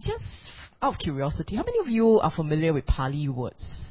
just 0.00 0.24
out 0.82 0.94
of 0.94 0.98
curiosity, 0.98 1.56
how 1.56 1.62
many 1.62 1.78
of 1.78 1.88
you 1.88 2.20
are 2.20 2.32
familiar 2.34 2.72
with 2.72 2.86
Pali 2.86 3.28
words? 3.28 3.82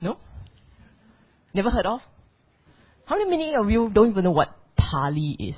No? 0.00 0.18
Never 1.52 1.70
heard 1.70 1.86
of? 1.86 2.00
How 3.06 3.16
many 3.18 3.54
of 3.54 3.70
you 3.70 3.90
don't 3.92 4.10
even 4.10 4.24
know 4.24 4.30
what 4.30 4.56
Pali 4.76 5.36
is? 5.38 5.56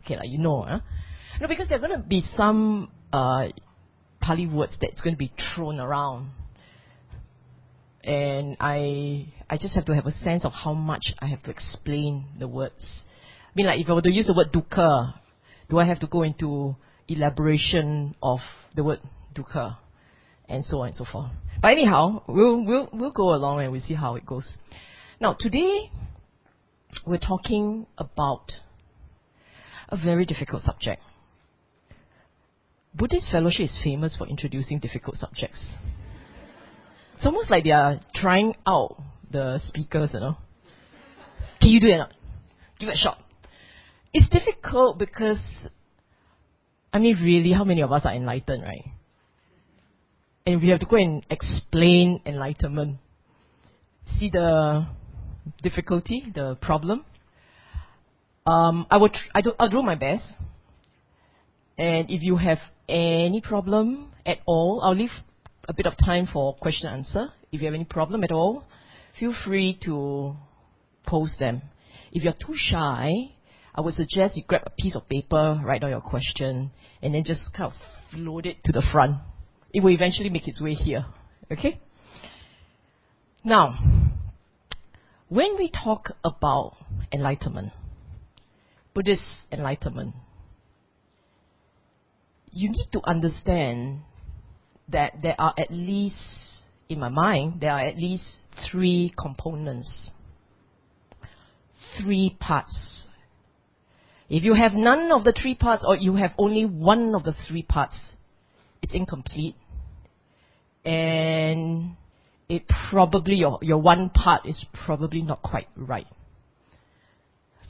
Okay, 0.00 0.16
like 0.16 0.28
you 0.28 0.38
know, 0.38 0.62
huh? 0.62 0.80
No, 1.40 1.48
because 1.48 1.68
there 1.68 1.78
are 1.78 1.80
going 1.80 2.00
to 2.00 2.06
be 2.06 2.20
some 2.20 2.90
uh, 3.12 3.48
Pali 4.20 4.46
words 4.46 4.76
that's 4.80 5.00
going 5.00 5.14
to 5.14 5.18
be 5.18 5.32
thrown 5.54 5.78
around. 5.78 6.30
And 8.02 8.56
I, 8.58 9.26
I 9.48 9.56
just 9.56 9.74
have 9.76 9.84
to 9.86 9.94
have 9.94 10.06
a 10.06 10.12
sense 10.12 10.44
of 10.44 10.52
how 10.52 10.72
much 10.72 11.12
I 11.20 11.26
have 11.26 11.42
to 11.44 11.50
explain 11.50 12.24
the 12.38 12.48
words. 12.48 13.04
I 13.46 13.50
mean, 13.54 13.66
like 13.66 13.80
if 13.80 13.88
I 13.88 13.92
were 13.92 14.02
to 14.02 14.10
use 14.10 14.26
the 14.26 14.34
word 14.34 14.52
dukkha, 14.52 15.14
do 15.68 15.78
I 15.78 15.84
have 15.84 16.00
to 16.00 16.06
go 16.06 16.22
into 16.22 16.74
elaboration 17.08 18.14
of 18.22 18.40
the 18.76 18.84
word 18.84 19.00
dukkha? 19.34 19.76
And 20.48 20.64
so 20.64 20.80
on 20.80 20.88
and 20.88 20.96
so 20.96 21.04
forth. 21.04 21.30
But 21.60 21.72
anyhow, 21.72 22.22
we'll, 22.26 22.64
we'll, 22.64 22.88
we'll 22.92 23.12
go 23.12 23.34
along 23.34 23.60
and 23.60 23.70
we'll 23.72 23.82
see 23.82 23.94
how 23.94 24.14
it 24.14 24.24
goes. 24.24 24.56
Now, 25.20 25.36
today, 25.38 25.90
we're 27.06 27.18
talking 27.18 27.86
about 27.98 28.52
a 29.88 29.96
very 30.02 30.24
difficult 30.24 30.62
subject. 30.62 31.02
Buddhist 32.94 33.30
fellowship 33.30 33.64
is 33.64 33.80
famous 33.82 34.16
for 34.16 34.26
introducing 34.26 34.78
difficult 34.78 35.16
subjects. 35.16 35.62
It's 37.16 37.26
almost 37.26 37.50
like 37.50 37.64
they 37.64 37.72
are 37.72 38.00
trying 38.14 38.54
out 38.66 39.02
the 39.30 39.60
speakers, 39.64 40.10
you 40.14 40.20
know. 40.20 40.36
Can 41.60 41.70
you 41.70 41.80
do 41.80 41.88
it? 41.88 42.00
Give 42.78 42.88
it 42.88 42.94
a 42.94 42.96
shot. 42.96 43.22
It's 44.12 44.28
difficult 44.28 44.98
because, 44.98 45.40
I 46.98 47.00
mean, 47.00 47.16
really, 47.22 47.52
how 47.52 47.62
many 47.62 47.82
of 47.82 47.92
us 47.92 48.04
are 48.04 48.12
enlightened, 48.12 48.64
right? 48.64 48.84
And 50.44 50.60
we 50.60 50.70
have 50.70 50.80
to 50.80 50.86
go 50.86 50.96
and 50.96 51.24
explain 51.30 52.20
enlightenment. 52.26 52.98
See 54.18 54.30
the 54.30 54.84
difficulty, 55.62 56.24
the 56.34 56.56
problem? 56.60 57.04
Um, 58.44 58.84
I 58.90 58.96
will. 58.96 59.10
Tr- 59.10 59.30
I 59.32 59.42
do. 59.42 59.52
I'll 59.60 59.70
do 59.70 59.80
my 59.80 59.94
best. 59.94 60.24
And 61.78 62.10
if 62.10 62.20
you 62.24 62.34
have 62.34 62.58
any 62.88 63.42
problem 63.42 64.10
at 64.26 64.38
all, 64.44 64.80
I'll 64.82 64.96
leave 64.96 65.14
a 65.68 65.74
bit 65.74 65.86
of 65.86 65.92
time 66.04 66.26
for 66.26 66.56
question 66.56 66.88
and 66.88 67.06
answer. 67.06 67.28
If 67.52 67.60
you 67.60 67.66
have 67.66 67.74
any 67.74 67.84
problem 67.84 68.24
at 68.24 68.32
all, 68.32 68.64
feel 69.20 69.32
free 69.46 69.78
to 69.84 70.34
post 71.06 71.38
them. 71.38 71.62
If 72.10 72.24
you're 72.24 72.32
too 72.32 72.54
shy, 72.56 73.36
I 73.78 73.80
would 73.80 73.94
suggest 73.94 74.36
you 74.36 74.42
grab 74.44 74.62
a 74.66 74.70
piece 74.70 74.96
of 74.96 75.08
paper, 75.08 75.60
write 75.64 75.82
down 75.82 75.90
your 75.90 76.00
question, 76.00 76.72
and 77.00 77.14
then 77.14 77.22
just 77.22 77.54
kind 77.56 77.72
of 77.72 77.78
float 78.10 78.44
it 78.44 78.56
to 78.64 78.72
the 78.72 78.82
front. 78.92 79.18
It 79.72 79.84
will 79.84 79.92
eventually 79.92 80.30
make 80.30 80.48
its 80.48 80.60
way 80.60 80.72
here. 80.72 81.06
Okay? 81.52 81.78
Now, 83.44 83.78
when 85.28 85.56
we 85.56 85.70
talk 85.70 86.08
about 86.24 86.74
enlightenment, 87.12 87.70
Buddhist 88.94 89.22
enlightenment, 89.52 90.16
you 92.50 92.70
need 92.70 92.88
to 92.94 93.00
understand 93.04 94.00
that 94.88 95.22
there 95.22 95.36
are 95.38 95.54
at 95.56 95.70
least, 95.70 96.64
in 96.88 96.98
my 96.98 97.10
mind, 97.10 97.60
there 97.60 97.70
are 97.70 97.86
at 97.86 97.96
least 97.96 98.38
three 98.68 99.14
components, 99.16 100.10
three 102.02 102.36
parts. 102.40 103.04
If 104.28 104.44
you 104.44 104.54
have 104.54 104.74
none 104.74 105.10
of 105.10 105.24
the 105.24 105.32
three 105.32 105.54
parts 105.54 105.84
or 105.86 105.96
you 105.96 106.14
have 106.16 106.32
only 106.36 106.64
one 106.64 107.14
of 107.14 107.24
the 107.24 107.32
three 107.32 107.62
parts, 107.62 107.96
it's 108.82 108.94
incomplete. 108.94 109.56
And 110.84 111.96
it 112.48 112.64
probably, 112.90 113.36
your, 113.36 113.58
your 113.62 113.78
one 113.78 114.10
part 114.10 114.46
is 114.46 114.64
probably 114.84 115.22
not 115.22 115.42
quite 115.42 115.68
right. 115.76 116.06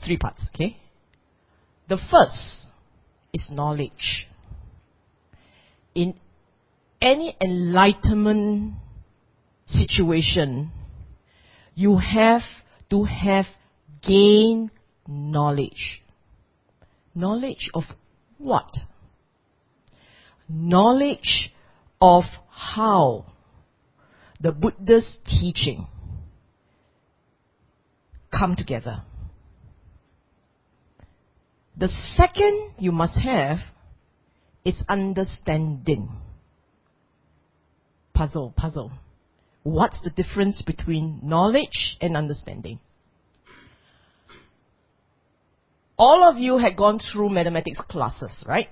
Three 0.05 0.17
parts, 0.17 0.41
okay? 0.53 0.77
The 1.87 1.97
first 1.97 2.65
is 3.33 3.49
knowledge. 3.51 4.27
In 5.95 6.13
any 7.01 7.35
enlightenment 7.41 8.73
situation, 9.65 10.71
you 11.75 11.97
have 11.97 12.41
to 12.89 13.05
have 13.05 13.45
gained 14.01 14.71
knowledge. 15.07 16.01
Knowledge 17.19 17.69
of 17.73 17.83
what? 18.37 18.71
Knowledge 20.47 21.53
of 21.99 22.23
how 22.49 23.25
the 24.39 24.53
Buddha's 24.53 25.17
teaching 25.25 25.85
come 28.31 28.55
together. 28.55 29.03
The 31.75 31.89
second 32.15 32.75
you 32.79 32.93
must 32.93 33.19
have 33.19 33.57
is 34.63 34.81
understanding. 34.87 36.07
Puzzle, 38.13 38.53
puzzle. 38.55 38.93
What's 39.63 40.01
the 40.03 40.09
difference 40.09 40.61
between 40.61 41.19
knowledge 41.21 41.97
and 41.99 42.15
understanding? 42.15 42.79
All 45.99 46.23
of 46.23 46.37
you 46.37 46.57
had 46.57 46.77
gone 46.77 46.99
through 46.99 47.29
mathematics 47.29 47.81
classes, 47.89 48.31
right? 48.47 48.69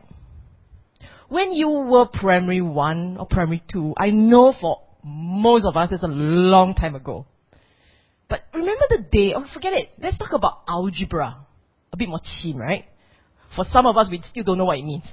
When 1.27 1.51
you 1.51 1.67
were 1.67 2.05
primary 2.05 2.61
one 2.61 3.17
or 3.17 3.27
primary 3.27 3.61
two, 3.69 3.93
I 3.97 4.11
know 4.11 4.53
for 4.59 4.81
most 5.03 5.65
of 5.65 5.75
us 5.75 5.91
it's 5.91 6.03
a 6.03 6.07
long 6.07 6.73
time 6.73 6.95
ago. 6.95 7.25
But 8.29 8.43
remember 8.53 8.85
the 8.89 9.05
day, 9.11 9.33
oh 9.35 9.45
forget 9.53 9.73
it, 9.73 9.89
let's 9.99 10.17
talk 10.17 10.31
about 10.31 10.61
algebra. 10.69 11.45
A 11.91 11.97
bit 11.97 12.07
more 12.07 12.21
cheap, 12.23 12.55
right? 12.55 12.85
For 13.55 13.65
some 13.65 13.85
of 13.85 13.97
us, 13.97 14.07
we 14.09 14.21
still 14.29 14.43
don't 14.43 14.57
know 14.57 14.65
what 14.65 14.77
it 14.77 14.85
means. 14.85 15.09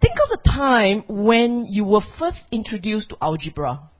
Think 0.00 0.14
of 0.22 0.28
the 0.28 0.50
time 0.50 1.04
when 1.08 1.66
you 1.66 1.84
were 1.84 2.00
first 2.18 2.38
introduced 2.52 3.10
to 3.10 3.16
algebra. 3.20 3.90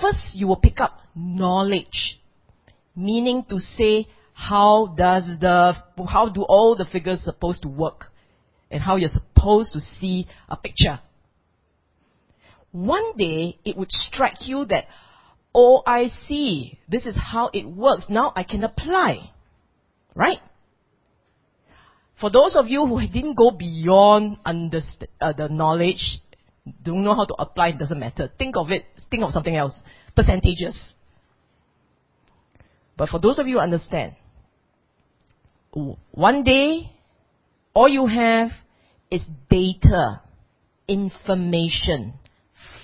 First, 0.00 0.34
you 0.34 0.46
will 0.46 0.56
pick 0.56 0.80
up 0.80 1.00
knowledge, 1.14 2.20
meaning 2.94 3.44
to 3.48 3.58
say 3.58 4.06
how 4.36 4.94
does 4.98 5.24
the 5.40 5.72
how 6.06 6.28
do 6.28 6.42
all 6.42 6.76
the 6.76 6.84
figures 6.84 7.24
supposed 7.24 7.62
to 7.62 7.68
work, 7.68 8.04
and 8.70 8.82
how 8.82 8.96
you're 8.96 9.08
supposed 9.08 9.72
to 9.72 9.80
see 9.80 10.26
a 10.46 10.56
picture. 10.56 11.00
One 12.70 13.16
day, 13.16 13.58
it 13.64 13.78
would 13.78 13.90
strike 13.90 14.46
you 14.46 14.66
that, 14.66 14.84
oh, 15.54 15.82
I 15.86 16.10
see, 16.28 16.78
this 16.86 17.06
is 17.06 17.16
how 17.16 17.48
it 17.54 17.64
works. 17.64 18.04
Now 18.10 18.34
I 18.36 18.42
can 18.42 18.62
apply, 18.62 19.30
right? 20.14 20.40
For 22.20 22.30
those 22.30 22.56
of 22.56 22.68
you 22.68 22.84
who 22.86 23.00
didn't 23.12 23.38
go 23.38 23.50
beyond 23.50 24.36
underst- 24.44 25.06
uh, 25.18 25.32
the 25.32 25.48
knowledge, 25.48 26.20
don't 26.82 27.04
know 27.04 27.14
how 27.14 27.24
to 27.24 27.34
apply, 27.38 27.68
it 27.68 27.78
doesn't 27.78 27.98
matter. 27.98 28.30
Think 28.38 28.56
of 28.56 28.70
it, 28.70 28.84
think 29.10 29.22
of 29.24 29.32
something 29.32 29.56
else. 29.56 29.72
Percentages. 30.14 30.92
But 32.98 33.08
for 33.08 33.18
those 33.18 33.38
of 33.38 33.46
you 33.46 33.54
who 33.54 33.60
understand, 33.60 34.16
one 36.12 36.42
day, 36.42 36.90
all 37.74 37.88
you 37.88 38.06
have 38.06 38.50
is 39.10 39.22
data, 39.50 40.22
information, 40.88 42.14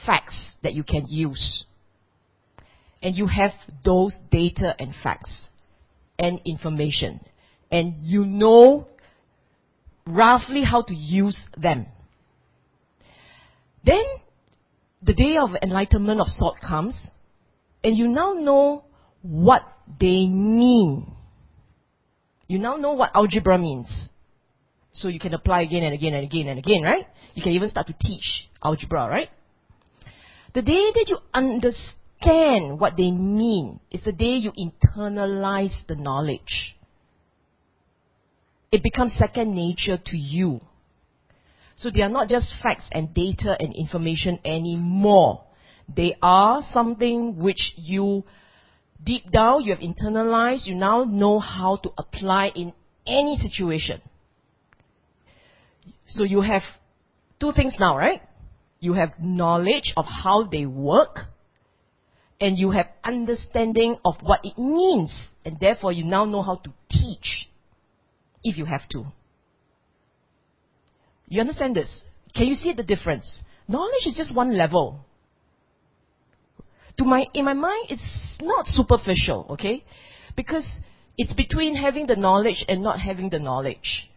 facts 0.05 0.39
that 0.63 0.75
you 0.75 0.85
can 0.85 1.07
use. 1.09 1.65
And 3.03 3.17
you 3.17 3.27
have 3.27 3.53
those 3.85 4.13
data 4.31 4.75
and 4.79 4.95
facts 5.03 5.47
and 6.19 6.41
information. 6.45 7.21
And 7.71 7.95
you 7.99 8.25
know 8.27 8.87
roughly 10.07 10.63
how 10.63 10.83
to 10.83 10.95
use 10.95 11.39
them. 11.57 11.87
Then 13.85 14.03
the 15.03 15.15
day 15.15 15.37
of 15.39 15.51
enlightenment 15.63 16.21
of 16.21 16.27
sort 16.29 16.57
comes, 16.61 17.11
and 17.83 17.97
you 17.97 18.07
now 18.07 18.35
know 18.35 18.85
what 19.23 19.63
they 19.99 20.27
mean. 20.27 21.13
You 22.53 22.59
now 22.59 22.77
know 22.77 22.93
what 22.93 23.11
algebra 23.15 23.57
means. 23.59 24.11
So 24.93 25.09
you 25.09 25.19
can 25.19 25.33
apply 25.33 25.63
again 25.63 25.85
and 25.85 25.95
again 25.95 26.15
and 26.15 26.25
again 26.25 26.49
and 26.49 26.59
again, 26.59 26.83
right? 26.83 27.07
You 27.35 27.43
can 27.43 27.53
even 27.53 27.69
start 27.71 27.87
to 27.87 27.95
teach 27.99 28.49
algebra, 28.63 29.09
right? 29.09 29.31
The 30.55 30.63
day 30.63 30.91
that 30.95 31.07
you 31.09 31.19
understand 31.33 32.79
what 32.79 32.97
they 32.97 33.11
mean 33.11 33.81
is 33.91 34.05
the 34.05 34.13
day 34.13 34.37
you 34.37 34.53
internalize 34.53 35.87
the 35.89 35.97
knowledge 35.97 36.77
it 38.73 38.83
becomes 38.83 39.15
second 39.19 39.55
nature 39.55 39.99
to 40.03 40.17
you. 40.17 40.61
So 41.77 41.91
they 41.95 42.01
are 42.01 42.09
not 42.09 42.29
just 42.29 42.55
facts 42.63 42.89
and 42.91 43.13
data 43.13 43.55
and 43.61 43.75
information 43.75 44.39
anymore. 44.45 45.45
They 45.95 46.17
are 46.23 46.63
something 46.71 47.37
which 47.37 47.75
you, 47.77 48.25
deep 49.03 49.31
down, 49.31 49.65
you 49.65 49.75
have 49.75 49.83
internalized, 49.83 50.67
you 50.67 50.75
now 50.75 51.05
know 51.05 51.39
how 51.39 51.77
to 51.77 51.91
apply 51.99 52.51
in 52.55 52.73
any 53.07 53.37
situation. 53.37 54.01
So 56.07 56.25
you 56.25 56.41
have 56.41 56.63
two 57.41 57.53
things 57.53 57.77
now, 57.79 57.97
right? 57.97 58.23
You 58.81 58.95
have 58.95 59.13
knowledge 59.21 59.93
of 59.97 60.05
how 60.05 60.45
they 60.45 60.67
work, 60.67 61.19
and 62.41 62.59
you 62.59 62.73
have 62.73 62.87
understanding 63.05 63.97
of 64.05 64.15
what 64.23 64.41
it 64.45 64.59
means, 64.59 65.15
and 65.45 65.59
therefore 65.61 65.93
you 65.93 66.05
now 66.05 66.25
know 66.25 66.43
how 66.43 66.57
to 66.57 66.73
teach, 66.91 67.49
if 68.43 68.59
you 68.59 68.65
have 68.65 68.89
to. 68.91 69.07
You 71.29 71.41
understand 71.41 71.77
this? 71.77 72.05
Can 72.35 72.47
you 72.47 72.55
see 72.55 72.73
the 72.73 72.83
difference? 72.83 73.43
Knowledge 73.69 74.07
is 74.07 74.17
just 74.17 74.35
one 74.37 74.57
level. 74.57 75.05
To 76.99 77.05
my, 77.05 77.27
in 77.35 77.45
my 77.45 77.55
mind, 77.55 77.87
it's 77.89 78.39
not 78.41 78.67
superficial, 78.67 79.47
okay? 79.51 79.85
Because 80.37 80.67
it's 81.17 81.35
between 81.35 81.77
having 81.77 82.07
the 82.07 82.17
knowledge 82.17 82.65
and 82.69 82.83
not 82.83 83.01
having 83.01 83.31
the 83.31 83.39
knowledge. 83.39 84.09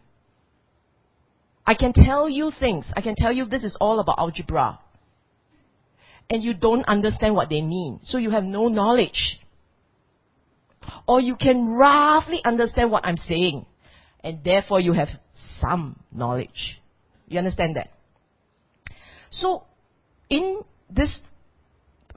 I 1.66 1.74
can 1.74 1.94
tell 1.94 2.30
you 2.30 2.52
things. 2.58 2.92
I 2.96 3.02
can 3.02 3.16
tell 3.16 3.32
you 3.32 3.46
this 3.46 3.64
is 3.64 3.78
all 3.82 4.00
about 4.00 4.20
algebra. 4.20 4.80
And 6.30 6.44
you 6.44 6.54
don't 6.54 6.84
understand 6.86 7.36
what 7.36 7.50
they 7.50 7.62
mean. 7.62 8.00
So 8.04 8.18
you 8.18 8.32
have 8.32 8.44
no 8.44 8.68
knowledge. 8.68 9.40
Or 11.08 11.20
you 11.20 11.36
can 11.36 11.76
roughly 11.76 12.42
understand 12.44 12.92
what 12.92 13.06
I'm 13.06 13.18
saying. 13.18 13.66
And 14.24 14.44
therefore 14.44 14.80
you 14.80 14.94
have 14.94 15.10
some 15.60 16.00
knowledge. 16.12 16.80
You 17.28 17.40
understand 17.40 17.76
that? 17.76 17.90
So, 19.30 19.64
in 20.30 20.62
this 20.90 21.20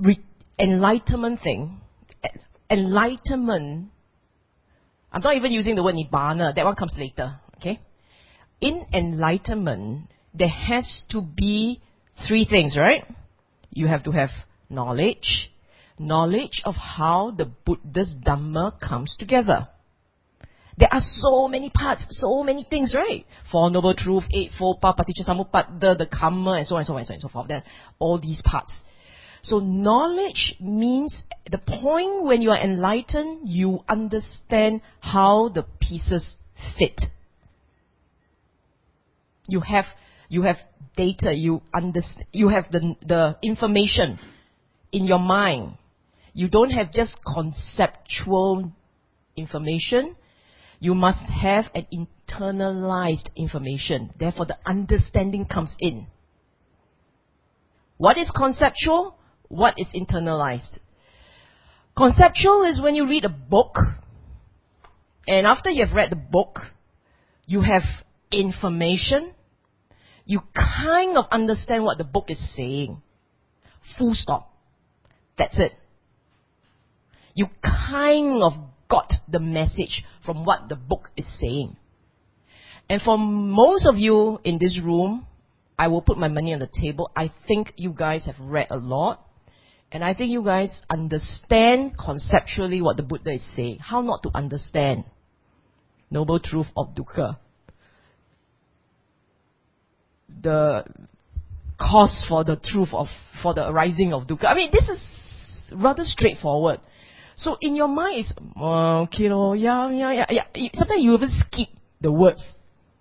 re- 0.01 0.25
enlightenment 0.59 1.41
thing, 1.43 1.81
enlightenment, 2.71 3.89
I'm 5.13 5.23
not 5.23 5.37
even 5.37 5.53
using 5.53 5.75
the 5.75 5.83
word 5.83 5.95
nibbana, 5.95 6.55
that 6.55 6.65
one 6.65 6.75
comes 6.75 6.95
later, 6.97 7.41
okay? 7.57 7.81
In 8.61 8.87
enlightenment, 8.93 10.09
there 10.35 10.49
has 10.49 11.05
to 11.11 11.23
be 11.23 11.81
three 12.27 12.47
things, 12.49 12.77
right? 12.77 13.05
You 13.71 13.87
have 13.87 14.03
to 14.05 14.11
have 14.11 14.31
knowledge, 14.69 15.51
knowledge 15.99 16.63
of 16.65 16.75
how 16.75 17.33
the 17.37 17.45
Buddha's 17.67 18.15
Dhamma 18.25 18.79
comes 18.81 19.17
together. 19.19 19.69
There 20.77 20.89
are 20.93 21.01
so 21.01 21.49
many 21.49 21.71
parts, 21.71 22.05
so 22.11 22.45
many 22.45 22.65
things, 22.69 22.95
right? 22.97 23.27
Four 23.51 23.71
Noble 23.71 23.95
Truth, 23.95 24.25
Eightfold 24.33 24.81
Path, 24.81 24.97
Paticca 24.97 25.27
Samuppada, 25.29 25.99
the 25.99 26.07
Karma, 26.07 26.53
and 26.53 26.67
so 26.67 26.77
on 26.77 26.81
and 26.81 26.87
so 26.87 26.93
on 26.93 26.99
and 27.01 27.07
so 27.07 27.13
on 27.13 27.15
and 27.15 27.23
so 27.23 27.29
forth. 27.29 27.49
There 27.49 27.65
all 27.99 28.21
these 28.21 28.41
parts. 28.45 28.73
So 29.43 29.59
knowledge 29.59 30.57
means 30.61 31.23
the 31.51 31.59
point 31.59 32.25
when 32.25 32.43
you 32.43 32.51
are 32.51 32.61
enlightened, 32.61 33.49
you 33.49 33.81
understand 33.89 34.83
how 35.01 35.49
the 35.49 35.65
pieces 35.81 36.37
fit. 36.79 37.01
You 39.47 39.61
have 39.61 39.85
you 40.29 40.43
have 40.43 40.57
data, 40.97 41.33
you 41.33 41.63
understand, 41.75 42.27
you 42.33 42.49
have 42.49 42.71
the 42.71 42.95
the 43.07 43.37
information 43.43 44.19
in 44.93 45.07
your 45.07 45.19
mind. 45.19 45.75
You 46.35 46.49
don't 46.49 46.71
have 46.71 46.93
just 46.93 47.17
conceptual 47.35 48.73
information. 49.37 50.17
You 50.81 50.95
must 50.95 51.21
have 51.31 51.65
an 51.75 51.87
internalized 51.93 53.35
information. 53.35 54.11
Therefore, 54.19 54.47
the 54.47 54.59
understanding 54.65 55.47
comes 55.47 55.75
in. 55.81 56.07
What 57.97 58.17
is 58.17 58.31
conceptual? 58.31 59.18
What 59.49 59.75
is 59.79 59.89
internalized? 59.95 60.79
Conceptual 61.97 62.65
is 62.65 62.81
when 62.81 62.95
you 62.95 63.09
read 63.09 63.25
a 63.25 63.29
book, 63.29 63.75
and 65.27 65.47
after 65.47 65.71
you've 65.71 65.93
read 65.93 66.11
the 66.11 66.17
book, 66.17 66.59
you 67.47 67.63
have 67.63 67.83
information, 68.31 69.33
you 70.25 70.41
kind 70.55 71.17
of 71.17 71.25
understand 71.31 71.85
what 71.85 71.99
the 71.99 72.05
book 72.05 72.27
is 72.29 72.55
saying. 72.55 73.01
Full 73.97 74.13
stop. 74.15 74.53
That's 75.37 75.59
it. 75.59 75.73
You 77.35 77.47
kind 77.63 78.43
of 78.43 78.53
got 78.89 79.13
the 79.29 79.39
message 79.39 80.05
from 80.25 80.45
what 80.45 80.69
the 80.69 80.77
book 80.77 81.11
is 81.17 81.27
saying. 81.41 81.77
And 82.89 83.01
for 83.03 83.19
most 83.19 83.87
of 83.87 83.97
you 83.97 84.41
in 84.45 84.59
this 84.59 84.81
room, 84.83 85.27
I 85.79 85.89
will 85.89 86.03
put 86.03 86.19
my 86.19 86.29
money 86.29 86.53
on 86.53 86.59
the 86.59 86.69
table. 86.81 87.11
I 87.15 87.31
think 87.47 87.73
you 87.77 87.93
guys 87.93 88.27
have 88.27 88.41
read 88.41 88.67
a 88.71 88.77
lot. 88.77 89.25
And 89.91 90.05
I 90.05 90.13
think 90.15 90.31
you 90.31 90.45
guys 90.45 90.83
understand 90.91 91.93
conceptually 91.99 92.83
what 92.83 92.97
the 92.97 93.03
Buddha 93.03 93.33
is 93.33 93.57
saying. 93.57 93.79
How 93.79 94.03
not 94.03 94.23
to 94.25 94.31
understand. 94.35 95.05
Noble 96.11 96.41
truth 96.41 96.67
of 96.77 96.89
dukkha. 96.95 97.39
The 100.43 100.85
cause 101.81 102.27
for 102.29 102.45
the 102.45 102.57
truth 102.57 102.91
of, 102.93 103.07
for 103.43 103.55
the 103.55 103.67
arising 103.67 104.13
of 104.13 104.27
dukkha. 104.27 104.47
I 104.47 104.55
mean, 104.55 104.71
this 104.73 104.89
is 104.89 105.01
rather 105.73 106.03
straightforward. 106.03 106.81
So 107.37 107.57
in 107.61 107.75
your 107.75 107.89
mind, 107.89 108.19
it's, 108.19 108.33
okay, 108.61 109.31
oh, 109.31 109.53
yeah, 109.55 109.91
yeah, 109.91 110.25
yeah, 110.29 110.45
yeah. 110.55 110.69
Sometimes 110.75 111.03
you 111.03 111.15
even 111.15 111.31
skip 111.31 111.69
the 112.01 112.13
words. 112.13 112.45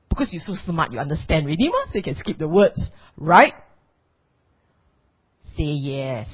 Because 0.09 0.31
you're 0.31 0.41
so 0.41 0.53
smart, 0.65 0.93
you 0.93 0.99
understand 0.99 1.45
really, 1.45 1.69
so 1.87 1.97
you 1.97 2.03
can 2.03 2.15
skip 2.15 2.37
the 2.37 2.47
words. 2.47 2.79
Right? 3.17 3.53
Say 5.57 5.63
yes. 5.63 6.27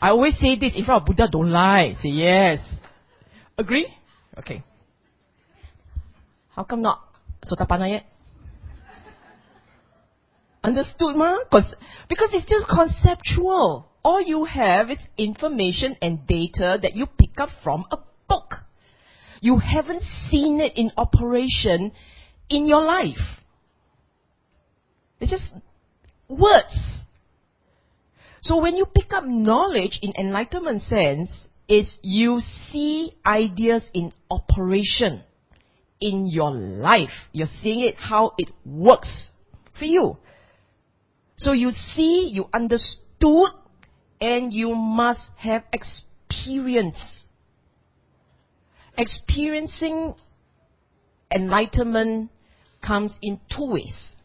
I 0.00 0.10
always 0.10 0.38
say 0.38 0.56
this 0.58 0.74
in 0.74 0.84
front 0.84 1.02
of 1.02 1.06
Buddha, 1.06 1.28
don't 1.30 1.50
lie. 1.50 1.94
Say 2.02 2.10
yes. 2.10 2.60
Agree? 3.58 3.86
Okay. 4.38 4.62
How 6.54 6.64
come 6.64 6.82
not 6.82 7.02
Sotapanna 7.44 7.90
yet? 7.90 8.04
Understood, 10.62 11.16
ma? 11.16 11.38
Because 11.50 12.30
it's 12.32 12.48
just 12.48 12.66
conceptual. 12.68 13.88
All 14.04 14.20
you 14.20 14.44
have 14.44 14.90
is 14.90 14.98
information 15.16 15.96
and 16.02 16.26
data 16.26 16.78
that 16.82 16.94
you 16.94 17.06
pick 17.06 17.38
up 17.38 17.48
from 17.62 17.84
a 17.90 17.98
book. 18.28 18.54
You 19.40 19.58
haven't 19.58 20.02
seen 20.28 20.60
it 20.60 20.72
in 20.76 20.90
operation 20.96 21.92
in 22.48 22.66
your 22.66 22.84
life. 22.84 23.40
It's 25.20 25.30
just 25.30 25.44
words. 26.28 27.05
So 28.40 28.60
when 28.60 28.76
you 28.76 28.86
pick 28.86 29.12
up 29.12 29.24
knowledge 29.24 29.98
in 30.02 30.12
enlightenment 30.18 30.82
sense, 30.82 31.30
is 31.68 31.98
you 32.02 32.40
see 32.70 33.14
ideas 33.24 33.82
in 33.92 34.12
operation 34.30 35.22
in 36.00 36.26
your 36.26 36.50
life. 36.50 37.10
You're 37.32 37.48
seeing 37.62 37.80
it 37.80 37.96
how 37.96 38.34
it 38.38 38.48
works 38.64 39.30
for 39.78 39.84
you. 39.84 40.18
So 41.36 41.52
you 41.52 41.70
see, 41.94 42.30
you 42.32 42.46
understood, 42.52 43.50
and 44.20 44.52
you 44.52 44.74
must 44.74 45.30
have 45.38 45.64
experience. 45.72 47.24
Experiencing 48.96 50.14
enlightenment 51.34 52.30
comes 52.86 53.18
in 53.20 53.40
two 53.54 53.72
ways. 53.72 54.16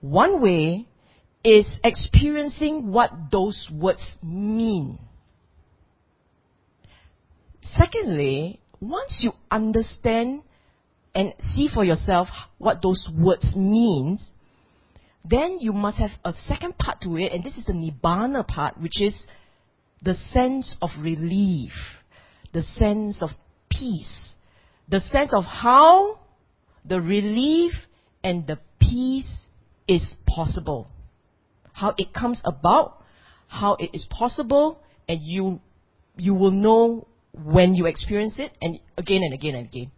One 0.00 0.40
way 0.40 0.86
is 1.44 1.80
experiencing 1.82 2.92
what 2.92 3.10
those 3.30 3.68
words 3.72 4.16
mean. 4.22 4.98
Secondly, 7.62 8.60
once 8.80 9.20
you 9.22 9.32
understand 9.50 10.42
and 11.14 11.34
see 11.38 11.68
for 11.72 11.84
yourself 11.84 12.28
what 12.58 12.82
those 12.82 13.08
words 13.18 13.54
means, 13.56 14.32
then 15.24 15.58
you 15.60 15.72
must 15.72 15.98
have 15.98 16.10
a 16.24 16.32
second 16.46 16.78
part 16.78 17.00
to 17.02 17.16
it, 17.16 17.32
and 17.32 17.44
this 17.44 17.56
is 17.56 17.66
the 17.66 17.72
nibbana 17.72 18.46
part, 18.46 18.80
which 18.80 19.00
is 19.00 19.26
the 20.02 20.14
sense 20.14 20.76
of 20.82 20.90
relief, 21.00 21.72
the 22.52 22.62
sense 22.62 23.22
of 23.22 23.30
peace, 23.70 24.34
the 24.88 25.00
sense 25.00 25.32
of 25.32 25.44
how 25.44 26.18
the 26.84 27.00
relief 27.00 27.72
and 28.24 28.46
the 28.46 28.58
peace 28.80 29.46
is 29.86 30.16
possible 30.26 30.88
how 31.82 31.92
it 31.98 32.14
comes 32.14 32.40
about, 32.44 33.02
how 33.48 33.74
it 33.74 33.90
is 33.92 34.06
possible, 34.08 34.78
and 35.08 35.20
you 35.20 35.60
you 36.16 36.32
will 36.32 36.52
know 36.52 37.08
when 37.34 37.74
you 37.74 37.86
experience 37.86 38.34
it 38.38 38.52
and 38.62 38.78
again 38.96 39.22
and 39.24 39.34
again 39.34 39.56
and 39.56 39.66
again. 39.66 39.90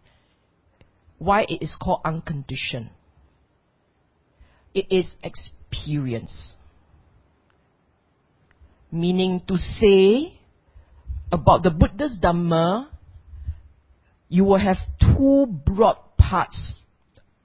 Why 1.19 1.43
it 1.43 1.61
is 1.61 1.77
called 1.79 2.01
unconditioned. 2.03 2.89
It 4.73 4.87
is 4.89 5.05
experience. 5.21 6.55
Meaning 8.91 9.41
to 9.47 9.55
say 9.55 10.39
about 11.31 11.61
the 11.61 11.69
Buddha's 11.69 12.17
Dhamma, 12.19 12.87
you 14.27 14.43
will 14.43 14.57
have 14.57 14.77
two 14.99 15.45
broad 15.45 15.97
parts 16.17 16.81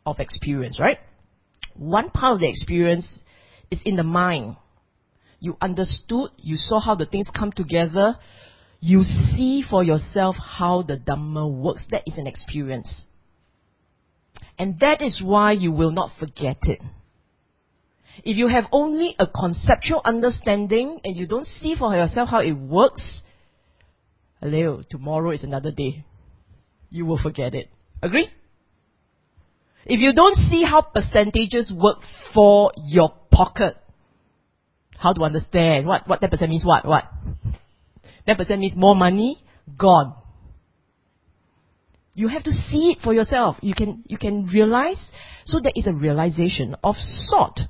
of 0.07 0.19
experience, 0.19 0.81
right? 0.81 0.99
One 1.77 2.09
part 2.09 2.35
of 2.35 2.41
the 2.41 2.49
experience 2.49 3.21
is 3.71 3.81
in 3.85 3.97
the 3.97 4.03
mind. 4.03 4.57
You 5.39 5.57
understood, 5.61 6.31
you 6.37 6.57
saw 6.57 6.81
how 6.81 6.95
the 6.95 7.07
things 7.07 7.31
come 7.35 7.53
together, 7.53 8.17
you 8.81 9.03
see 9.03 9.63
for 9.69 9.85
yourself 9.85 10.37
how 10.37 10.83
the 10.83 10.97
Dhamma 10.97 11.51
works. 11.51 11.87
That 11.91 12.03
is 12.07 12.19
an 12.19 12.27
experience. 12.27 13.07
And 14.59 14.79
that 14.81 15.03
is 15.03 15.23
why 15.25 15.53
you 15.53 15.73
will 15.73 15.91
not 15.91 16.11
forget 16.19 16.59
it. 16.63 16.81
If 18.25 18.37
you 18.37 18.49
have 18.49 18.65
only 18.73 19.15
a 19.19 19.27
conceptual 19.27 20.03
understanding 20.05 21.01
and 21.05 21.17
you 21.17 21.27
don't 21.27 21.47
see 21.47 21.75
for 21.79 21.95
yourself 21.95 22.29
how 22.29 22.41
it 22.41 22.53
works, 22.53 23.23
hello, 24.41 24.83
tomorrow 24.89 25.31
is 25.31 25.45
another 25.45 25.71
day. 25.71 26.05
You 26.91 27.07
will 27.07 27.19
forget 27.23 27.55
it. 27.55 27.71
Agree? 28.03 28.29
If 29.87 30.01
you 30.01 30.13
don't 30.13 30.37
see 30.37 30.65
how 30.65 30.83
percentages 30.83 31.73
work 31.75 31.99
for 32.35 32.73
your 32.77 33.15
pocket, 33.41 33.77
how 34.99 35.13
to 35.13 35.23
understand? 35.23 35.87
What 35.87 36.07
what 36.09 36.21
10% 36.21 36.49
means 36.49 36.65
what? 36.65 36.85
What? 36.87 37.05
10% 38.29 38.59
means 38.59 38.77
more 38.77 38.95
money 38.95 39.43
gone. 39.79 40.15
You 42.15 42.29
have 42.29 42.45
to 42.45 42.51
see 42.51 42.93
it 42.93 42.99
for 43.03 43.15
yourself. 43.15 43.57
You 43.63 43.75
can 43.75 44.05
you 44.07 44.19
can 44.19 44.47
realize. 44.47 45.01
So 45.47 45.59
there 45.61 45.73
is 45.75 45.87
a 45.87 45.95
realization 45.95 46.77
of 46.85 46.97
sort. 46.97 47.61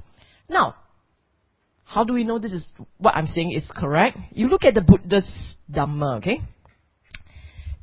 Now 0.48 0.74
how 1.84 2.04
do 2.04 2.12
we 2.12 2.22
know 2.22 2.38
this 2.38 2.52
is 2.52 2.64
what 2.98 3.16
i'm 3.16 3.26
saying 3.26 3.50
is 3.52 3.68
correct? 3.76 4.16
You 4.32 4.46
look 4.46 4.64
at 4.64 4.74
the 4.74 4.80
buddha's 4.80 5.28
dhamma 5.70 6.18
okay? 6.18 6.40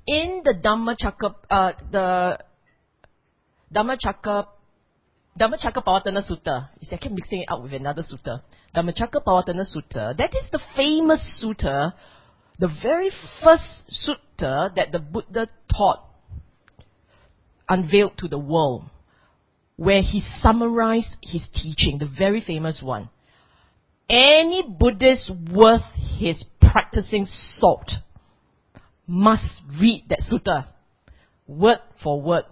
In 0.07 0.41
the 0.45 0.53
Dhammacakka, 0.53 1.35
uh, 1.49 1.73
the 1.91 2.39
Dhammacakka, 3.75 4.47
Dhammacakkappavattana 5.39 6.23
Sutta, 6.29 6.69
you 6.79 6.87
see, 6.87 6.95
I 6.95 6.97
keep 6.97 7.11
mixing 7.11 7.41
it 7.41 7.51
up 7.51 7.61
with 7.61 7.73
another 7.73 8.01
sutta. 8.01 8.41
Dhammacakkappavattana 8.75 9.65
Sutta, 9.65 10.17
that 10.17 10.33
is 10.33 10.49
the 10.51 10.59
famous 10.75 11.43
sutta, 11.43 11.93
the 12.59 12.69
very 12.81 13.11
first 13.43 13.63
sutta 13.91 14.73
that 14.75 14.91
the 14.91 14.99
Buddha 14.99 15.47
taught, 15.75 16.03
unveiled 17.69 18.17
to 18.17 18.27
the 18.27 18.39
world, 18.39 18.85
where 19.75 20.01
he 20.01 20.23
summarized 20.41 21.15
his 21.21 21.47
teaching, 21.53 21.99
the 21.99 22.09
very 22.17 22.41
famous 22.41 22.81
one. 22.83 23.09
Any 24.09 24.63
Buddhist 24.67 25.31
worth 25.51 25.85
his 26.17 26.45
practicing 26.59 27.27
salt 27.27 27.91
must 29.05 29.61
read 29.79 30.05
that 30.09 30.21
sutta, 30.21 30.67
word 31.45 31.79
for 32.01 32.19
word, 32.21 32.45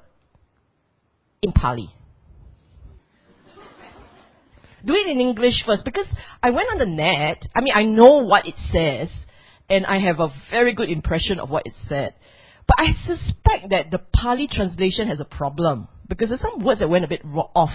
in 1.41 1.51
Pali. 1.51 1.89
Do 4.85 4.93
it 4.93 5.07
in 5.07 5.19
English 5.19 5.63
first 5.65 5.83
because 5.83 6.07
I 6.43 6.51
went 6.51 6.69
on 6.71 6.77
the 6.77 6.85
net. 6.85 7.47
I 7.55 7.61
mean, 7.61 7.73
I 7.75 7.83
know 7.83 8.23
what 8.23 8.47
it 8.47 8.55
says 8.71 9.09
and 9.69 9.85
I 9.85 9.99
have 9.99 10.19
a 10.19 10.29
very 10.51 10.73
good 10.73 10.89
impression 10.89 11.39
of 11.39 11.49
what 11.49 11.65
it 11.65 11.73
said. 11.87 12.13
But 12.67 12.77
I 12.79 12.93
suspect 13.05 13.69
that 13.69 13.91
the 13.91 13.99
Pali 13.99 14.47
translation 14.47 15.07
has 15.07 15.19
a 15.19 15.25
problem 15.25 15.87
because 16.07 16.29
there's 16.29 16.41
some 16.41 16.63
words 16.63 16.79
that 16.79 16.89
went 16.89 17.05
a 17.05 17.07
bit 17.07 17.21
off. 17.25 17.71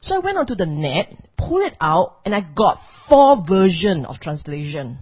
So 0.00 0.16
I 0.16 0.18
went 0.18 0.38
onto 0.38 0.54
the 0.54 0.66
net, 0.66 1.28
pulled 1.36 1.62
it 1.62 1.76
out, 1.80 2.18
and 2.24 2.34
I 2.34 2.40
got 2.40 2.78
four 3.08 3.44
versions 3.48 4.06
of 4.08 4.16
translation. 4.20 4.98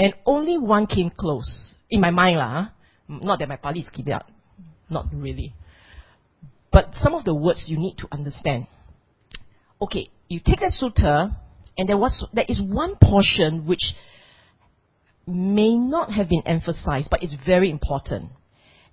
And 0.00 0.14
only 0.26 0.58
one 0.58 0.86
came 0.86 1.10
close. 1.10 1.74
In 1.90 2.00
my 2.00 2.10
mind, 2.10 2.38
lah. 2.38 2.68
Not 3.08 3.38
that 3.38 3.48
my 3.48 3.56
Pali 3.56 3.80
is 3.80 4.08
up. 4.12 4.28
Not 4.90 5.06
really. 5.12 5.54
But 6.72 6.94
some 7.00 7.14
of 7.14 7.24
the 7.24 7.34
words 7.34 7.66
you 7.68 7.78
need 7.78 7.98
to 7.98 8.08
understand. 8.10 8.66
Okay, 9.80 10.10
you 10.28 10.40
take 10.44 10.60
that 10.60 10.72
sutta, 10.80 11.36
and 11.76 11.88
there 11.88 11.98
was 11.98 12.26
there 12.32 12.46
is 12.48 12.60
one 12.62 12.96
portion 13.00 13.66
which 13.66 13.94
may 15.26 15.76
not 15.76 16.12
have 16.12 16.28
been 16.28 16.42
emphasized, 16.46 17.08
but 17.10 17.22
it's 17.22 17.34
very 17.46 17.70
important. 17.70 18.30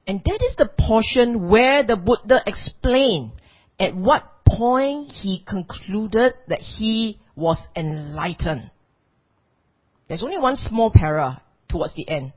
And 0.07 0.21
that 0.25 0.39
is 0.41 0.55
the 0.55 0.65
portion 0.65 1.49
where 1.49 1.83
the 1.83 1.95
Buddha 1.95 2.41
explained 2.45 3.31
at 3.79 3.95
what 3.95 4.23
point 4.45 5.09
he 5.09 5.43
concluded 5.47 6.33
that 6.47 6.59
he 6.59 7.19
was 7.35 7.57
enlightened. 7.75 8.71
There's 10.07 10.23
only 10.23 10.39
one 10.39 10.55
small 10.55 10.91
para 10.91 11.41
towards 11.69 11.95
the 11.95 12.07
end 12.09 12.33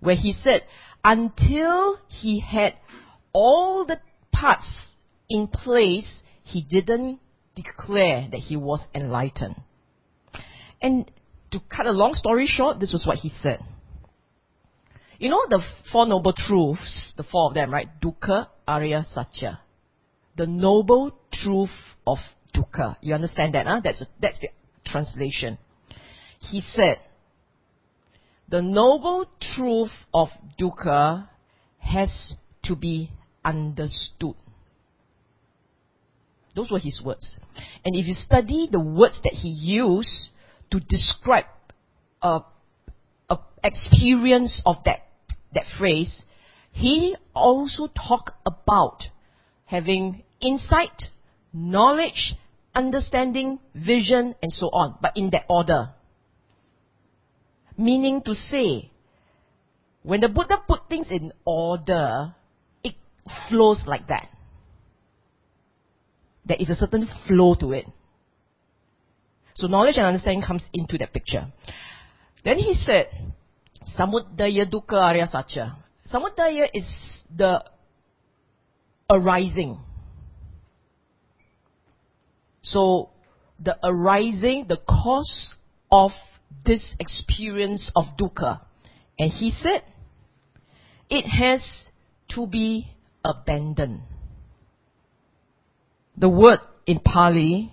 where 0.00 0.14
he 0.14 0.32
said, 0.32 0.62
until 1.02 1.98
he 2.08 2.40
had 2.40 2.74
all 3.32 3.86
the 3.86 3.98
parts 4.32 4.92
in 5.28 5.48
place, 5.48 6.22
he 6.44 6.62
didn't 6.62 7.18
declare 7.56 8.28
that 8.30 8.38
he 8.38 8.56
was 8.56 8.86
enlightened. 8.94 9.56
And 10.80 11.10
to 11.50 11.60
cut 11.74 11.86
a 11.86 11.90
long 11.90 12.14
story 12.14 12.46
short, 12.46 12.78
this 12.78 12.92
was 12.92 13.04
what 13.06 13.16
he 13.18 13.30
said. 13.40 13.60
You 15.18 15.30
know 15.30 15.40
the 15.48 15.62
Four 15.90 16.06
Noble 16.06 16.34
Truths, 16.34 17.14
the 17.16 17.22
four 17.24 17.48
of 17.48 17.54
them, 17.54 17.72
right? 17.72 17.88
Dukkha, 18.00 18.48
Arya, 18.68 19.04
Satya. 19.14 19.60
The 20.36 20.46
Noble 20.46 21.18
Truth 21.32 21.70
of 22.06 22.18
Dukkha. 22.54 22.96
You 23.00 23.14
understand 23.14 23.54
that, 23.54 23.66
huh? 23.66 23.80
That's, 23.82 24.04
that's 24.20 24.38
the 24.40 24.48
translation. 24.84 25.56
He 26.38 26.60
said, 26.74 26.98
the 28.48 28.60
Noble 28.60 29.26
Truth 29.40 29.92
of 30.12 30.28
Dukkha 30.60 31.28
has 31.78 32.34
to 32.64 32.76
be 32.76 33.10
understood. 33.44 34.34
Those 36.56 36.70
were 36.70 36.78
his 36.78 37.02
words. 37.04 37.38
And 37.84 37.94
if 37.94 38.06
you 38.06 38.14
study 38.14 38.66
the 38.72 38.80
words 38.80 39.20
that 39.24 39.34
he 39.34 39.50
used 39.50 40.30
to 40.70 40.80
describe 40.80 41.44
a, 42.22 42.40
a 43.28 43.38
experience 43.62 44.62
of 44.64 44.76
that, 44.86 45.06
that 45.52 45.64
phrase, 45.78 46.22
he 46.72 47.14
also 47.34 47.88
talked 47.88 48.30
about 48.46 49.02
having 49.66 50.24
insight, 50.40 51.04
knowledge, 51.52 52.34
understanding, 52.74 53.58
vision, 53.74 54.34
and 54.42 54.50
so 54.50 54.68
on, 54.68 54.96
but 55.02 55.14
in 55.14 55.28
that 55.30 55.44
order. 55.50 55.90
Meaning 57.76 58.22
to 58.22 58.32
say, 58.32 58.90
when 60.02 60.20
the 60.20 60.28
Buddha 60.28 60.62
put 60.66 60.88
things 60.88 61.08
in 61.10 61.32
order, 61.44 62.34
it 62.82 62.94
flows 63.50 63.84
like 63.86 64.08
that 64.08 64.30
there 66.46 66.56
is 66.58 66.70
a 66.70 66.74
certain 66.74 67.08
flow 67.26 67.54
to 67.56 67.72
it. 67.72 67.86
So 69.54 69.66
knowledge 69.66 69.96
and 69.96 70.06
understanding 70.06 70.42
comes 70.46 70.68
into 70.72 70.98
that 70.98 71.12
picture. 71.12 71.46
Then 72.44 72.58
he 72.58 72.74
said, 72.74 73.08
Samudaya 73.98 74.70
Dukkha 74.70 74.94
Arya 74.94 75.26
Satya. 75.26 75.76
Samudaya 76.12 76.68
is 76.72 76.84
the 77.34 77.64
arising. 79.10 79.78
So 82.62 83.10
the 83.58 83.76
arising, 83.82 84.66
the 84.68 84.78
cause 84.86 85.54
of 85.90 86.10
this 86.64 86.94
experience 87.00 87.90
of 87.96 88.04
dukkha. 88.18 88.60
And 89.18 89.30
he 89.30 89.50
said, 89.50 89.82
it 91.08 91.22
has 91.22 91.62
to 92.30 92.46
be 92.46 92.92
abandoned. 93.24 94.02
The 96.18 96.28
word 96.28 96.60
in 96.86 97.00
Pali 97.00 97.72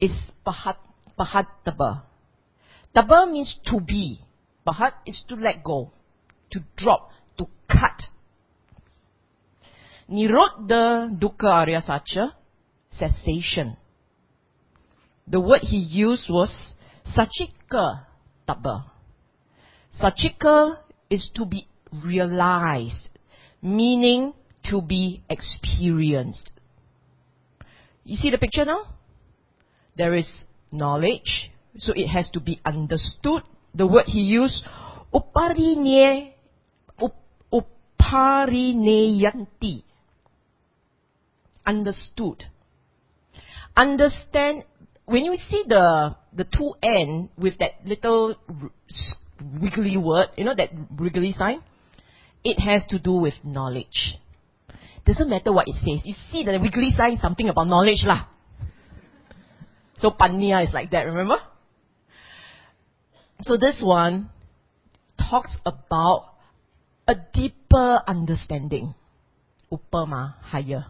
is 0.00 0.10
pahat, 0.44 0.76
pahataba. 1.18 2.02
Taba 2.94 3.30
means 3.30 3.58
to 3.66 3.80
be. 3.80 4.18
Pahat 4.66 4.92
is 5.06 5.22
to 5.28 5.36
let 5.36 5.62
go, 5.62 5.92
to 6.50 6.60
drop, 6.76 7.10
to 7.38 7.46
cut. 7.70 8.02
Nirodha 10.10 11.16
dukkha 11.18 11.62
arya 11.62 11.80
satya, 11.80 12.34
cessation. 12.90 13.76
The 15.28 15.38
word 15.38 15.60
he 15.62 15.78
used 15.78 16.28
was 16.28 16.74
sachika 17.16 18.06
taba. 18.48 18.90
Sachika 20.02 20.78
is 21.08 21.30
to 21.34 21.46
be 21.46 21.68
realized, 22.04 23.10
meaning 23.62 24.32
to 24.64 24.82
be 24.82 25.22
experienced. 25.28 26.50
You 28.04 28.16
see 28.16 28.30
the 28.30 28.38
picture 28.38 28.64
now? 28.64 28.84
There 29.96 30.14
is 30.14 30.44
knowledge, 30.72 31.50
so 31.78 31.92
it 31.94 32.08
has 32.08 32.28
to 32.30 32.40
be 32.40 32.60
understood. 32.64 33.42
The 33.74 33.86
word 33.86 34.06
he 34.06 34.20
used, 34.20 34.64
uparine, 35.12 36.32
up, 36.98 37.16
uparineyanti. 37.52 39.84
Understood. 41.66 42.44
Understand, 43.76 44.64
when 45.04 45.24
you 45.24 45.36
see 45.36 45.64
the, 45.68 46.16
the 46.32 46.44
two 46.44 46.74
N 46.82 47.28
with 47.38 47.58
that 47.58 47.72
little 47.84 48.34
wiggly 49.60 49.96
word, 49.96 50.28
you 50.36 50.44
know 50.44 50.54
that 50.56 50.70
wiggly 50.98 51.32
sign? 51.32 51.62
It 52.42 52.58
has 52.58 52.86
to 52.88 52.98
do 52.98 53.12
with 53.12 53.34
knowledge. 53.44 54.18
Doesn't 55.04 55.28
matter 55.28 55.52
what 55.52 55.68
it 55.68 55.74
says. 55.74 56.04
You 56.04 56.14
see 56.30 56.44
the 56.44 56.58
wiggly 56.60 56.90
sign, 56.90 57.16
something 57.16 57.48
about 57.48 57.66
knowledge 57.66 58.04
lah. 58.04 58.26
So 59.98 60.10
panya 60.10 60.64
is 60.64 60.72
like 60.72 60.90
that, 60.90 61.04
remember? 61.04 61.36
So 63.42 63.56
this 63.56 63.80
one 63.82 64.30
talks 65.18 65.56
about 65.64 66.34
a 67.06 67.14
deeper 67.32 68.02
understanding. 68.06 68.94
upama, 69.70 70.34
higher, 70.42 70.86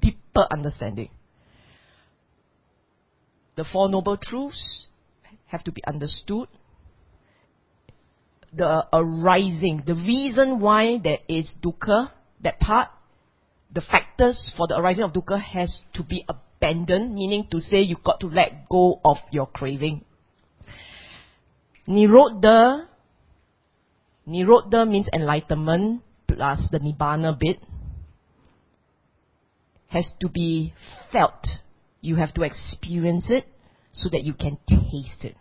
deeper 0.00 0.46
understanding. 0.50 1.08
The 3.56 3.64
Four 3.64 3.88
Noble 3.88 4.16
Truths 4.16 4.86
have 5.46 5.64
to 5.64 5.72
be 5.72 5.82
understood. 5.84 6.48
The 8.52 8.86
arising, 8.92 9.82
the 9.86 9.94
reason 9.94 10.60
why 10.60 10.98
there 11.02 11.18
is 11.28 11.56
dukkha, 11.62 12.10
that 12.42 12.58
part, 12.60 12.88
the 13.72 13.80
factors 13.80 14.52
for 14.56 14.66
the 14.66 14.78
arising 14.78 15.04
of 15.04 15.12
dukkha 15.12 15.40
has 15.40 15.82
to 15.94 16.02
be 16.02 16.24
abandoned, 16.28 17.14
meaning 17.14 17.46
to 17.50 17.60
say 17.60 17.80
you've 17.80 18.04
got 18.04 18.20
to 18.20 18.26
let 18.26 18.68
go 18.68 19.00
of 19.04 19.18
your 19.30 19.46
craving. 19.46 20.04
Nirodha, 21.86 22.86
Nirodha 24.26 24.88
means 24.88 25.08
enlightenment 25.12 26.02
plus 26.26 26.68
the 26.70 26.78
Nibbana 26.78 27.38
bit 27.38 27.58
has 29.88 30.12
to 30.20 30.28
be 30.28 30.74
felt. 31.10 31.46
You 32.00 32.16
have 32.16 32.34
to 32.34 32.42
experience 32.42 33.26
it 33.30 33.46
so 33.92 34.08
that 34.10 34.22
you 34.22 34.34
can 34.34 34.58
taste 34.68 35.24
it. 35.24 35.36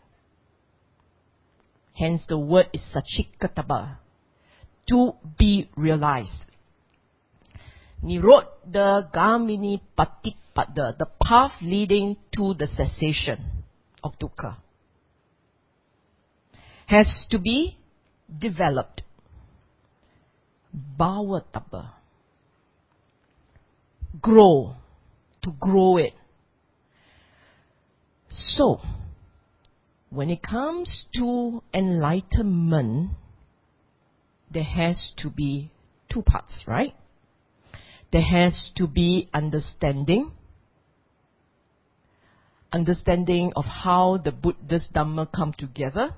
Hence 1.94 2.24
the 2.28 2.38
word 2.38 2.68
is 2.74 2.82
sachikataba. 2.96 3.98
To 4.90 5.14
be 5.38 5.70
realized. 5.76 6.47
Nirod 8.04 8.46
the 8.72 9.08
Gamini 9.14 9.82
Patipada, 9.98 10.98
the 10.98 11.08
path 11.24 11.54
leading 11.62 12.16
to 12.36 12.54
the 12.54 12.68
cessation 12.68 13.64
of 14.04 14.14
dukkha, 14.20 14.58
has 16.88 17.26
to 17.32 17.40
be 17.40 17.78
developed. 18.38 19.02
Bhavatapa. 21.00 21.90
Grow. 24.22 24.76
To 25.42 25.52
grow 25.60 25.98
it. 25.98 26.14
So, 28.30 28.80
when 30.10 30.30
it 30.30 30.44
comes 30.44 31.06
to 31.16 31.64
enlightenment, 31.74 33.12
there 34.52 34.64
has 34.64 35.14
to 35.18 35.30
be 35.30 35.72
two 36.12 36.22
parts, 36.22 36.64
right? 36.68 36.94
There 38.12 38.22
has 38.22 38.72
to 38.78 38.88
be 38.88 39.30
understanding, 39.34 40.32
understanding 42.72 43.52
of 43.56 43.66
how 43.66 44.18
the 44.18 44.32
Buddha's 44.32 44.88
Dhamma 44.94 45.32
come 45.32 45.54
together. 45.58 46.16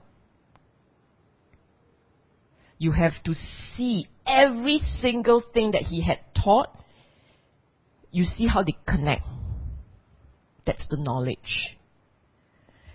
You 2.77 2.91
have 2.91 3.21
to 3.25 3.33
see 3.75 4.07
every 4.25 4.77
single 4.77 5.43
thing 5.53 5.71
that 5.71 5.83
he 5.83 6.01
had 6.01 6.19
taught. 6.41 6.69
You 8.11 8.23
see 8.23 8.47
how 8.47 8.63
they 8.63 8.77
connect. 8.87 9.25
That's 10.65 10.87
the 10.87 10.97
knowledge. 10.97 11.77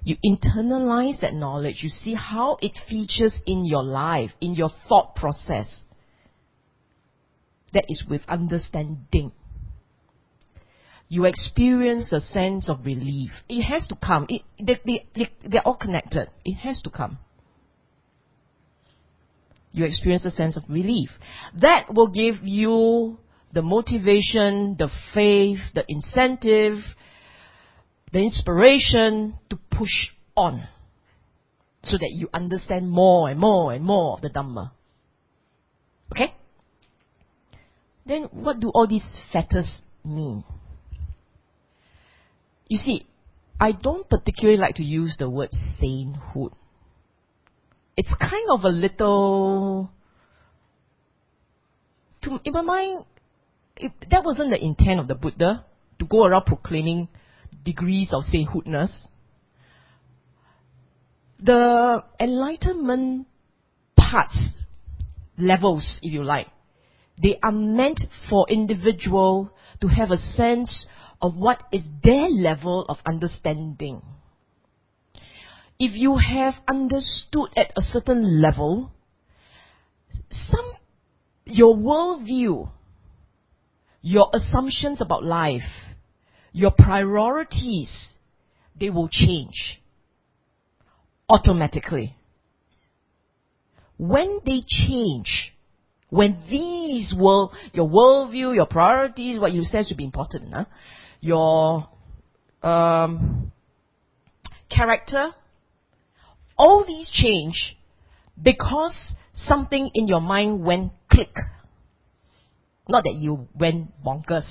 You 0.05 0.17
internalize 0.25 1.21
that 1.21 1.35
knowledge. 1.35 1.81
You 1.83 1.89
see 1.89 2.15
how 2.15 2.59
it 2.63 2.79
features 2.89 3.35
in 3.47 3.65
your 3.65 3.83
life, 3.83 4.31
in 4.41 4.55
your 4.55 4.71
thought 4.89 5.17
process. 5.17 5.85
That 7.75 7.85
is 7.89 8.05
with 8.09 8.23
understanding. 8.29 9.33
You 11.09 11.27
experience 11.27 12.13
a 12.13 12.21
sense 12.21 12.71
of 12.71 12.87
relief. 12.87 13.31
It 13.49 13.63
has 13.63 13.87
to 13.89 13.97
come. 13.97 14.27
It, 14.29 14.43
they, 14.59 14.81
they, 14.87 15.07
they, 15.15 15.31
they're 15.47 15.63
all 15.67 15.77
connected. 15.77 16.29
It 16.45 16.55
has 16.55 16.81
to 16.83 16.91
come. 16.91 17.19
You 19.73 19.85
experience 19.85 20.25
a 20.25 20.31
sense 20.31 20.57
of 20.57 20.63
relief. 20.69 21.11
That 21.61 21.93
will 21.93 22.09
give 22.09 22.37
you 22.43 23.19
the 23.53 23.63
motivation, 23.63 24.77
the 24.79 24.89
faith, 25.13 25.59
the 25.75 25.85
incentive, 25.89 26.79
the 28.13 28.21
inspiration 28.21 29.39
to 29.51 29.59
push 29.71 30.11
on 30.37 30.63
so 31.83 31.99
that 31.99 32.11
you 32.13 32.29
understand 32.33 32.89
more 32.89 33.29
and 33.29 33.39
more 33.39 33.73
and 33.73 33.85
more 33.85 34.15
of 34.15 34.23
the 34.23 34.31
Dhamma. 34.31 34.71
Okay? 36.13 36.35
Then 38.07 38.25
what 38.33 38.61
do 38.61 38.69
all 38.69 38.87
these 38.87 39.07
factors 39.33 39.83
mean? 40.05 40.45
You 42.69 42.79
see, 42.79 43.07
I 43.61 43.73
don't 43.73 44.09
particularly 44.09 44.59
like 44.59 44.77
to 44.77 44.85
use 44.85 45.17
the 45.19 45.31
word 45.31 45.51
sainthood. 45.79 46.53
It's 47.97 48.13
kind 48.19 48.49
of 48.51 48.65
a 48.65 48.69
little, 48.69 49.91
to, 52.23 52.41
in 52.45 52.53
my 52.53 52.63
mind, 52.63 53.05
it, 53.77 53.93
that 54.11 54.25
wasn't 54.25 54.51
the 54.51 54.63
intent 54.63 55.01
of 55.01 55.09
the 55.09 55.15
Buddha 55.15 55.65
to 55.99 56.05
go 56.05 56.25
around 56.25 56.47
proclaiming 56.47 57.09
degrees 57.65 58.13
of 58.13 58.25
sainthoodness. 58.25 59.07
The 61.41 62.03
enlightenment 62.19 63.27
parts, 63.97 64.39
levels, 65.39 66.01
if 66.03 66.13
you 66.13 66.25
like, 66.25 66.49
they 67.21 67.39
are 67.43 67.53
meant 67.53 68.01
for 68.29 68.47
individual 68.49 69.51
to 69.81 69.89
have 69.89 70.11
a 70.11 70.17
sense 70.17 70.87
of 71.23 71.37
what 71.37 71.63
is 71.73 71.83
their 72.03 72.29
level 72.29 72.85
of 72.89 72.99
understanding. 73.07 74.03
If 75.79 75.93
you 75.95 76.19
have 76.19 76.55
understood 76.69 77.51
at 77.57 77.73
a 77.77 77.83
certain 77.83 78.41
level, 78.41 78.93
some 80.31 80.73
your 81.47 81.77
worldview, 81.77 82.71
your 84.01 84.29
assumptions 84.33 85.01
about 85.01 85.25
life, 85.25 85.63
your 86.53 86.71
priorities, 86.71 88.15
they 88.79 88.91
will 88.91 89.09
change 89.09 89.81
automatically. 91.29 92.17
When 93.97 94.41
they 94.45 94.63
change, 94.67 95.54
when 96.15 96.39
these 96.49 97.13
will, 97.17 97.53
your 97.73 97.89
worldview, 97.89 98.55
your 98.55 98.67
priorities, 98.67 99.41
what 99.41 99.53
you 99.53 99.63
said 99.63 99.85
should 99.87 99.97
be 99.97 100.05
important, 100.05 100.55
huh? 100.55 100.65
your 101.21 101.89
um, 102.63 103.51
character, 104.71 105.33
all 106.57 106.85
these 106.87 107.11
change 107.13 107.77
because 108.41 109.15
something 109.33 109.91
in 109.95 110.07
your 110.07 110.21
mind 110.21 110.65
went 110.65 110.93
click. 111.11 111.35
Not 112.89 113.03
that 113.05 113.15
you 113.15 113.49
went 113.59 113.91
bonkers. 114.05 114.49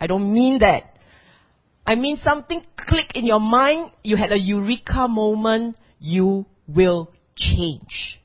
I 0.00 0.06
don't 0.06 0.32
mean 0.32 0.60
that. 0.60 0.94
I 1.84 1.96
mean 1.96 2.18
something 2.18 2.62
click 2.76 3.12
in 3.16 3.26
your 3.26 3.40
mind, 3.40 3.90
you 4.04 4.16
had 4.16 4.30
a 4.30 4.38
eureka 4.38 5.08
moment, 5.08 5.76
you 5.98 6.46
will 6.68 7.10
change. 7.36 8.20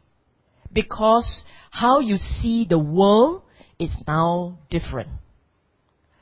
Because 0.74 1.44
how 1.70 2.00
you 2.00 2.16
see 2.18 2.66
the 2.70 2.80
world 2.80 3.44
is 3.80 3.92
now 4.08 4.60
different. 4.70 5.10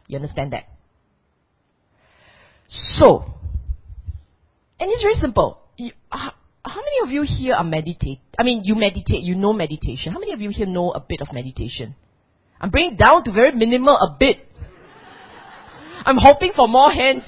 You 0.07 0.17
understand 0.17 0.53
that? 0.53 0.65
So, 2.67 3.25
and 4.79 4.89
it's 4.91 5.01
very 5.01 5.15
simple. 5.15 5.59
You, 5.77 5.91
how, 6.09 6.33
how 6.63 6.81
many 6.81 6.97
of 7.03 7.09
you 7.09 7.23
here 7.23 7.55
are 7.55 7.63
meditate? 7.63 8.19
I 8.37 8.43
mean, 8.43 8.63
you 8.63 8.75
meditate, 8.75 9.23
you 9.23 9.35
know 9.35 9.53
meditation. 9.53 10.13
How 10.13 10.19
many 10.19 10.33
of 10.33 10.41
you 10.41 10.49
here 10.49 10.65
know 10.65 10.91
a 10.91 10.99
bit 10.99 11.21
of 11.21 11.33
meditation? 11.33 11.95
I'm 12.61 12.69
bringing 12.69 12.95
down 12.95 13.23
to 13.23 13.31
very 13.31 13.51
minimal 13.51 13.95
a 13.95 14.15
bit. 14.19 14.37
I'm 16.05 16.17
hoping 16.17 16.51
for 16.55 16.67
more 16.67 16.91
hands. 16.91 17.23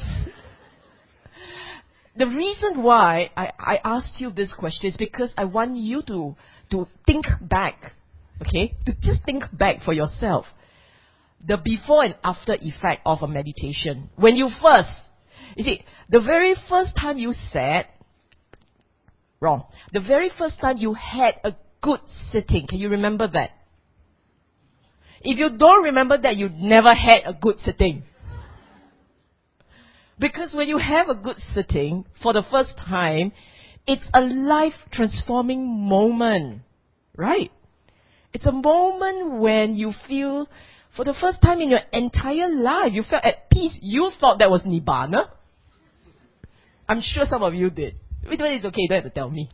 The 2.16 2.28
reason 2.28 2.84
why 2.84 3.32
I, 3.38 3.52
I 3.58 3.80
asked 3.84 4.20
you 4.20 4.32
this 4.32 4.54
question 4.54 4.90
is 4.90 4.98
because 4.98 5.34
I 5.38 5.46
want 5.46 5.78
you 5.78 6.02
to, 6.08 6.36
to 6.72 6.88
think 7.06 7.26
back, 7.42 7.94
okay? 8.42 8.76
To 8.86 8.94
just 9.02 9.24
think 9.24 9.44
back 9.52 9.82
for 9.84 9.94
yourself. 9.94 10.46
The 11.46 11.58
before 11.58 12.04
and 12.04 12.16
after 12.24 12.54
effect 12.54 13.02
of 13.06 13.20
a 13.22 13.28
meditation. 13.28 14.10
When 14.16 14.36
you 14.36 14.50
first, 14.62 14.92
you 15.56 15.64
see, 15.64 15.84
the 16.10 16.22
very 16.22 16.56
first 16.70 16.96
time 17.00 17.18
you 17.18 17.34
sat, 17.52 17.88
wrong. 19.40 19.66
The 19.92 20.02
very 20.02 20.30
first 20.38 20.60
time 20.60 20.78
you 20.78 20.94
had 20.94 21.36
a 21.44 21.54
good 21.82 22.00
sitting, 22.32 22.68
can 22.68 22.78
you 22.78 22.90
remember 22.90 23.28
that? 23.28 23.52
If 25.22 25.38
you 25.38 25.58
don't 25.58 25.84
remember 25.84 26.18
that, 26.18 26.36
you 26.36 26.50
never 26.50 26.94
had 26.94 27.22
a 27.26 27.34
good 27.34 27.58
sitting. 27.60 28.04
Because 30.20 30.54
when 30.54 30.68
you 30.68 30.78
have 30.78 31.10
a 31.10 31.16
good 31.16 31.38
sitting 31.54 32.06
for 32.22 32.34
the 32.34 32.44
first 32.50 32.78
time, 32.78 33.32
it's 33.88 34.08
a 34.14 34.22
life 34.22 34.74
transforming 34.92 35.68
moment. 35.68 36.62
Right? 37.16 37.52
It's 38.34 38.46
a 38.46 38.52
moment 38.52 39.40
when 39.42 39.76
you 39.76 39.92
feel, 40.08 40.48
for 40.96 41.04
the 41.04 41.14
first 41.20 41.42
time 41.42 41.62
in 41.62 41.70
your 41.70 41.82
entire 41.92 42.50
life, 42.50 42.94
you 42.94 43.04
felt 43.08 43.24
at 43.24 43.50
peace. 43.50 43.78
You 43.82 44.12
thought 44.20 44.40
that 44.40 44.50
was 44.50 44.62
Nibbana. 44.64 45.30
I'm 46.88 47.02
sure 47.02 47.26
some 47.26 47.44
of 47.44 47.54
you 47.54 47.70
did. 47.70 47.96
It's 48.24 48.66
okay, 48.66 48.82
you 48.82 48.88
don't 48.88 49.04
have 49.04 49.04
to 49.04 49.10
tell 49.10 49.30
me. 49.30 49.50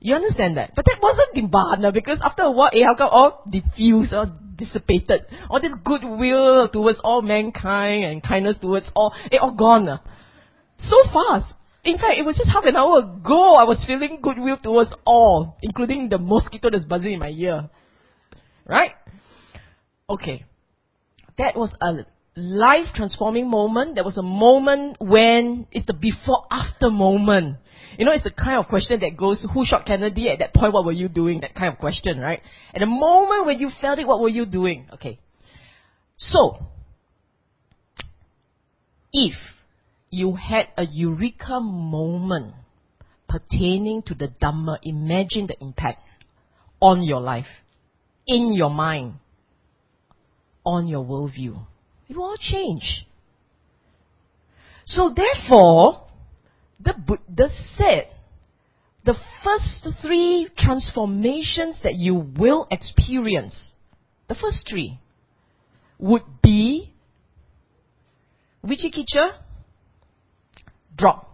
You 0.00 0.14
understand 0.14 0.56
that? 0.56 0.72
But 0.76 0.84
that 0.84 0.98
wasn't 1.02 1.34
Nibbana 1.34 1.92
because 1.92 2.20
after 2.22 2.42
a 2.42 2.52
while, 2.52 2.70
eh, 2.72 2.84
how 2.84 2.94
come 2.94 3.08
all 3.10 3.42
diffused, 3.50 4.12
all 4.12 4.32
dissipated. 4.56 5.22
All 5.50 5.60
this 5.60 5.74
goodwill 5.84 6.68
towards 6.68 7.00
all 7.02 7.22
mankind 7.22 8.04
and 8.04 8.22
kindness 8.22 8.58
towards 8.58 8.88
all, 8.94 9.12
it 9.30 9.40
all 9.40 9.54
gone. 9.54 10.00
So 10.78 10.96
fast. 11.12 11.54
In 11.88 11.96
fact, 11.96 12.18
it 12.18 12.26
was 12.26 12.36
just 12.36 12.50
half 12.50 12.64
an 12.64 12.76
hour 12.76 12.98
ago 12.98 13.56
I 13.56 13.64
was 13.64 13.82
feeling 13.86 14.18
goodwill 14.20 14.58
towards 14.62 14.92
all, 15.06 15.56
including 15.62 16.10
the 16.10 16.18
mosquito 16.18 16.68
that's 16.68 16.84
buzzing 16.84 17.14
in 17.14 17.18
my 17.18 17.30
ear. 17.30 17.70
Right? 18.66 18.90
Okay. 20.10 20.44
That 21.38 21.56
was 21.56 21.74
a 21.80 22.04
life 22.36 22.88
transforming 22.94 23.48
moment. 23.48 23.94
There 23.94 24.04
was 24.04 24.18
a 24.18 24.22
moment 24.22 24.98
when 25.00 25.66
it's 25.72 25.86
the 25.86 25.94
before 25.94 26.44
after 26.50 26.90
moment. 26.90 27.56
You 27.96 28.04
know, 28.04 28.12
it's 28.12 28.24
the 28.24 28.32
kind 28.32 28.58
of 28.58 28.68
question 28.68 29.00
that 29.00 29.16
goes, 29.16 29.46
who 29.54 29.64
shot 29.64 29.86
Kennedy 29.86 30.28
at 30.28 30.40
that 30.40 30.52
point? 30.52 30.74
What 30.74 30.84
were 30.84 30.92
you 30.92 31.08
doing? 31.08 31.40
That 31.40 31.54
kind 31.54 31.72
of 31.72 31.78
question, 31.78 32.20
right? 32.20 32.42
At 32.74 32.80
the 32.80 32.86
moment 32.86 33.46
when 33.46 33.58
you 33.58 33.70
felt 33.80 33.98
it, 33.98 34.06
what 34.06 34.20
were 34.20 34.28
you 34.28 34.44
doing? 34.44 34.88
Okay. 34.92 35.18
So, 36.16 36.58
if 39.10 39.32
you 40.10 40.34
had 40.34 40.68
a 40.76 40.84
eureka 40.84 41.60
moment 41.60 42.54
pertaining 43.28 44.02
to 44.02 44.14
the 44.14 44.28
Dhamma, 44.42 44.78
imagine 44.82 45.46
the 45.46 45.56
impact 45.60 46.00
on 46.80 47.02
your 47.02 47.20
life, 47.20 47.46
in 48.26 48.52
your 48.52 48.70
mind, 48.70 49.14
on 50.64 50.86
your 50.86 51.04
worldview. 51.04 51.58
It 52.08 52.16
will 52.16 52.24
all 52.24 52.36
change. 52.38 53.06
So 54.86 55.12
therefore, 55.14 56.06
the 56.80 56.94
Buddha 56.94 57.48
said, 57.76 58.08
the 59.04 59.16
first 59.44 59.88
three 60.02 60.48
transformations 60.56 61.80
that 61.82 61.94
you 61.94 62.14
will 62.14 62.66
experience, 62.70 63.72
the 64.28 64.34
first 64.34 64.66
three, 64.68 64.98
would 65.98 66.22
be 66.42 66.92
Vicikiccha, 68.64 69.32
drop. 70.98 71.24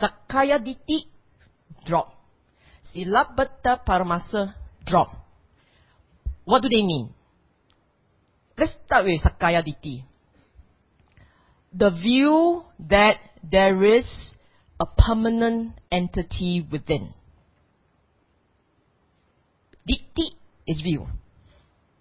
Ditthi, 0.00 1.06
drop. 1.86 2.12
Silabbata 2.92 3.78
Paramasa, 3.86 4.54
drop. 4.84 5.08
What 6.44 6.62
do 6.62 6.68
they 6.68 6.82
mean? 6.82 7.10
Let's 8.58 8.76
start 8.84 9.04
with 9.04 9.20
Sakkaya 9.22 9.62
Ditthi. 9.64 10.04
The 11.72 11.90
view 11.90 12.64
that 12.88 13.18
there 13.42 13.82
is 13.84 14.06
a 14.80 14.86
permanent 14.86 15.78
entity 15.90 16.66
within. 16.70 17.14
Ditthi 19.88 20.36
is 20.66 20.80
view. 20.82 21.06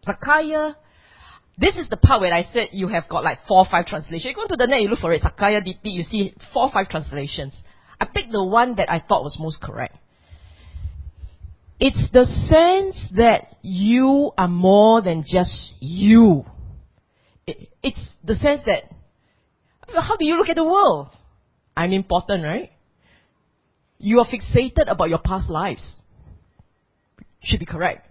Sakkaya, 0.06 0.76
this 1.58 1.76
is 1.78 1.88
the 1.90 1.98
part 1.98 2.22
where 2.22 2.34
I 2.34 2.44
said 2.44 2.70
you 2.72 2.88
have 2.88 3.08
got 3.08 3.24
like 3.24 3.40
four 3.48 3.60
or 3.60 3.66
five 3.70 3.86
translations. 3.86 4.26
You 4.26 4.34
go 4.34 4.48
to 4.48 4.56
the 4.56 4.66
net, 4.66 4.82
you 4.82 4.90
look 4.90 5.00
for 5.00 5.14
it, 5.14 5.22
Sakkaya 5.22 5.62
Ditthi, 5.62 5.94
you 5.94 6.04
see 6.04 6.34
four 6.54 6.64
or 6.64 6.72
five 6.72 6.90
translations. 6.90 7.62
I 8.00 8.06
picked 8.06 8.32
the 8.32 8.44
one 8.44 8.76
that 8.76 8.92
I 8.92 9.00
thought 9.00 9.24
was 9.24 9.38
most 9.40 9.62
correct. 9.62 9.96
It's 11.80 12.10
the 12.12 12.26
sense 12.26 13.12
that 13.18 13.58
you 13.62 14.32
are 14.38 14.48
more 14.48 15.02
than 15.02 15.24
just 15.28 15.74
you. 15.80 16.46
It's 17.46 18.16
the 18.24 18.36
sense 18.36 18.62
that, 18.66 18.84
how 19.94 20.16
do 20.16 20.26
you 20.26 20.38
look 20.38 20.50
at 20.50 20.56
the 20.56 20.64
world? 20.64 21.10
I'm 21.76 21.92
important, 21.92 22.44
right? 22.44 22.72
You 24.00 24.20
are 24.20 24.26
fixated 24.26 24.90
about 24.90 25.10
your 25.10 25.20
past 25.20 25.50
lives. 25.50 26.00
Should 27.42 27.60
be 27.60 27.66
correct. 27.66 28.08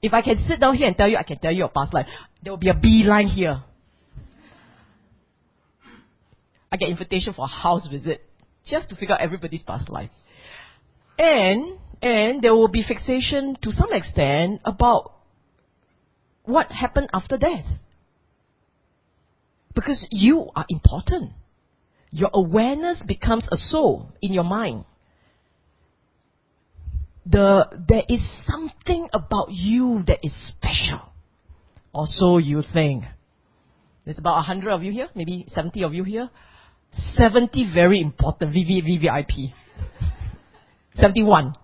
If 0.00 0.12
I 0.12 0.22
can 0.22 0.36
sit 0.36 0.60
down 0.60 0.76
here 0.76 0.86
and 0.86 0.96
tell 0.96 1.08
you, 1.08 1.16
I 1.16 1.24
can 1.24 1.38
tell 1.38 1.50
you 1.50 1.58
your 1.58 1.70
past 1.70 1.92
life. 1.92 2.06
There 2.42 2.52
will 2.52 2.58
be 2.58 2.68
a 2.68 2.74
B 2.74 3.04
line 3.06 3.26
here. 3.26 3.62
I 6.70 6.76
get 6.76 6.90
invitation 6.90 7.32
for 7.32 7.46
a 7.46 7.48
house 7.48 7.88
visit 7.88 8.24
just 8.64 8.90
to 8.90 8.96
figure 8.96 9.14
out 9.14 9.20
everybody's 9.20 9.62
past 9.62 9.88
life. 9.88 10.10
And 11.18 11.78
and 12.00 12.42
there 12.42 12.54
will 12.54 12.68
be 12.68 12.84
fixation 12.86 13.56
to 13.62 13.72
some 13.72 13.92
extent 13.92 14.60
about 14.64 15.14
what 16.44 16.70
happened 16.70 17.08
after 17.12 17.36
death. 17.36 17.64
Because 19.74 20.06
you 20.10 20.50
are 20.54 20.66
important. 20.68 21.32
Your 22.10 22.30
awareness 22.32 23.02
becomes 23.06 23.46
a 23.50 23.56
soul 23.56 24.12
in 24.22 24.32
your 24.32 24.44
mind. 24.44 24.84
The, 27.30 27.66
there 27.88 28.04
is 28.08 28.20
something 28.46 29.08
about 29.12 29.48
you 29.50 30.02
that 30.06 30.18
is 30.22 30.32
special. 30.48 31.00
Or 31.92 32.06
so 32.06 32.38
you 32.38 32.62
think. 32.72 33.04
There's 34.04 34.18
about 34.18 34.36
100 34.36 34.70
of 34.70 34.82
you 34.82 34.92
here, 34.92 35.08
maybe 35.14 35.44
70 35.48 35.82
of 35.82 35.92
you 35.92 36.04
here. 36.04 36.30
70 36.92 37.72
very 37.74 38.00
important, 38.00 38.54
VV, 38.54 38.82
VVIP. 38.82 39.52
71. 40.94 41.54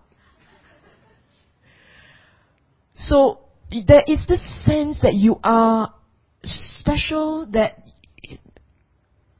So 2.94 3.40
there 3.70 4.02
is 4.06 4.24
this 4.28 4.42
sense 4.64 5.00
that 5.02 5.14
you 5.14 5.40
are 5.42 5.94
special, 6.42 7.46
that 7.52 7.78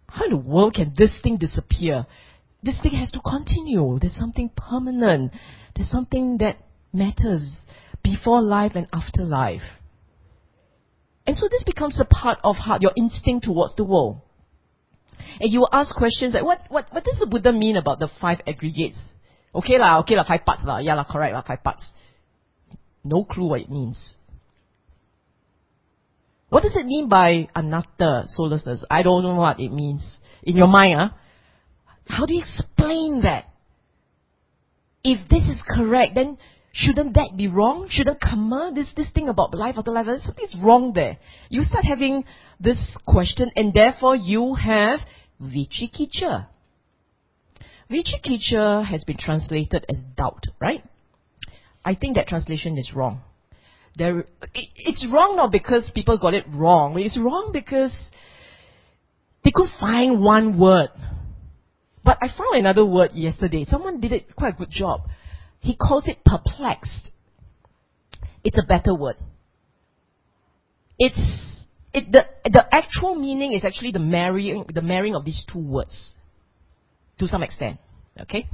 how 0.09 0.25
in 0.25 0.31
the 0.31 0.37
world 0.37 0.75
can 0.75 0.95
this 0.97 1.15
thing 1.23 1.37
disappear? 1.37 2.07
This 2.63 2.81
thing 2.81 2.93
has 2.93 3.11
to 3.11 3.21
continue. 3.21 3.99
There's 4.01 4.17
something 4.17 4.51
permanent. 4.57 5.33
There's 5.75 5.91
something 5.91 6.39
that 6.39 6.59
matters 6.93 7.61
before 8.03 8.43
life 8.43 8.73
and 8.75 8.87
after 8.93 9.23
life. 9.25 9.63
And 11.27 11.35
so 11.35 11.49
this 11.51 11.65
becomes 11.65 11.99
a 12.01 12.05
part 12.05 12.39
of 12.45 12.57
how 12.57 12.79
your 12.81 12.93
instinct 12.97 13.47
towards 13.47 13.75
the 13.77 13.85
world. 13.85 14.21
And 15.41 15.51
you 15.51 15.67
ask 15.73 15.95
questions 15.97 16.35
like, 16.35 16.45
what, 16.45 16.61
what, 16.69 16.87
what 16.93 17.05
does 17.05 17.19
the 17.19 17.27
Buddha 17.27 17.53
mean 17.53 17.77
about 17.77 17.99
the 17.99 18.09
five 18.21 18.41
aggregates? 18.47 19.01
Okay 19.55 19.79
lah, 19.79 20.01
okay 20.01 20.17
lah, 20.17 20.25
five 20.27 20.45
parts 20.45 20.63
lah. 20.65 20.79
Yeah 20.79 20.95
lah, 20.95 21.05
correct 21.05 21.33
lah, 21.33 21.43
five 21.43 21.63
parts. 21.63 21.87
No 23.03 23.25
clue 23.25 23.49
what 23.49 23.61
it 23.61 23.71
means. 23.71 24.17
What 26.51 26.63
does 26.63 26.77
it 26.77 26.87
mean 26.87 27.09
by 27.09 27.49
anatta, 27.55 28.25
soullessness? 28.27 28.85
I 28.91 29.03
don't 29.03 29.23
know 29.23 29.35
what 29.35 29.59
it 29.59 29.73
means. 29.73 30.07
In 30.43 30.57
your 30.57 30.69
mind, 30.69 30.99
huh? 30.99 31.09
How 32.07 32.27
do 32.27 32.35
you 32.35 32.43
explain 32.43 33.23
that? 33.23 33.47
If 35.05 35.29
this 35.29 35.45
is 35.45 35.63
correct, 35.69 36.15
then 36.15 36.39
shouldn't 36.73 37.15
that 37.15 37.37
be 37.37 37.47
wrong? 37.47 37.87
Shouldn't 37.91 38.21
karma, 38.21 38.73
this, 38.75 38.91
this 38.97 39.11
thing 39.11 39.29
about 39.29 39.55
life 39.55 39.77
after 39.77 39.93
life, 39.93 40.07
something's 40.23 40.57
wrong 40.65 40.93
there. 40.95 41.19
You 41.51 41.63
start 41.63 41.85
having 41.85 42.25
this 42.59 42.91
question 43.07 43.51
and 43.55 43.73
therefore 43.73 44.17
you 44.17 44.55
have 44.55 45.01
vicikiccha. 45.41 46.49
Vicikiccha 47.91 48.87
has 48.87 49.05
been 49.05 49.19
translated 49.19 49.85
as 49.89 50.03
doubt, 50.17 50.45
right? 50.59 50.83
I 51.85 51.95
think 51.95 52.17
that 52.17 52.27
translation 52.27 52.79
is 52.79 52.93
wrong. 52.95 53.21
There, 53.97 54.21
it, 54.21 54.69
it's 54.75 55.07
wrong 55.13 55.37
not 55.37 55.53
because 55.53 55.91
people 55.95 56.19
got 56.19 56.35
it 56.35 56.47
wrong. 56.49 56.99
It's 56.99 57.19
wrong 57.21 57.51
because 57.53 57.93
they 59.45 59.53
could 59.55 59.69
find 59.79 60.23
one 60.23 60.59
word. 60.59 60.89
But 62.05 62.19
I 62.21 62.29
found 62.29 62.57
another 62.57 62.85
word 62.85 63.13
yesterday. 63.15 63.65
Someone 63.65 64.01
did 64.01 64.13
it 64.13 64.37
quite 64.37 64.55
a 64.55 64.57
good 64.57 64.71
job. 64.71 65.09
He 65.61 65.75
calls 65.75 66.07
it 66.07 66.19
perplexed. 66.25 67.09
It's 68.45 68.59
a 68.59 68.67
better 68.67 68.95
word. 68.95 69.17
It's 70.99 71.63
it, 71.95 72.13
the 72.13 72.27
the 72.45 72.67
actual 72.73 73.15
meaning 73.15 73.53
is 73.53 73.65
actually 73.65 73.93
the 73.93 73.99
marrying 73.99 74.67
the 74.73 74.83
marrying 74.83 75.15
of 75.15 75.25
these 75.25 75.45
two 75.51 75.67
words 75.67 76.13
to 77.19 77.27
some 77.27 77.43
extent. 77.43 77.79
Okay. 78.21 78.47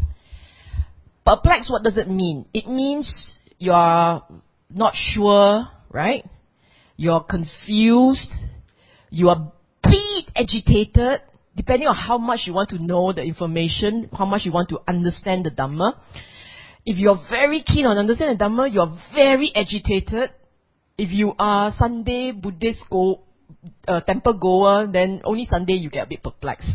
Perplexed, 1.26 1.70
what 1.70 1.82
does 1.82 1.96
it 1.96 2.08
mean? 2.08 2.46
It 2.54 2.66
means 2.66 3.36
you 3.58 3.72
are 3.72 4.24
not 4.70 4.94
sure, 4.94 5.66
right? 5.90 6.24
You're 6.96 7.20
confused. 7.20 8.30
You 9.10 9.28
are 9.28 9.52
bit 9.82 10.30
agitated, 10.36 11.20
depending 11.56 11.88
on 11.88 11.96
how 11.96 12.18
much 12.18 12.40
you 12.46 12.54
want 12.54 12.70
to 12.70 12.78
know 12.78 13.12
the 13.12 13.22
information, 13.22 14.08
how 14.16 14.24
much 14.24 14.42
you 14.44 14.52
want 14.52 14.68
to 14.70 14.80
understand 14.86 15.44
the 15.44 15.50
Dhamma. 15.50 15.94
If 16.86 16.96
you're 16.98 17.18
very 17.28 17.62
keen 17.62 17.86
on 17.86 17.98
understanding 17.98 18.38
the 18.38 18.44
Dhamma, 18.44 18.72
you're 18.72 18.96
very 19.14 19.52
agitated. 19.54 20.30
If 20.96 21.10
you 21.10 21.32
are 21.38 21.72
Sunday 21.76 22.32
Buddhist 22.32 22.82
go, 22.90 23.22
uh, 23.88 24.00
temple 24.00 24.38
goer, 24.38 24.86
then 24.90 25.22
only 25.24 25.46
Sunday 25.46 25.74
you 25.74 25.90
get 25.90 26.06
a 26.06 26.08
bit 26.08 26.22
perplexed. 26.22 26.70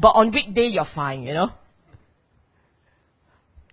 But 0.00 0.10
on 0.10 0.32
weekday 0.32 0.66
you're 0.66 0.86
fine, 0.94 1.22
you 1.22 1.34
know. 1.34 1.50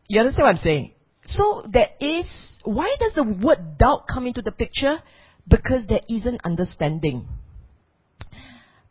You 0.07 0.19
understand 0.19 0.45
what 0.45 0.55
I'm 0.55 0.61
saying? 0.61 0.91
So 1.25 1.65
there 1.69 1.89
is, 1.99 2.29
why 2.63 2.95
does 2.99 3.15
the 3.15 3.23
word 3.23 3.77
doubt 3.77 4.05
come 4.11 4.27
into 4.27 4.41
the 4.41 4.51
picture? 4.51 4.99
Because 5.47 5.87
there 5.87 6.01
isn't 6.09 6.41
understanding. 6.43 7.27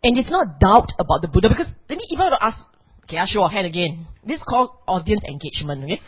And 0.02 0.18
it's 0.18 0.30
not 0.30 0.58
doubt 0.58 0.90
about 0.98 1.22
the 1.22 1.28
Buddha, 1.28 1.48
because 1.48 1.68
let 1.88 1.96
me, 1.96 2.04
I 2.18 2.30
to 2.30 2.44
ask, 2.44 2.58
okay, 3.04 3.18
I'll 3.18 3.26
show 3.26 3.44
a 3.44 3.48
hand 3.48 3.66
again. 3.66 4.06
This 4.26 4.38
is 4.38 4.44
called 4.48 4.70
audience 4.86 5.22
engagement, 5.24 5.84
okay? 5.84 6.00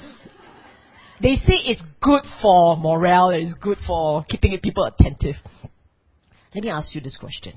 They 1.23 1.37
say 1.37 1.55
it's 1.65 1.83
good 2.03 2.23
for 2.43 2.77
morale, 2.77 3.31
it's 3.31 3.55
good 3.55 3.79
for 3.87 4.25
keeping 4.25 4.59
people 4.61 4.85
attentive. 4.85 5.37
Let 6.55 6.65
me 6.65 6.71
ask 6.71 6.95
you 6.95 7.01
this 7.01 7.17
question. 7.17 7.55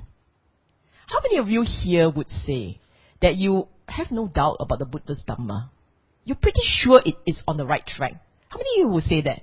How 1.07 1.19
many 1.23 1.37
of 1.37 1.47
you 1.47 1.63
here 1.63 2.09
would 2.09 2.29
say 2.29 2.79
that 3.21 3.35
you 3.35 3.67
have 3.87 4.11
no 4.11 4.27
doubt 4.27 4.57
about 4.59 4.77
the 4.77 4.85
Buddha's 4.85 5.23
Dhamma? 5.27 5.69
You're 6.23 6.35
pretty 6.35 6.61
sure 6.63 7.01
it 7.03 7.15
is 7.25 7.41
on 7.47 7.57
the 7.57 7.65
right 7.65 7.85
track. 7.85 8.13
How 8.49 8.57
many 8.57 8.81
of 8.81 8.87
you 8.87 8.87
would 8.89 9.03
say 9.03 9.21
that? 9.21 9.41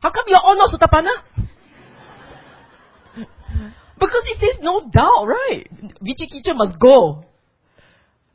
How 0.00 0.10
come 0.10 0.24
you're 0.28 0.38
all 0.38 0.56
not 0.56 0.68
Sotapanna? 0.68 1.48
Because 4.06 4.24
it 4.26 4.38
says 4.38 4.62
no 4.62 4.88
doubt, 4.88 5.26
right? 5.26 5.66
Vicikiccha 6.00 6.54
must 6.54 6.78
go. 6.78 7.24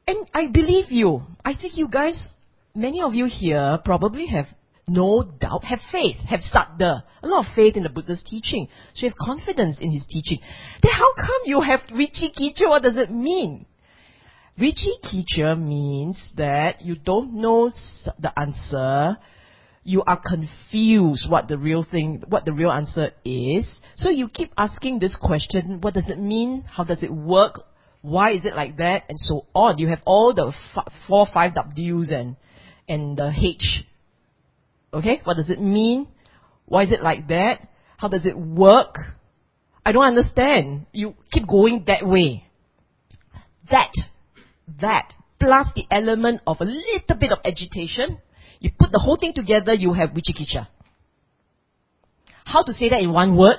And 0.06 0.28
I 0.34 0.48
believe 0.48 0.92
you. 0.92 1.22
I 1.46 1.54
think 1.56 1.78
you 1.78 1.88
guys, 1.88 2.28
many 2.76 3.02
of 3.02 3.14
you 3.14 3.26
here 3.26 3.80
probably 3.86 4.28
have 4.28 4.48
no 4.88 5.24
doubt, 5.24 5.64
have 5.64 5.80
faith, 5.92 6.18
have 6.28 6.42
saddha, 6.42 7.04
a 7.24 7.28
lot 7.28 7.46
of 7.46 7.56
faith 7.56 7.78
in 7.78 7.84
the 7.84 7.90
Buddha's 7.90 8.22
teaching. 8.26 8.68
So 8.94 9.06
you 9.06 9.12
have 9.12 9.18
confidence 9.18 9.80
in 9.80 9.92
his 9.92 10.06
teaching. 10.08 10.40
Then 10.84 10.92
how 10.92 11.14
come 11.16 11.42
you 11.46 11.62
have 11.62 11.82
Vicikiccha? 11.90 12.68
What 12.68 12.84
does 12.84 12.98
it 12.98 13.10
mean? 13.10 13.66
Vicikiccha 14.60 15.58
means 15.58 16.34
that 16.36 16.82
you 16.82 16.96
don't 16.96 17.36
know 17.36 17.72
the 18.20 18.38
answer, 18.38 19.18
you 19.84 20.04
are 20.06 20.22
confused 20.24 21.30
what 21.30 21.48
the 21.48 21.58
real 21.58 21.84
thing, 21.90 22.24
what 22.28 22.46
the 22.46 22.54
real 22.54 22.72
answer 22.72 23.12
is. 23.26 23.80
So 23.96 24.10
you 24.10 24.30
keep 24.30 24.52
asking 24.58 25.00
this 25.00 25.18
question, 25.20 25.80
what 25.82 25.94
does 25.94 26.10
it 26.10 26.20
mean? 26.20 26.64
How 26.70 26.84
does 26.84 27.02
it 27.02 27.12
work? 27.12 27.64
Why 28.02 28.32
is 28.32 28.46
it 28.46 28.56
like 28.56 28.78
that? 28.78 29.06
And 29.10 29.20
so 29.20 29.46
on. 29.56 29.80
You 29.80 29.88
have 29.88 30.02
all 30.06 30.34
the 30.34 30.54
f- 30.76 30.94
four, 31.08 31.28
five 31.32 31.56
W's 31.56 32.12
and, 32.12 32.36
and 32.88 33.18
the 33.18 33.32
H. 33.36 33.84
Okay? 34.94 35.22
What 35.24 35.36
does 35.36 35.50
it 35.50 35.62
mean? 35.62 36.08
Why 36.66 36.84
is 36.84 36.92
it 36.92 37.02
like 37.02 37.28
that? 37.30 37.68
How 37.98 38.08
does 38.08 38.26
it 38.26 38.38
work? 38.38 38.96
I 39.86 39.92
don't 39.92 40.04
understand. 40.04 40.86
You 40.92 41.16
keep 41.32 41.48
going 41.48 41.86
that 41.88 42.06
way. 42.06 42.46
That, 43.70 43.92
that, 44.80 45.14
plus 45.40 45.72
the 45.76 45.86
element 45.92 46.42
of 46.46 46.58
a 46.60 46.66
little 46.66 47.18
bit 47.20 47.32
of 47.32 47.40
agitation, 47.46 48.20
you 48.62 48.70
put 48.80 48.92
the 48.92 49.00
whole 49.00 49.18
thing 49.18 49.34
together, 49.34 49.74
you 49.74 49.92
have 49.94 50.12
Vicikiccha. 50.12 50.68
How 52.46 52.64
to 52.64 52.74
say 52.74 52.90
that 52.90 53.02
in 53.02 53.12
one 53.12 53.36
word? 53.36 53.58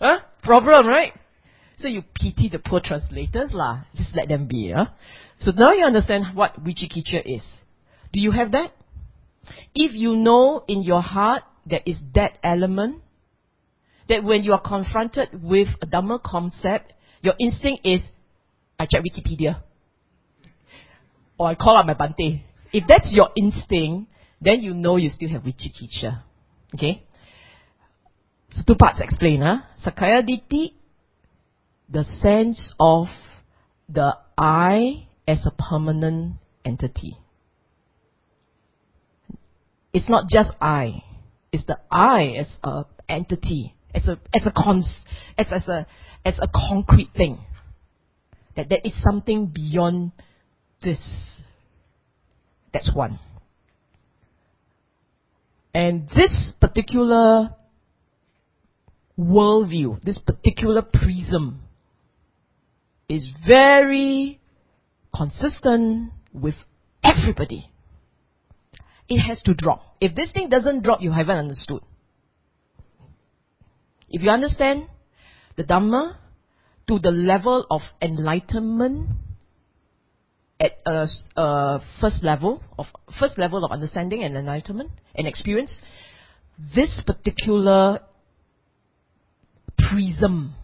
Huh? 0.00 0.20
Problem, 0.42 0.86
right? 0.86 1.12
So 1.76 1.88
you 1.88 2.02
pity 2.14 2.48
the 2.48 2.60
poor 2.60 2.80
translators 2.82 3.50
lah. 3.52 3.84
Just 3.94 4.14
let 4.14 4.28
them 4.28 4.46
be, 4.46 4.72
huh? 4.74 4.86
So 5.40 5.50
now 5.50 5.72
you 5.72 5.84
understand 5.84 6.36
what 6.36 6.62
Vicikiccha 6.62 7.22
is. 7.24 7.42
Do 8.12 8.20
you 8.20 8.30
have 8.30 8.52
that? 8.52 8.70
If 9.74 9.94
you 9.94 10.14
know 10.14 10.64
in 10.68 10.82
your 10.82 11.02
heart 11.02 11.42
there 11.66 11.82
is 11.84 12.00
that 12.14 12.38
element, 12.44 13.02
that 14.08 14.22
when 14.22 14.44
you 14.44 14.52
are 14.52 14.60
confronted 14.60 15.42
with 15.42 15.68
a 15.82 15.86
Dhamma 15.86 16.22
concept, 16.22 16.92
your 17.20 17.34
instinct 17.40 17.84
is, 17.84 18.00
I 18.78 18.86
check 18.86 19.02
Wikipedia. 19.02 19.60
Or 21.36 21.48
I 21.48 21.56
call 21.56 21.76
up 21.76 21.86
my 21.86 21.94
Bhante. 21.94 22.42
If 22.74 22.88
that's 22.88 23.14
your 23.14 23.28
instinct, 23.36 24.10
then 24.40 24.60
you 24.60 24.74
know 24.74 24.96
you 24.96 25.08
still 25.08 25.28
have 25.28 25.42
Vicikiccha. 25.42 26.22
Okay? 26.74 27.04
So 28.50 28.64
two 28.66 28.74
parts 28.74 29.00
explain, 29.00 29.42
huh? 29.42 29.58
Sakkaya 29.80 30.28
Ditthi, 30.28 30.72
the 31.88 32.02
sense 32.20 32.74
of 32.80 33.06
the 33.88 34.16
I 34.36 35.06
as 35.28 35.46
a 35.46 35.52
permanent 35.52 36.34
entity. 36.64 37.16
It's 39.92 40.08
not 40.08 40.28
just 40.28 40.50
I. 40.60 41.04
It's 41.52 41.66
the 41.66 41.78
I 41.92 42.34
as 42.38 42.52
a 42.64 42.86
entity, 43.08 43.76
as 43.94 44.08
a 44.08 44.18
as 44.34 44.44
a 44.46 44.50
cons, 44.50 44.98
as 45.38 45.46
as 45.52 45.68
a 45.68 45.86
as 46.24 46.34
a 46.40 46.48
concrete 46.52 47.10
thing. 47.16 47.38
That 48.56 48.68
there 48.68 48.80
is 48.82 49.00
something 49.00 49.46
beyond 49.46 50.10
this 50.82 51.00
that's 52.74 52.94
one. 52.94 53.18
And 55.72 56.08
this 56.10 56.52
particular 56.60 57.54
worldview, 59.18 60.02
this 60.02 60.18
particular 60.18 60.82
prism, 60.82 61.62
is 63.08 63.30
very 63.46 64.40
consistent 65.14 66.12
with 66.32 66.54
everybody. 67.02 67.70
It 69.08 69.20
has 69.20 69.40
to 69.42 69.54
drop. 69.54 69.96
If 70.00 70.14
this 70.14 70.32
thing 70.32 70.48
doesn't 70.48 70.82
drop, 70.82 71.00
you 71.00 71.12
haven't 71.12 71.36
understood. 71.36 71.82
If 74.08 74.22
you 74.22 74.30
understand 74.30 74.88
the 75.56 75.64
Dhamma 75.64 76.16
to 76.88 76.98
the 76.98 77.10
level 77.10 77.66
of 77.70 77.82
enlightenment, 78.02 79.10
at 80.64 80.72
a, 80.86 81.06
a 81.36 81.80
first 82.00 82.24
level 82.24 82.62
of 82.78 82.86
first 83.20 83.38
level 83.38 83.64
of 83.64 83.70
understanding 83.70 84.24
and 84.24 84.36
enlightenment 84.36 84.90
and 85.14 85.26
experience, 85.26 85.80
this 86.74 87.02
particular 87.06 88.00
prism, 89.78 90.54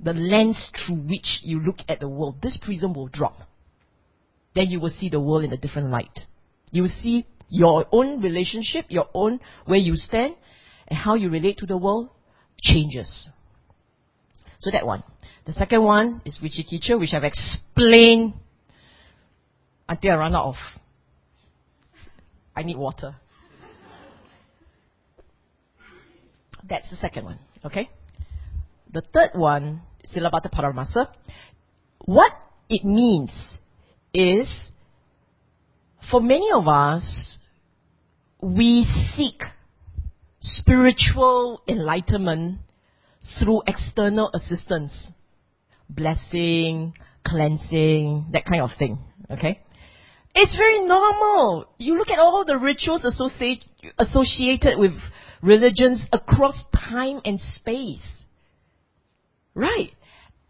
the 0.00 0.12
lens 0.12 0.70
through 0.74 0.96
which 0.96 1.40
you 1.42 1.60
look 1.60 1.76
at 1.88 2.00
the 2.00 2.08
world, 2.08 2.36
this 2.42 2.58
prism 2.62 2.94
will 2.94 3.08
drop. 3.08 3.36
Then 4.54 4.68
you 4.68 4.80
will 4.80 4.90
see 4.90 5.08
the 5.08 5.20
world 5.20 5.44
in 5.44 5.52
a 5.52 5.56
different 5.56 5.90
light. 5.90 6.20
You 6.70 6.82
will 6.82 6.96
see 7.02 7.26
your 7.48 7.86
own 7.92 8.22
relationship, 8.22 8.86
your 8.88 9.08
own 9.14 9.40
where 9.66 9.78
you 9.78 9.96
stand, 9.96 10.36
and 10.88 10.98
how 10.98 11.14
you 11.14 11.28
relate 11.28 11.58
to 11.58 11.66
the 11.66 11.76
world 11.76 12.08
changes. 12.62 13.30
So 14.60 14.70
that 14.70 14.86
one. 14.86 15.02
The 15.46 15.52
second 15.52 15.82
one 15.82 16.22
is 16.24 16.38
Vicikiccha, 16.42 16.98
which 16.98 17.12
I've 17.12 17.24
explained 17.24 18.34
until 19.88 20.12
I 20.12 20.16
run 20.16 20.34
out 20.34 20.46
of. 20.46 20.54
I 22.56 22.62
need 22.62 22.76
water. 22.76 23.16
That's 26.68 26.88
the 26.88 26.96
second 26.96 27.24
one, 27.24 27.38
okay? 27.64 27.90
The 28.92 29.02
third 29.02 29.30
one, 29.34 29.82
Silabbata 30.14 30.50
Paramasa. 30.50 31.08
What 32.06 32.32
it 32.68 32.84
means 32.84 33.32
is, 34.14 34.48
for 36.10 36.20
many 36.20 36.48
of 36.54 36.66
us, 36.68 37.38
we 38.40 38.86
seek 39.16 39.42
spiritual 40.40 41.62
enlightenment 41.68 42.58
through 43.38 43.62
external 43.66 44.30
assistance, 44.32 45.08
blessing, 45.88 46.94
cleansing, 47.26 48.26
that 48.32 48.44
kind 48.46 48.62
of 48.62 48.70
thing. 48.78 48.98
Okay? 49.30 49.60
It's 50.34 50.56
very 50.56 50.84
normal. 50.84 51.68
You 51.78 51.96
look 51.96 52.10
at 52.10 52.18
all 52.18 52.44
the 52.44 52.58
rituals 52.58 53.04
associate, 53.04 53.64
associated 53.98 54.78
with 54.78 54.92
religions 55.42 56.08
across 56.12 56.64
time 56.74 57.20
and 57.24 57.38
space. 57.38 58.24
Right. 59.54 59.92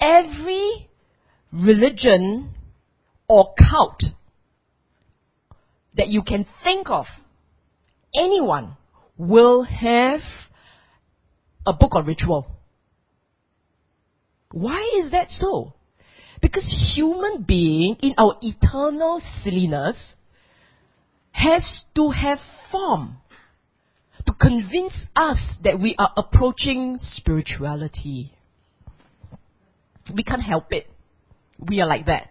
Every 0.00 0.88
religion 1.52 2.54
or 3.28 3.54
cult 3.70 4.02
that 5.96 6.08
you 6.08 6.22
can 6.22 6.46
think 6.62 6.88
of, 6.90 7.06
anyone 8.14 8.76
will 9.16 9.62
have 9.64 10.20
a 11.66 11.72
book 11.72 11.92
of 11.94 12.06
ritual. 12.06 12.46
Why 14.50 15.02
is 15.02 15.10
that 15.10 15.28
so? 15.28 15.74
Because 16.44 16.92
human 16.94 17.42
being 17.42 17.96
in 18.02 18.12
our 18.18 18.36
eternal 18.42 19.22
silliness 19.42 20.12
has 21.30 21.84
to 21.94 22.10
have 22.10 22.38
form 22.70 23.16
to 24.26 24.32
convince 24.38 24.92
us 25.16 25.38
that 25.64 25.80
we 25.80 25.96
are 25.98 26.12
approaching 26.18 26.98
spirituality. 27.00 28.34
We 30.14 30.22
can't 30.22 30.42
help 30.42 30.70
it. 30.70 30.86
We 31.58 31.80
are 31.80 31.88
like 31.88 32.04
that. 32.06 32.28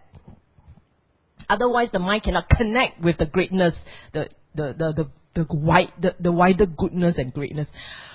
Otherwise, 1.48 1.88
the 1.90 1.98
mind 1.98 2.22
cannot 2.22 2.48
connect 2.48 3.02
with 3.02 3.18
the 3.18 3.26
greatness, 3.26 3.76
the, 4.12 4.28
the, 4.54 4.76
the, 4.78 5.10
the, 5.34 5.46
wide, 5.56 5.92
the, 6.00 6.14
the 6.20 6.30
wider 6.30 6.66
goodness 6.66 7.16
and 7.18 7.34
greatness. 7.34 7.66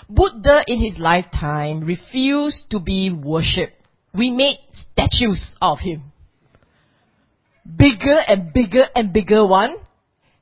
Buddha, 0.08 0.64
in 0.66 0.80
his 0.80 0.98
lifetime, 0.98 1.82
refused 1.82 2.72
to 2.72 2.80
be 2.80 3.12
worshipped 3.12 3.79
we 4.14 4.32
made 4.32 4.58
statues 4.72 5.44
of 5.62 5.80
him. 5.80 6.12
Bigger 7.66 8.18
and 8.28 8.52
bigger 8.54 8.86
and 8.96 9.14
bigger 9.14 9.46
one. 9.46 9.78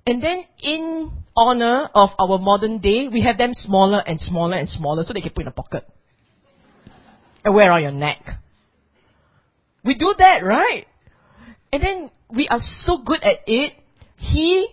And 0.06 0.24
then 0.24 0.46
in 0.64 1.12
honor 1.36 1.90
of 1.94 2.10
our 2.18 2.38
modern 2.38 2.80
day, 2.80 3.08
we 3.08 3.24
have 3.24 3.38
them 3.38 3.54
smaller 3.54 4.02
and 4.06 4.20
smaller 4.20 4.56
and 4.56 4.68
smaller 4.68 5.04
so 5.04 5.14
they 5.14 5.22
can 5.22 5.32
put 5.32 5.42
in 5.42 5.48
a 5.48 5.52
pocket. 5.52 5.86
And 7.44 7.54
wear 7.54 7.72
on 7.72 7.82
your 7.82 7.92
neck. 7.92 8.24
We 9.84 9.96
do 9.96 10.14
that, 10.18 10.44
right? 10.44 10.86
And 11.72 11.84
then 11.84 12.12
we 12.30 12.48
are 12.48 12.60
so 12.60 13.00
good 13.06 13.22
at 13.24 13.40
it. 13.48 13.74
He 14.18 14.70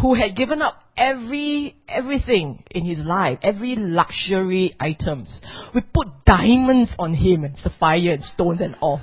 who 0.00 0.14
had 0.14 0.36
given 0.36 0.62
up 0.62 0.81
every 0.96 1.76
everything 1.88 2.62
in 2.70 2.84
his 2.84 2.98
life, 2.98 3.38
every 3.42 3.76
luxury 3.76 4.74
items. 4.78 5.40
We 5.74 5.80
put 5.80 6.08
diamonds 6.24 6.94
on 6.98 7.14
him 7.14 7.44
and 7.44 7.56
sapphire 7.56 8.12
and 8.12 8.22
stones 8.22 8.60
and 8.60 8.76
all. 8.80 9.00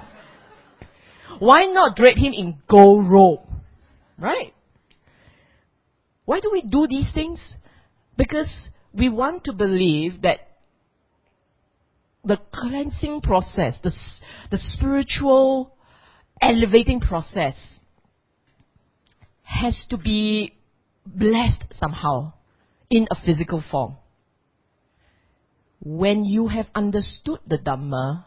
Why 1.40 1.66
not 1.66 1.96
drape 1.96 2.18
him 2.18 2.34
in 2.34 2.58
gold 2.70 3.10
robe? 3.10 3.40
Right? 4.18 4.54
Why 6.26 6.40
do 6.42 6.50
we 6.52 6.62
do 6.62 6.86
these 6.88 7.12
things? 7.14 7.56
Because 8.18 8.70
we 8.94 9.10
want 9.10 9.46
to 9.46 9.54
believe 9.54 10.22
that 10.24 10.42
the 12.24 12.40
cleansing 12.54 13.22
process, 13.22 13.80
the, 13.82 13.94
the 14.52 14.58
spiritual 14.58 15.74
elevating 16.42 17.00
process 17.00 17.56
has 19.44 19.86
to 19.90 19.98
be 19.98 20.54
blessed 21.16 21.74
somehow 21.74 22.34
in 22.90 23.08
a 23.12 23.16
physical 23.26 23.64
form. 23.72 23.98
When 25.82 26.26
you 26.26 26.48
have 26.48 26.68
understood 26.76 27.40
the 27.48 27.58
Dhamma, 27.58 28.26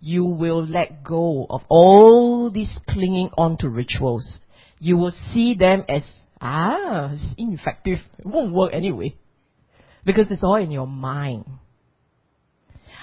you 0.00 0.24
will 0.24 0.64
let 0.64 1.04
go 1.04 1.46
of 1.50 1.62
all 1.68 2.50
these 2.50 2.78
clinging 2.88 3.30
on 3.36 3.58
to 3.58 3.68
rituals. 3.68 4.38
You 4.78 4.96
will 4.96 5.12
see 5.32 5.54
them 5.54 5.84
as, 5.88 6.04
ah, 6.40 7.12
it's 7.12 7.34
ineffective. 7.36 7.98
It 8.18 8.26
won't 8.26 8.54
work 8.54 8.72
anyway. 8.72 9.16
Because 10.04 10.30
it's 10.30 10.44
all 10.44 10.56
in 10.56 10.70
your 10.70 10.86
mind. 10.86 11.44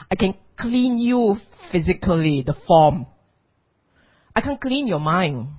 I 0.09 0.15
can 0.15 0.35
clean 0.57 0.97
you 0.97 1.35
physically, 1.71 2.43
the 2.45 2.55
form. 2.67 3.07
I 4.35 4.41
can 4.41 4.57
clean 4.57 4.87
your 4.87 4.99
mind. 4.99 5.49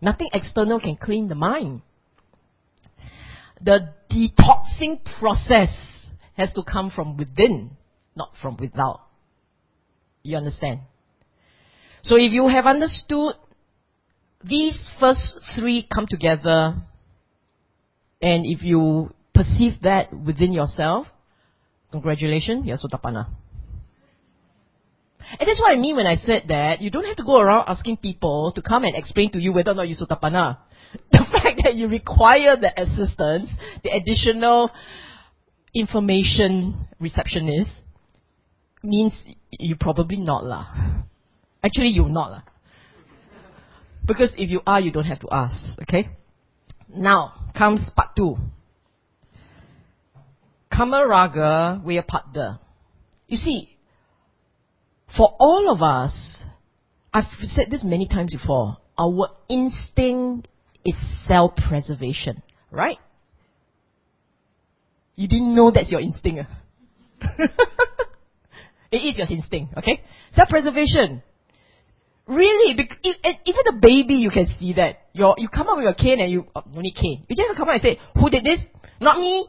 Nothing 0.00 0.28
external 0.32 0.80
can 0.80 0.96
clean 0.96 1.28
the 1.28 1.34
mind. 1.34 1.82
The 3.60 3.94
detoxing 4.10 5.00
process 5.18 5.70
has 6.36 6.52
to 6.54 6.62
come 6.62 6.90
from 6.90 7.16
within, 7.16 7.70
not 8.16 8.32
from 8.40 8.56
without. 8.56 9.00
You 10.22 10.36
understand? 10.36 10.80
So 12.02 12.16
if 12.16 12.32
you 12.32 12.48
have 12.48 12.66
understood 12.66 13.34
these 14.44 14.80
first 15.00 15.34
three 15.56 15.86
come 15.92 16.06
together, 16.08 16.74
and 18.22 18.46
if 18.46 18.62
you 18.62 19.10
perceive 19.34 19.82
that 19.82 20.12
within 20.12 20.52
yourself, 20.52 21.06
congratulations, 21.90 22.66
you're 22.66 22.76
Sotapanna. 22.76 23.28
And 25.38 25.46
that's 25.46 25.60
what 25.60 25.72
I 25.72 25.76
mean 25.76 25.96
when 25.96 26.06
I 26.06 26.16
said 26.16 26.44
that 26.48 26.80
you 26.80 26.90
don't 26.90 27.04
have 27.04 27.16
to 27.16 27.24
go 27.24 27.38
around 27.38 27.64
asking 27.68 27.98
people 27.98 28.52
to 28.54 28.62
come 28.62 28.84
and 28.84 28.96
explain 28.96 29.30
to 29.32 29.38
you 29.38 29.52
whether 29.52 29.72
or 29.72 29.74
not 29.74 29.88
you're 29.88 29.98
Sotapanna. 29.98 30.58
The 31.12 31.26
fact 31.30 31.60
that 31.64 31.74
you 31.74 31.88
require 31.88 32.56
the 32.56 32.72
assistance, 32.80 33.50
the 33.82 33.90
additional 33.90 34.70
information 35.74 36.88
receptionist, 36.98 37.70
means 38.82 39.14
you 39.50 39.76
probably 39.78 40.16
not 40.16 40.44
lah. 40.44 40.66
Actually, 41.62 41.88
you're 41.88 42.08
not 42.08 42.30
lah. 42.30 42.42
Because 44.06 44.32
if 44.38 44.48
you 44.48 44.60
are, 44.66 44.80
you 44.80 44.90
don't 44.90 45.04
have 45.04 45.20
to 45.20 45.28
ask. 45.30 45.78
Okay. 45.82 46.08
Now 46.88 47.34
comes 47.56 47.80
part 47.94 48.16
two. 48.16 48.36
Kamaraga 50.72 51.84
Vyapada. 51.84 52.58
You 53.26 53.36
see, 53.36 53.76
for 55.14 55.34
all 55.38 55.70
of 55.70 55.82
us, 55.82 56.42
I've 57.12 57.24
said 57.54 57.66
this 57.70 57.84
many 57.84 58.06
times 58.06 58.34
before, 58.34 58.78
our 58.98 59.28
instinct 59.50 60.48
is 60.84 60.96
self-preservation, 61.26 62.42
right? 62.70 62.98
You 65.16 65.28
didn't 65.28 65.54
know 65.54 65.70
that's 65.70 65.90
your 65.90 66.00
instinct. 66.00 66.42
Ah. 67.20 67.28
it 68.92 68.98
is 68.98 69.18
your 69.18 69.26
instinct, 69.28 69.74
okay? 69.76 70.00
Self-preservation. 70.32 71.22
Really, 72.26 72.72
even 72.72 73.62
a 73.68 73.72
baby, 73.80 74.14
you 74.14 74.30
can 74.30 74.46
see 74.58 74.74
that. 74.74 74.98
You're, 75.12 75.34
you 75.38 75.48
come 75.48 75.68
up 75.68 75.76
with 75.76 75.84
your 75.84 75.94
cane 75.94 76.20
and 76.20 76.30
you, 76.30 76.44
oh, 76.54 76.62
you 76.72 76.82
need 76.82 76.94
cane. 76.94 77.24
You 77.28 77.34
just 77.34 77.56
come 77.56 77.68
up 77.68 77.74
and 77.74 77.82
say, 77.82 77.98
who 78.14 78.28
did 78.28 78.44
this? 78.44 78.60
Not 79.00 79.18
me. 79.18 79.48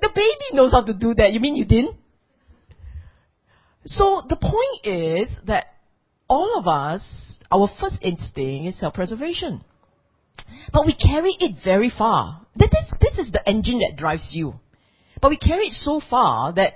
the 0.00 0.08
baby 0.14 0.52
knows 0.52 0.72
how 0.72 0.82
to 0.82 0.92
do 0.92 1.14
that. 1.14 1.32
You 1.32 1.40
mean 1.40 1.56
you 1.56 1.64
didn't? 1.64 1.96
So 3.84 4.22
the 4.28 4.36
point 4.36 4.84
is 4.84 5.28
that 5.46 5.66
all 6.28 6.58
of 6.58 6.66
us, 6.66 7.04
our 7.50 7.68
first 7.80 7.98
instinct 8.02 8.68
is 8.68 8.80
self-preservation. 8.80 9.62
But 10.72 10.86
we 10.86 10.94
carry 10.94 11.36
it 11.38 11.56
very 11.64 11.90
far. 11.96 12.46
This, 12.54 12.70
this 13.00 13.18
is 13.18 13.32
the 13.32 13.46
engine 13.48 13.80
that 13.80 13.96
drives 13.96 14.32
you. 14.34 14.54
But 15.20 15.30
we 15.30 15.38
carry 15.38 15.66
it 15.66 15.72
so 15.72 16.00
far 16.10 16.52
that 16.54 16.74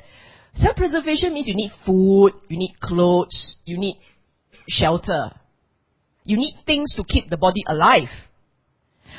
self-preservation 0.57 1.35
means 1.35 1.49
you 1.49 1.55
need 1.55 1.73
food, 1.85 2.33
you 2.49 2.59
need 2.59 2.75
clothes, 2.81 3.57
you 3.65 3.79
need 3.79 4.01
shelter. 4.69 5.33
You 6.25 6.37
need 6.37 6.55
things 6.67 6.95
to 6.97 7.05
keep 7.05 7.29
the 7.29 7.37
body 7.37 7.63
alive. 7.67 8.09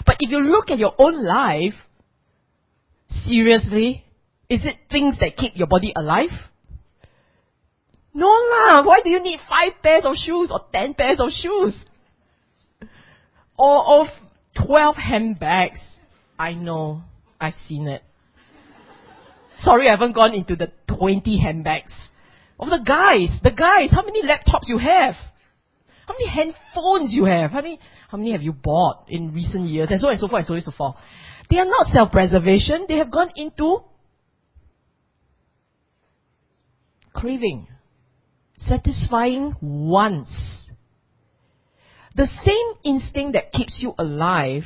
But 0.06 0.18
if 0.20 0.32
you 0.32 0.40
look 0.40 0.70
at 0.70 0.80
your 0.80 0.94
own 0.98 1.24
life, 1.24 1.74
seriously, 3.26 4.06
is 4.50 4.66
it 4.66 4.76
things 4.90 5.20
that 5.20 5.38
keep 5.38 5.56
your 5.56 5.68
body 5.68 5.94
alive? 5.96 6.30
No 8.13 8.28
lah. 8.28 8.84
Why 8.84 9.00
do 9.04 9.10
you 9.10 9.21
need 9.21 9.39
five 9.47 9.74
pairs 9.82 10.04
of 10.06 10.15
shoes 10.15 10.52
or 10.52 10.62
ten 10.71 10.93
pairs 10.93 11.19
of 11.19 11.30
shoes? 11.32 11.86
Or 13.58 14.02
of 14.02 14.08
twelve 14.54 14.95
handbags? 14.95 15.80
I 16.38 16.54
know. 16.54 17.04
I've 17.39 17.54
seen 17.67 17.88
it. 17.88 18.04
Sorry, 19.60 19.88
I 19.88 19.91
haven't 19.91 20.13
gone 20.13 20.34
into 20.34 20.56
the 20.56 20.71
twenty 20.88 21.39
handbags. 21.39 21.93
Of 22.60 22.69
the 22.69 22.84
guys, 22.86 23.30
the 23.43 23.52
guys, 23.52 23.91
how 23.91 24.04
many 24.04 24.21
laptops 24.24 24.67
you 24.67 24.78
have? 24.78 25.15
How 26.08 26.13
many 26.13 26.28
handphones 26.30 27.12
you 27.12 27.26
have? 27.26 27.52
How 27.52 27.62
many, 27.62 27.80
how 28.10 28.17
many 28.17 28.34
have 28.34 28.41
you 28.41 28.54
bought 28.54 29.06
in 29.08 29.34
recent 29.34 29.67
years? 29.67 29.88
And 29.89 30.00
so 30.00 30.08
on 30.08 30.13
and 30.13 30.19
so 30.19 30.28
forth 30.28 30.39
and 30.39 30.47
so 30.47 30.54
on 30.54 30.58
and 30.58 30.65
so 30.65 30.71
forth. 30.71 30.95
They 31.50 31.58
are 31.58 31.65
not 31.65 31.88
self-preservation. 31.88 32.86
They 32.88 32.97
have 32.97 33.12
gone 33.12 33.32
into 33.36 33.80
craving 37.13 37.67
satisfying 38.67 39.56
wants. 39.62 40.69
The 42.15 42.28
same 42.43 42.78
instinct 42.84 43.34
that 43.34 43.52
keeps 43.52 43.80
you 43.82 43.93
alive, 43.97 44.63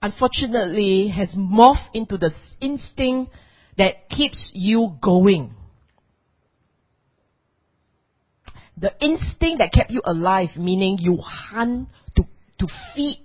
unfortunately, 0.00 1.08
has 1.08 1.34
morphed 1.34 1.90
into 1.92 2.16
the 2.16 2.30
instinct 2.60 3.32
that 3.76 4.08
keeps 4.08 4.50
you 4.54 4.96
going. 5.02 5.54
The 8.76 8.92
instinct 9.00 9.58
that 9.58 9.72
kept 9.72 9.90
you 9.90 10.00
alive, 10.04 10.50
meaning 10.56 10.98
you 10.98 11.18
hunt 11.18 11.88
to, 12.16 12.24
to 12.58 12.66
feed, 12.94 13.18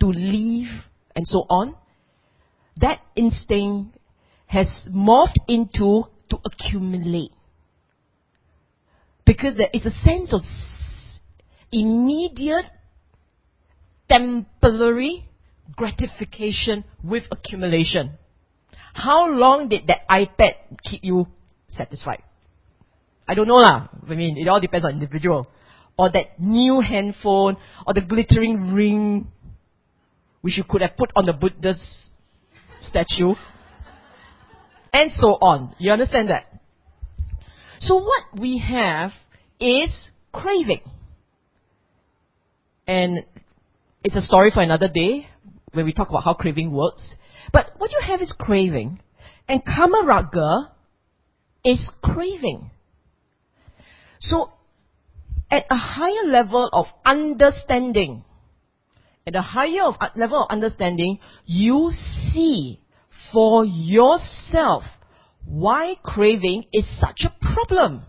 to 0.00 0.06
live, 0.06 0.84
and 1.14 1.26
so 1.26 1.46
on, 1.48 1.76
that 2.78 3.00
instinct 3.14 3.96
has 4.46 4.88
morphed 4.92 5.38
into 5.48 6.04
to 6.30 6.38
accumulate. 6.44 7.32
Because 9.32 9.56
there 9.56 9.70
is 9.72 9.86
a 9.86 9.90
sense 10.04 10.34
of 10.34 10.42
immediate, 11.72 12.66
temporary 14.06 15.24
gratification 15.74 16.84
with 17.02 17.22
accumulation. 17.30 18.18
How 18.92 19.30
long 19.30 19.70
did 19.70 19.86
that 19.86 20.06
iPad 20.06 20.56
keep 20.84 21.02
you 21.02 21.28
satisfied? 21.68 22.22
I 23.26 23.32
don't 23.32 23.48
know 23.48 23.56
lah. 23.56 23.88
I 24.06 24.14
mean, 24.14 24.36
it 24.36 24.48
all 24.48 24.60
depends 24.60 24.84
on 24.84 24.92
individual. 24.92 25.46
Or 25.96 26.10
that 26.12 26.38
new 26.38 26.80
handphone, 26.80 27.56
or 27.86 27.94
the 27.94 28.02
glittering 28.02 28.74
ring, 28.74 29.28
which 30.42 30.58
you 30.58 30.64
could 30.68 30.82
have 30.82 30.94
put 30.98 31.10
on 31.16 31.24
the 31.24 31.32
Buddha's 31.32 31.80
statue, 32.82 33.32
and 34.92 35.10
so 35.10 35.38
on. 35.40 35.74
You 35.78 35.90
understand 35.90 36.28
that? 36.28 36.52
So 37.80 37.96
what 37.96 38.38
we 38.38 38.58
have 38.58 39.12
is 39.62 40.10
craving. 40.32 40.82
And 42.86 43.24
it's 44.02 44.16
a 44.16 44.22
story 44.22 44.50
for 44.50 44.62
another 44.62 44.88
day 44.88 45.28
when 45.72 45.84
we 45.84 45.92
talk 45.92 46.08
about 46.08 46.24
how 46.24 46.34
craving 46.34 46.72
works. 46.72 47.14
But 47.52 47.70
what 47.78 47.90
you 47.90 48.00
have 48.06 48.20
is 48.20 48.34
craving. 48.38 49.00
And 49.48 49.62
kamaraga 49.64 50.70
is 51.64 51.90
craving. 52.02 52.70
So 54.18 54.52
at 55.50 55.66
a 55.70 55.76
higher 55.76 56.26
level 56.26 56.68
of 56.72 56.86
understanding, 57.04 58.24
at 59.26 59.36
a 59.36 59.42
higher 59.42 59.82
of, 59.82 59.94
uh, 60.00 60.08
level 60.16 60.42
of 60.42 60.50
understanding, 60.50 61.18
you 61.44 61.90
see 62.32 62.80
for 63.32 63.64
yourself 63.64 64.84
why 65.44 65.96
craving 66.02 66.64
is 66.72 66.86
such 67.00 67.22
a 67.24 67.34
problem. 67.54 68.04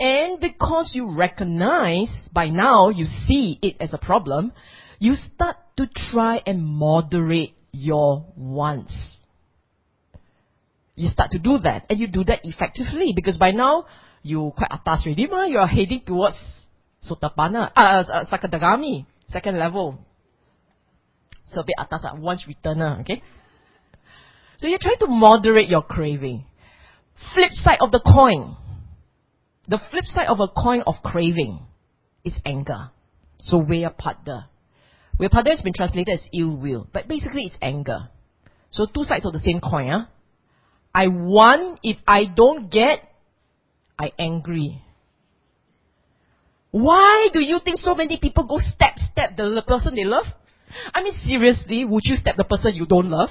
And 0.00 0.40
because 0.40 0.92
you 0.94 1.16
recognize 1.16 2.28
by 2.32 2.48
now, 2.48 2.88
you 2.88 3.04
see 3.04 3.58
it 3.62 3.76
as 3.80 3.92
a 3.92 3.98
problem, 3.98 4.52
you 5.00 5.14
start 5.14 5.56
to 5.76 5.88
try 6.12 6.40
and 6.46 6.64
moderate 6.64 7.54
your 7.72 8.24
wants. 8.36 8.96
You 10.94 11.08
start 11.08 11.30
to 11.32 11.38
do 11.38 11.58
that, 11.62 11.86
and 11.90 11.98
you 11.98 12.06
do 12.06 12.24
that 12.24 12.40
effectively 12.44 13.12
because 13.14 13.36
by 13.36 13.50
now 13.50 13.86
you 14.22 14.52
quite 14.56 14.70
atas 14.70 15.04
already, 15.06 15.26
ma. 15.26 15.44
You 15.44 15.58
are 15.58 15.66
heading 15.66 16.02
towards 16.04 16.36
Sotapanna, 17.02 17.70
uh, 17.76 17.80
uh, 17.80 18.24
Sakadagami, 18.24 19.06
second 19.28 19.58
level. 19.58 19.98
So 21.46 21.60
a 21.60 21.64
bit 21.64 21.76
atas, 21.78 22.04
uh, 22.04 22.16
once 22.18 22.44
returner, 22.48 23.00
okay? 23.00 23.22
So 24.58 24.66
you're 24.66 24.80
trying 24.80 24.98
to 25.00 25.06
moderate 25.06 25.68
your 25.68 25.82
craving. 25.82 26.44
Flip 27.34 27.52
side 27.52 27.78
of 27.80 27.90
the 27.90 28.00
coin. 28.00 28.56
The 29.68 29.78
flip 29.90 30.04
side 30.04 30.28
of 30.28 30.40
a 30.40 30.48
coin 30.48 30.82
of 30.86 30.94
craving 31.04 31.60
is 32.24 32.34
anger. 32.44 32.90
So 33.38 33.62
Vyapada. 33.62 34.46
Vyapada 35.20 35.50
has 35.50 35.60
been 35.60 35.74
translated 35.74 36.14
as 36.14 36.26
ill 36.32 36.60
will, 36.60 36.88
but 36.92 37.06
basically 37.06 37.44
it's 37.44 37.56
anger. 37.60 38.08
So 38.70 38.86
two 38.86 39.04
sides 39.04 39.26
of 39.26 39.32
the 39.32 39.40
same 39.40 39.60
coin, 39.60 39.88
huh? 39.88 40.04
I 40.94 41.08
want, 41.08 41.80
if 41.82 41.98
I 42.06 42.24
don't 42.24 42.70
get, 42.70 43.06
I 43.98 44.12
angry. 44.18 44.82
Why 46.70 47.28
do 47.32 47.40
you 47.40 47.58
think 47.62 47.78
so 47.78 47.94
many 47.94 48.18
people 48.18 48.46
go 48.46 48.58
step, 48.58 48.96
step 48.98 49.36
the 49.36 49.62
person 49.66 49.94
they 49.94 50.04
love? 50.04 50.26
I 50.94 51.02
mean, 51.02 51.14
seriously, 51.24 51.84
would 51.84 52.02
you 52.04 52.16
step 52.16 52.36
the 52.36 52.44
person 52.44 52.74
you 52.74 52.86
don't 52.86 53.10
love? 53.10 53.30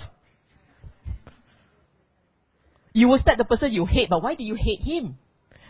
You 2.94 3.08
will 3.08 3.20
step 3.20 3.38
the 3.38 3.46
person 3.46 3.72
you 3.72 3.86
hate, 3.86 4.10
but 4.10 4.24
why 4.24 4.36
do 4.36 4.44
you 4.44 4.56
hate 4.56 4.82
him? 4.82 5.18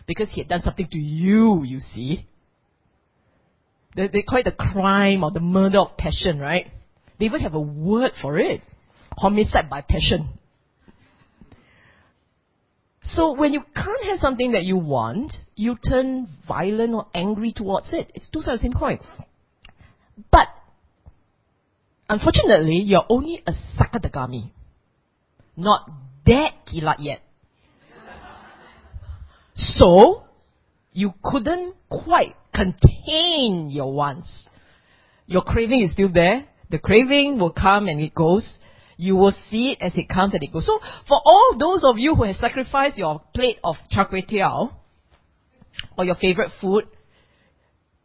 Because 0.08 0.30
he 0.32 0.42
had 0.42 0.48
done 0.48 0.62
something 0.62 0.88
to 0.88 0.98
you, 0.98 1.64
you 1.64 1.80
see. 1.80 2.26
They, 3.96 4.08
they 4.08 4.22
call 4.22 4.40
it 4.40 4.46
the 4.46 4.52
crime 4.52 5.24
or 5.24 5.32
the 5.32 5.42
murder 5.42 5.80
of 5.80 5.98
passion, 5.98 6.40
right? 6.40 6.68
They 7.20 7.26
even 7.26 7.42
have 7.42 7.54
a 7.54 7.60
word 7.60 8.12
for 8.22 8.38
it. 8.40 8.62
Homicide 9.18 9.70
by 9.70 9.82
passion. 9.82 10.30
So 13.04 13.34
when 13.34 13.54
you 13.54 13.62
can't 13.74 14.06
have 14.06 14.20
something 14.20 14.52
that 14.52 14.64
you 14.64 14.78
want, 14.78 15.34
you 15.56 15.78
turn 15.78 16.28
violent 16.48 16.94
or 16.94 17.08
angry 17.14 17.54
towards 17.54 17.94
it. 17.94 18.12
It's 18.14 18.30
two 18.30 18.42
sides 18.42 18.56
of 18.56 18.60
the 18.60 18.64
same 18.64 18.80
coin. 18.80 19.00
But 20.32 20.48
unfortunately, 22.10 22.82
you're 22.84 23.06
only 23.10 23.42
a 23.48 23.54
sakadagami, 23.80 24.52
not 25.56 25.90
that 26.26 26.52
kilat 26.68 26.98
yet. 27.00 27.22
So 29.58 30.24
you 30.94 31.14
couldn't 31.24 31.76
quite 31.90 32.36
contain 32.54 33.70
your 33.70 33.92
wants. 33.94 34.48
Your 35.26 35.42
craving 35.42 35.82
is 35.82 35.92
still 35.92 36.10
there. 36.12 36.46
The 36.70 36.80
craving 36.80 37.40
will 37.40 37.52
come 37.52 37.88
and 37.88 38.00
it 38.00 38.14
goes. 38.14 38.58
You 38.98 39.16
will 39.16 39.34
see 39.50 39.74
it 39.74 39.84
as 39.84 39.94
it 39.96 40.10
comes 40.10 40.34
and 40.34 40.44
it 40.44 40.54
goes. 40.54 40.66
So 40.66 40.80
for 41.08 41.20
all 41.24 41.56
those 41.60 41.84
of 41.84 41.98
you 41.98 42.16
who 42.16 42.24
have 42.24 42.36
sacrificed 42.36 42.98
your 42.98 43.20
plate 43.34 43.58
of 43.64 43.76
char 43.90 44.08
kway 44.08 44.28
teow 44.28 44.74
or 45.98 46.06
your 46.06 46.16
favorite 46.16 46.52
food 46.60 46.86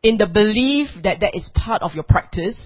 in 0.02 0.18
the 0.18 0.26
belief 0.26 0.88
that 1.02 1.20
that 1.20 1.36
is 1.36 1.50
part 1.54 1.82
of 1.82 1.92
your 1.94 2.04
practice, 2.04 2.58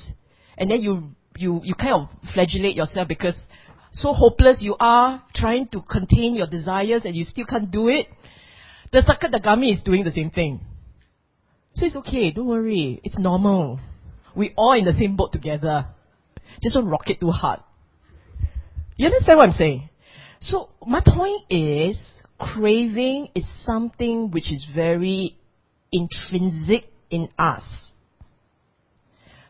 and 0.57 0.71
then 0.71 0.81
you 0.81 1.11
you 1.37 1.61
you 1.63 1.75
kind 1.75 1.93
of 1.93 2.09
flagellate 2.33 2.75
yourself 2.75 3.07
because 3.09 3.37
so 3.93 4.13
hopeless 4.13 4.59
you 4.61 4.75
are 4.81 5.23
trying 5.35 5.69
to 5.69 5.83
contain 5.83 6.35
your 6.35 6.47
desires 6.47 7.03
and 7.05 7.15
you 7.15 7.25
still 7.25 7.47
can't 7.47 7.71
do 7.71 7.89
it. 7.89 8.07
The 8.93 9.01
Sakadagami 9.01 9.73
is 9.73 9.83
doing 9.83 10.05
the 10.05 10.13
same 10.13 10.31
thing. 10.31 10.61
So 11.75 11.87
it's 11.87 11.97
okay, 11.97 12.31
don't 12.31 12.47
worry, 12.47 13.01
it's 13.05 13.19
normal. 13.19 13.81
We 14.35 14.53
all 14.57 14.73
in 14.73 14.85
the 14.85 14.93
same 14.93 15.17
boat 15.17 15.33
together. 15.33 15.87
Just 16.63 16.75
don't 16.75 16.87
rock 16.87 17.09
it 17.11 17.21
too 17.21 17.31
hard. 17.31 17.61
You 18.97 19.07
understand 19.07 19.39
what 19.39 19.49
I'm 19.49 19.55
saying? 19.55 19.89
So 20.41 20.71
my 20.87 21.03
point 21.05 21.43
is, 21.51 21.99
craving 22.39 23.29
is 23.35 23.47
something 23.65 24.31
which 24.31 24.53
is 24.53 24.67
very 24.75 25.37
intrinsic 25.93 26.85
in 27.11 27.29
us. 27.39 27.65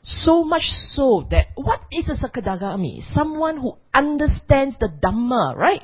So 0.03 0.45
much 0.45 0.63
so 0.93 1.27
that 1.31 1.49
what 1.57 1.81
is 1.91 2.09
a 2.09 2.15
Sakadagami? 2.15 3.03
Someone 3.13 3.59
who 3.59 3.77
understands 3.93 4.77
the 4.79 4.89
Dhamma, 4.89 5.57
right? 5.57 5.83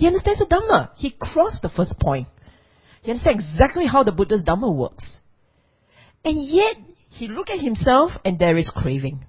He 0.00 0.06
understands 0.06 0.40
the 0.40 0.46
Dhamma. 0.46 0.90
He 0.96 1.14
crossed 1.18 1.62
the 1.62 1.68
first 1.68 2.00
point. 2.00 2.26
He 3.02 3.12
understands 3.12 3.44
exactly 3.44 3.86
how 3.86 4.02
the 4.02 4.12
Buddha's 4.12 4.42
Dhamma 4.42 4.74
works. 4.74 5.18
And 6.24 6.42
yet, 6.42 6.76
he 7.10 7.28
look 7.28 7.50
at 7.50 7.60
himself 7.60 8.12
and 8.24 8.38
there 8.38 8.56
is 8.56 8.72
craving 8.74 9.24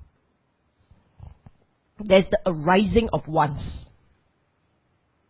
there's 2.06 2.30
the 2.30 2.40
arising 2.46 3.10
of 3.14 3.28
wants. 3.28 3.86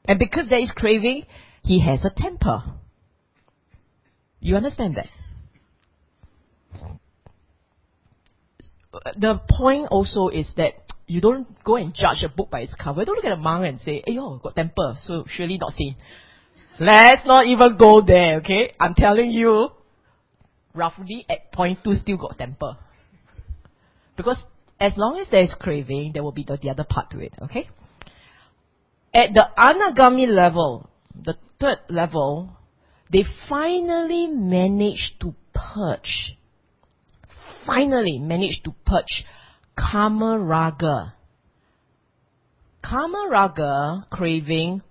And 0.06 0.18
because 0.18 0.50
there 0.50 0.60
is 0.60 0.72
craving, 0.76 1.26
he 1.64 1.86
has 1.86 2.04
a 2.04 2.12
temper. 2.16 2.64
You 4.40 4.56
understand 4.56 4.96
that? 4.96 5.08
The 9.18 9.40
point 9.50 9.88
also 9.90 10.28
is 10.28 10.52
that 10.58 10.81
you 11.12 11.20
don't 11.20 11.46
go 11.66 11.76
and 11.76 11.94
judge 11.94 12.24
a 12.24 12.30
book 12.30 12.50
by 12.50 12.62
its 12.62 12.74
cover. 12.74 13.04
Don't 13.04 13.18
look 13.18 13.26
at 13.26 13.34
a 13.34 13.38
monk 13.38 13.66
and 13.66 13.80
say, 13.82 14.02
hey, 14.06 14.14
yo, 14.14 14.38
got 14.38 14.56
temper, 14.56 14.96
so 14.98 15.26
surely 15.28 15.58
not 15.58 15.74
seen. 15.74 15.98
Let's 16.80 17.26
not 17.26 17.46
even 17.48 17.78
go 17.78 18.02
there, 18.02 18.38
okay? 18.38 18.74
I'm 18.80 18.94
telling 18.96 19.32
you, 19.32 19.70
roughly 20.74 21.26
at 21.30 21.52
point 21.52 21.80
two 21.84 21.96
still 21.96 22.16
got 22.16 22.38
temper. 22.38 22.78
Because 24.16 24.38
as 24.80 24.94
long 24.96 25.20
as 25.20 25.28
there 25.30 25.44
is 25.44 25.54
craving, 25.60 26.12
there 26.14 26.24
will 26.24 26.32
be 26.32 26.46
the, 26.48 26.58
the 26.62 26.70
other 26.70 26.86
part 26.90 27.12
to 27.12 27.20
it, 27.20 27.34
okay? 27.42 27.70
At 29.14 29.34
the 29.34 29.50
anagami 29.58 30.28
level, 30.28 30.90
the 31.14 31.36
third 31.60 31.80
level, 31.90 32.56
they 33.12 33.26
finally 33.50 34.28
managed 34.28 35.20
to 35.20 35.36
purge, 35.54 36.38
finally 37.66 38.18
managed 38.18 38.64
to 38.64 38.74
purge 38.86 39.26
kama 39.76 40.38
raga. 40.38 41.14
Kama 42.84 43.28
raga 43.30 44.06
craving 44.12 44.82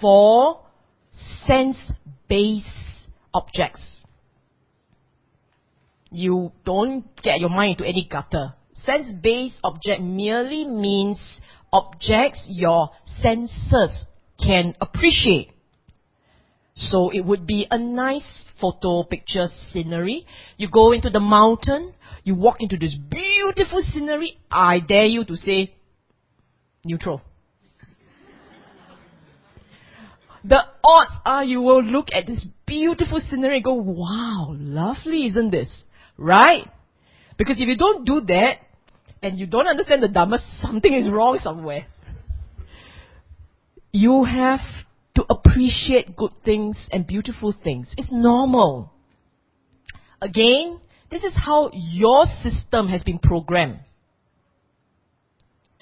for 0.00 0.60
sense-based 1.46 2.66
objects. 3.34 3.84
You 6.10 6.52
don't 6.64 7.04
get 7.22 7.40
your 7.40 7.50
mind 7.50 7.78
into 7.78 7.88
any 7.88 8.08
gutter 8.10 8.54
Sense-based 8.84 9.56
object 9.62 10.00
merely 10.00 10.64
means 10.64 11.40
objects 11.72 12.46
your 12.48 12.90
senses 13.20 14.06
can 14.42 14.74
appreciate. 14.80 15.52
So 16.80 17.10
it 17.10 17.20
would 17.20 17.46
be 17.46 17.66
a 17.70 17.78
nice 17.78 18.44
photo 18.58 19.02
picture 19.02 19.48
scenery. 19.70 20.26
You 20.56 20.68
go 20.72 20.92
into 20.92 21.10
the 21.10 21.20
mountain, 21.20 21.92
you 22.24 22.34
walk 22.34 22.56
into 22.60 22.78
this 22.78 22.94
beautiful 22.94 23.82
scenery, 23.82 24.38
I 24.50 24.80
dare 24.80 25.04
you 25.04 25.24
to 25.26 25.36
say 25.36 25.74
neutral. 26.82 27.20
the 30.42 30.64
odds 30.82 31.20
are 31.26 31.44
you 31.44 31.60
will 31.60 31.82
look 31.82 32.06
at 32.12 32.26
this 32.26 32.46
beautiful 32.66 33.20
scenery 33.20 33.56
and 33.56 33.64
go, 33.64 33.74
wow, 33.74 34.54
lovely, 34.56 35.26
isn't 35.26 35.50
this? 35.50 35.82
Right? 36.16 36.66
Because 37.36 37.60
if 37.60 37.68
you 37.68 37.76
don't 37.76 38.06
do 38.06 38.22
that, 38.22 38.56
and 39.22 39.38
you 39.38 39.46
don't 39.46 39.66
understand 39.66 40.02
the 40.02 40.08
Dhamma, 40.08 40.38
something 40.62 40.94
is 40.94 41.10
wrong 41.10 41.38
somewhere. 41.42 41.86
You 43.92 44.24
have 44.24 44.60
to 45.16 45.24
appreciate 45.28 46.16
good 46.16 46.32
things 46.44 46.76
and 46.90 47.06
beautiful 47.06 47.52
things. 47.52 47.92
It's 47.96 48.12
normal. 48.12 48.92
Again, 50.20 50.80
this 51.10 51.24
is 51.24 51.32
how 51.34 51.70
your 51.72 52.26
system 52.26 52.88
has 52.88 53.02
been 53.02 53.18
programmed 53.18 53.80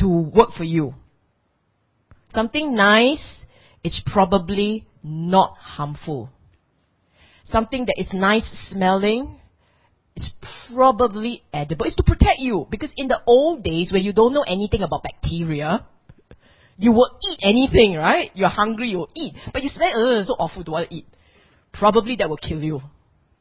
to 0.00 0.08
work 0.08 0.50
for 0.56 0.64
you. 0.64 0.94
Something 2.32 2.74
nice 2.74 3.44
is 3.84 4.02
probably 4.06 4.86
not 5.02 5.54
harmful. 5.58 6.30
Something 7.44 7.86
that 7.86 7.94
is 7.98 8.08
nice 8.12 8.68
smelling 8.70 9.38
it's 10.18 10.32
probably 10.74 11.44
edible. 11.52 11.86
It's 11.86 11.94
to 11.94 12.02
protect 12.02 12.40
you. 12.40 12.66
Because 12.68 12.90
in 12.96 13.06
the 13.06 13.20
old 13.24 13.62
days, 13.62 13.92
when 13.92 14.02
you 14.02 14.12
don't 14.12 14.34
know 14.34 14.42
anything 14.42 14.82
about 14.82 15.04
bacteria, 15.04 15.86
you 16.78 16.92
will 16.92 17.10
eat 17.28 17.40
anything, 17.42 17.96
right? 17.96 18.30
You're 18.34 18.48
hungry, 18.48 18.90
you'll 18.90 19.10
eat. 19.14 19.34
But 19.52 19.62
you 19.62 19.68
say, 19.68 19.92
ugh, 19.92 20.24
so 20.24 20.34
awful, 20.38 20.62
don't 20.62 20.72
want 20.72 20.88
to 20.88 20.94
eat. 20.94 21.06
Probably 21.72 22.16
that 22.16 22.30
will 22.30 22.38
kill 22.38 22.62
you. 22.62 22.80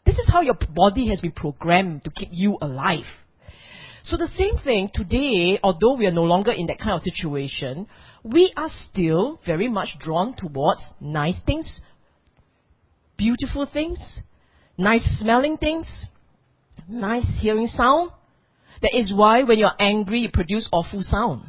This 0.06 0.18
is 0.18 0.30
how 0.32 0.42
your 0.42 0.58
body 0.74 1.10
has 1.10 1.22
been 1.22 1.32
programmed 1.32 2.04
to 2.06 2.12
keep 2.12 2.30
you 2.32 2.58
alive. 2.60 3.06
So 4.04 4.18
the 4.18 4.28
same 4.28 4.58
thing 4.58 4.90
today, 4.94 5.60
although 5.62 5.94
we 5.96 6.08
are 6.08 6.12
no 6.12 6.24
longer 6.24 6.52
in 6.52 6.68
that 6.68 6.80
kind 6.80 6.92
of 6.92 7.02
situation, 7.02 7.88
we 8.24 8.52
are 8.58 8.70
still 8.90 9.40
very 9.46 9.68
much 9.68 9.98
drawn 10.00 10.34
towards 10.36 10.82
nice 11.00 11.40
things, 11.46 11.82
beautiful 13.18 13.68
things, 13.72 14.00
nice 14.78 15.04
smelling 15.20 15.58
things, 15.58 15.88
nice 16.88 17.26
hearing 17.40 17.68
sound. 17.68 18.12
That 18.82 18.96
is 18.96 19.14
why 19.16 19.44
when 19.44 19.60
you're 19.60 19.70
angry, 19.78 20.22
you 20.22 20.30
produce 20.32 20.70
awful 20.72 21.02
sound. 21.04 21.44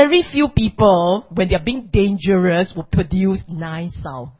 Very 0.00 0.22
few 0.32 0.48
people, 0.48 1.26
when 1.28 1.50
they're 1.50 1.62
being 1.62 1.90
dangerous, 1.92 2.72
will 2.74 2.88
produce 2.90 3.42
nice 3.50 3.94
sound. 4.02 4.30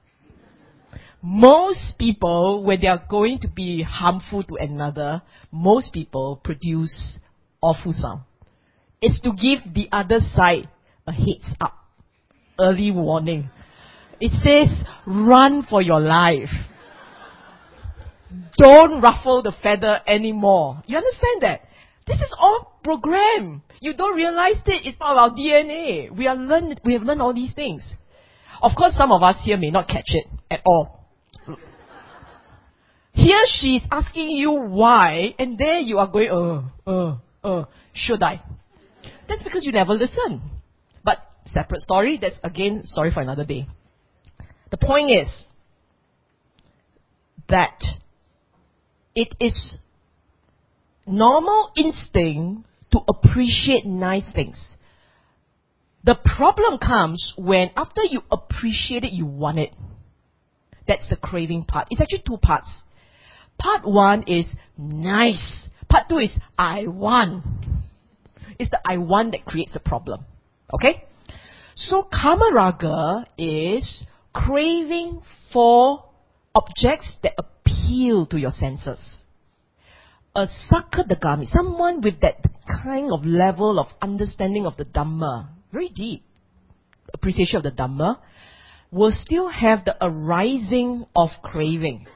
Most 1.21 1.99
people, 1.99 2.65
when 2.65 2.81
they 2.81 2.87
are 2.87 3.05
going 3.11 3.39
to 3.41 3.49
be 3.49 3.83
harmful 3.83 4.43
to 4.45 4.55
another, 4.55 5.21
most 5.53 5.93
people 5.93 6.41
produce 6.43 7.19
awful 7.61 7.93
sound. 7.93 8.23
It's 9.03 9.21
to 9.21 9.33
give 9.33 9.75
the 9.75 9.87
other 9.93 10.21
side 10.35 10.67
a 11.07 11.13
heads 11.13 11.55
up, 11.61 11.75
early 12.59 12.91
warning. 12.91 13.51
It 14.19 14.33
says, 14.41 14.87
run 15.07 15.63
for 15.69 15.83
your 15.83 16.01
life. 16.01 16.49
Don't 18.57 19.03
ruffle 19.03 19.43
the 19.43 19.53
feather 19.63 20.01
anymore. 20.07 20.83
You 20.87 20.97
understand 20.97 21.43
that? 21.43 21.61
This 22.07 22.20
is 22.20 22.34
all 22.38 22.78
program. 22.82 23.62
You 23.80 23.94
don't 23.94 24.16
realize 24.16 24.61
it. 24.66 24.86
It's 24.86 24.98
part 24.98 25.16
of 25.16 25.18
our 25.18 25.36
DNA. 25.36 26.16
We 26.16 26.26
are 26.26 26.36
learned, 26.36 26.80
we 26.84 26.94
have 26.94 27.03
learned 27.03 27.22
all 27.22 27.34
these 27.34 27.53
things. 27.55 27.88
Of 28.62 28.72
course, 28.76 28.94
some 28.94 29.12
of 29.12 29.22
us 29.22 29.36
here 29.42 29.57
may 29.57 29.70
not 29.70 29.88
catch 29.88 30.09
it 30.09 30.26
at 30.51 30.61
all. 30.64 31.01
Here 33.12 33.42
she's 33.46 33.82
asking 33.90 34.30
you 34.30 34.53
why, 34.53 35.34
and 35.38 35.59
there 35.59 35.78
you 35.78 35.98
are 35.98 36.09
going, 36.11 36.30
uh, 36.30 36.90
uh, 36.90 37.16
uh, 37.42 37.64
should 37.92 38.22
I? 38.22 38.42
That's 39.28 39.42
because 39.42 39.64
you 39.64 39.72
never 39.72 39.92
listen. 39.92 40.40
But 41.05 41.18
separate 41.46 41.80
story, 41.80 42.18
that's 42.20 42.36
again 42.42 42.82
story 42.84 43.11
for 43.12 43.20
another 43.20 43.44
day. 43.44 43.66
The 44.70 44.78
point 44.78 45.11
is 45.11 45.46
that 47.48 47.78
it 49.14 49.34
is 49.40 49.76
normal 51.11 51.71
instinct 51.77 52.67
to 52.93 53.01
appreciate 53.09 53.85
nice 53.87 54.25
things. 54.35 54.75
The 56.05 56.17
problem 56.37 56.79
comes 56.79 57.35
when 57.37 57.71
after 57.77 58.03
you 58.03 58.23
appreciate 58.31 59.05
it, 59.05 59.13
you 59.13 59.27
want 59.27 59.59
it. 59.59 59.75
That's 60.89 61.09
the 61.09 61.17
craving 61.17 61.65
part. 61.65 61.89
It's 61.91 62.01
actually 62.01 62.23
two 62.27 62.39
parts. 62.39 62.69
Part 63.59 63.87
one 63.87 64.25
is 64.27 64.47
nice. 64.79 65.69
Part 65.89 66.09
two 66.09 66.19
is 66.19 66.31
I 66.59 66.87
want. 66.87 67.45
It's 68.59 68.71
the 68.71 68.81
I 68.85 68.97
want 68.97 69.33
that 69.33 69.45
creates 69.45 69.73
the 69.73 69.81
problem. 69.81 70.25
Okay? 70.73 71.05
So 71.75 72.09
kamaraga 72.13 73.27
is 73.37 74.05
craving 74.33 75.23
for 75.53 76.05
objects 76.55 77.15
that 77.23 77.35
appeal 77.39 78.27
to 78.27 78.39
your 78.39 78.51
senses. 78.51 79.23
A 80.41 80.47
sakadagami, 80.72 81.45
someone 81.49 82.01
with 82.01 82.20
that 82.22 82.41
kind 82.82 83.12
of 83.12 83.26
level 83.26 83.78
of 83.78 83.88
understanding 84.01 84.64
of 84.64 84.74
the 84.78 84.86
Dhamma, 84.86 85.49
very 85.70 85.91
deep 85.91 86.22
appreciation 87.12 87.59
of 87.59 87.62
the 87.62 87.70
Dhamma, 87.70 88.18
will 88.91 89.11
still 89.11 89.51
have 89.51 89.84
the 89.84 89.97
arising 90.01 91.05
of 91.14 91.28
craving. 91.43 92.07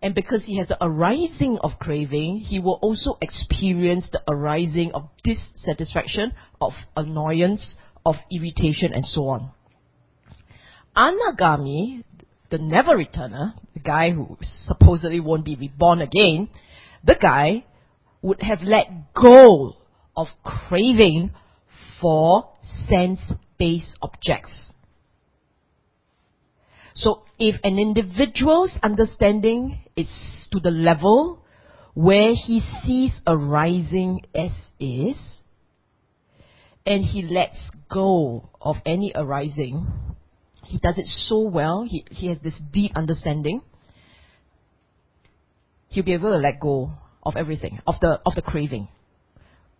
And 0.00 0.14
because 0.14 0.44
he 0.44 0.58
has 0.58 0.68
the 0.68 0.78
arising 0.80 1.58
of 1.60 1.72
craving, 1.80 2.36
he 2.36 2.60
will 2.60 2.78
also 2.80 3.18
experience 3.20 4.08
the 4.12 4.22
arising 4.28 4.92
of 4.92 5.08
dissatisfaction, 5.24 6.32
of 6.60 6.74
annoyance, 6.96 7.74
of 8.06 8.14
irritation, 8.30 8.92
and 8.92 9.04
so 9.04 9.26
on. 9.26 9.50
Anagami, 10.96 12.04
the 12.50 12.58
never 12.58 12.96
returner, 12.96 13.54
the 13.74 13.80
guy 13.80 14.10
who 14.10 14.36
supposedly 14.42 15.20
won't 15.20 15.44
be 15.44 15.56
reborn 15.56 16.00
again, 16.00 16.48
the 17.04 17.16
guy 17.20 17.64
would 18.22 18.42
have 18.42 18.62
let 18.62 19.14
go 19.14 19.76
of 20.16 20.26
craving 20.44 21.30
for 22.00 22.50
sense-based 22.88 23.96
objects. 24.02 24.72
So 26.94 27.22
if 27.38 27.56
an 27.62 27.78
individual's 27.78 28.78
understanding 28.82 29.80
is 29.96 30.08
to 30.50 30.60
the 30.60 30.70
level 30.70 31.42
where 31.94 32.34
he 32.34 32.60
sees 32.84 33.12
arising 33.26 34.22
as 34.34 34.50
is, 34.78 35.16
and 36.84 37.04
he 37.04 37.22
lets 37.22 37.58
go 37.92 38.50
of 38.60 38.76
any 38.84 39.12
arising, 39.14 39.86
he 40.70 40.78
does 40.78 40.98
it 40.98 41.06
so 41.06 41.40
well, 41.40 41.82
he, 41.82 42.04
he 42.10 42.28
has 42.28 42.40
this 42.42 42.54
deep 42.72 42.92
understanding, 42.94 43.60
he'll 45.88 46.04
be 46.04 46.14
able 46.14 46.30
to 46.30 46.36
let 46.36 46.60
go 46.60 46.92
of 47.24 47.34
everything, 47.34 47.80
of 47.88 47.96
the, 48.00 48.20
of 48.24 48.36
the 48.36 48.42
craving. 48.42 48.86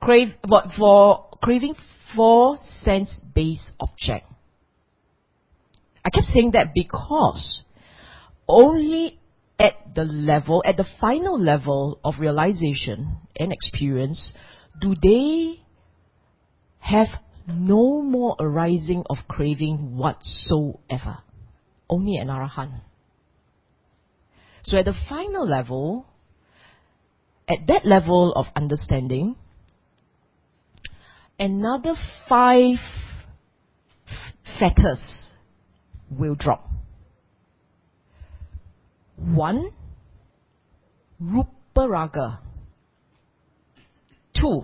Crave, 0.03 0.30
but 0.43 0.64
for 0.76 1.28
craving 1.41 1.76
for 2.16 2.57
sense-based 2.82 3.72
object. 3.78 4.26
I 6.05 6.11
kept 6.11 6.26
saying 6.26 6.53
that 6.53 6.74
because 6.74 7.62
only 8.49 9.20
at 9.61 9.95
the 9.95 10.03
level, 10.03 10.61
at 10.66 10.76
the 10.76 10.86
final 11.01 11.41
level 11.41 12.01
of 12.03 12.14
realization 12.18 13.18
and 13.38 13.53
experience, 13.53 14.34
do 14.80 14.97
they 15.01 15.61
have 16.80 17.07
no 17.55 18.03
more 18.03 18.36
arising 18.38 19.05
of 19.09 19.18
craving 19.28 19.96
whatsoever. 19.96 21.18
Only 21.88 22.16
an 22.16 22.28
arahant. 22.28 22.80
So 24.62 24.78
at 24.78 24.84
the 24.84 24.94
final 25.09 25.46
level, 25.48 26.07
at 27.48 27.66
that 27.68 27.84
level 27.84 28.32
of 28.32 28.46
understanding, 28.55 29.36
another 31.38 31.94
five 32.28 32.76
fetters 34.59 35.01
will 36.11 36.34
drop. 36.34 36.68
One, 39.16 39.72
Rupa 41.18 41.88
Raga. 41.88 42.40
Two, 44.34 44.62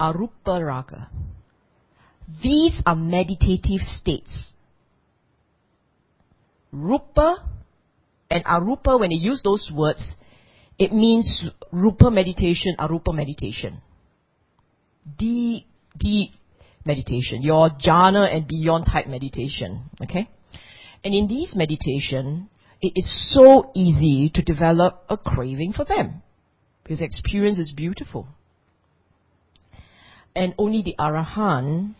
Arupa 0.00 0.64
Raga. 0.64 1.10
These 2.42 2.80
are 2.84 2.96
meditative 2.96 3.80
states. 3.80 4.52
Rupa 6.72 7.36
and 8.30 8.44
Arupa, 8.44 8.98
when 8.98 9.10
they 9.10 9.16
use 9.16 9.40
those 9.44 9.70
words, 9.72 10.14
it 10.78 10.92
means 10.92 11.46
Rupa 11.72 12.10
meditation, 12.10 12.76
Arupa 12.78 13.14
meditation. 13.14 13.80
Deep, 15.18 15.66
deep 15.96 16.32
meditation. 16.84 17.42
Your 17.42 17.70
jhana 17.70 18.34
and 18.34 18.46
beyond 18.46 18.86
type 18.86 19.06
meditation. 19.06 19.84
Okay? 20.02 20.28
And 21.04 21.14
in 21.14 21.28
these 21.28 21.54
meditation, 21.54 22.50
it 22.82 22.92
is 22.96 23.32
so 23.32 23.70
easy 23.74 24.30
to 24.34 24.42
develop 24.42 25.04
a 25.08 25.16
craving 25.16 25.72
for 25.72 25.84
them. 25.84 26.22
Because 26.82 27.00
experience 27.00 27.58
is 27.58 27.72
beautiful. 27.74 28.26
And 30.34 30.54
only 30.58 30.82
the 30.82 30.94
Arahant 30.98 31.94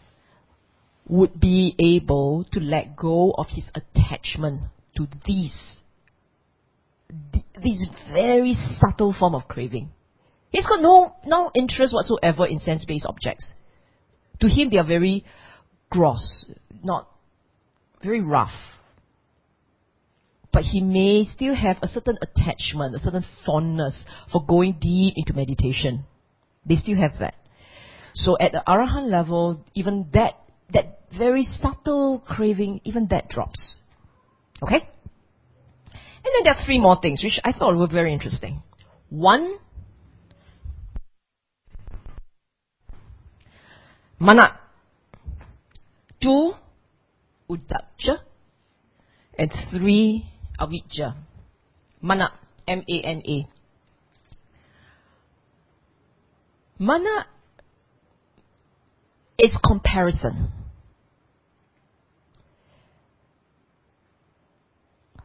would 1.09 1.39
be 1.41 1.75
able 1.79 2.45
to 2.53 2.61
let 2.61 2.97
go 2.97 3.33
of 3.37 3.47
his 3.49 3.71
attachment 3.75 4.63
to 4.97 5.07
these 5.25 5.81
these 7.63 7.87
very 8.13 8.55
subtle 8.79 9.15
form 9.17 9.35
of 9.35 9.47
craving. 9.47 9.91
He's 10.51 10.67
got 10.67 10.81
no 10.81 11.15
no 11.25 11.51
interest 11.55 11.95
whatsoever 11.95 12.47
in 12.47 12.59
sense-based 12.59 13.07
objects. 13.07 13.53
To 14.41 14.49
him, 14.49 14.71
they 14.71 14.79
are 14.79 14.87
very 14.87 15.25
gross, 15.91 16.47
not 16.83 17.09
very 18.03 18.21
rough. 18.21 18.51
But 20.53 20.65
he 20.65 20.81
may 20.81 21.25
still 21.25 21.55
have 21.55 21.77
a 21.83 21.89
certain 21.89 22.19
attachment, 22.23 22.95
a 22.95 22.99
certain 22.99 23.25
fondness 23.45 24.05
for 24.33 24.45
going 24.45 24.79
deep 24.81 25.15
into 25.17 25.35
meditation. 25.35 26.05
They 26.65 26.77
still 26.77 26.97
have 26.97 27.19
that. 27.21 27.35
So 28.15 28.37
at 28.41 28.53
the 28.53 28.63
arahant 28.67 29.11
level, 29.11 29.63
even 29.75 30.09
that 30.15 30.35
that 30.73 31.01
very 31.17 31.45
subtle 31.45 32.23
craving, 32.27 32.81
even 32.85 33.07
that 33.09 33.29
drops. 33.29 33.81
Okay? 34.63 34.77
And 34.77 36.33
then 36.35 36.45
there 36.45 36.55
are 36.55 36.65
three 36.65 36.81
more 36.81 36.99
things 37.01 37.23
which 37.23 37.41
I 37.45 37.53
thought 37.53 37.77
were 37.77 37.87
very 37.87 38.13
interesting. 38.13 38.63
One, 39.11 39.59
mana. 44.19 44.59
Two, 46.21 46.53
uddhacca. 47.49 48.19
And 49.39 49.53
three, 49.71 50.27
avijja. 50.59 51.15
Mana, 52.01 52.33
M-A-N-A. 52.67 53.47
Mana 56.79 57.27
is 59.39 59.59
comparison. 59.65 60.51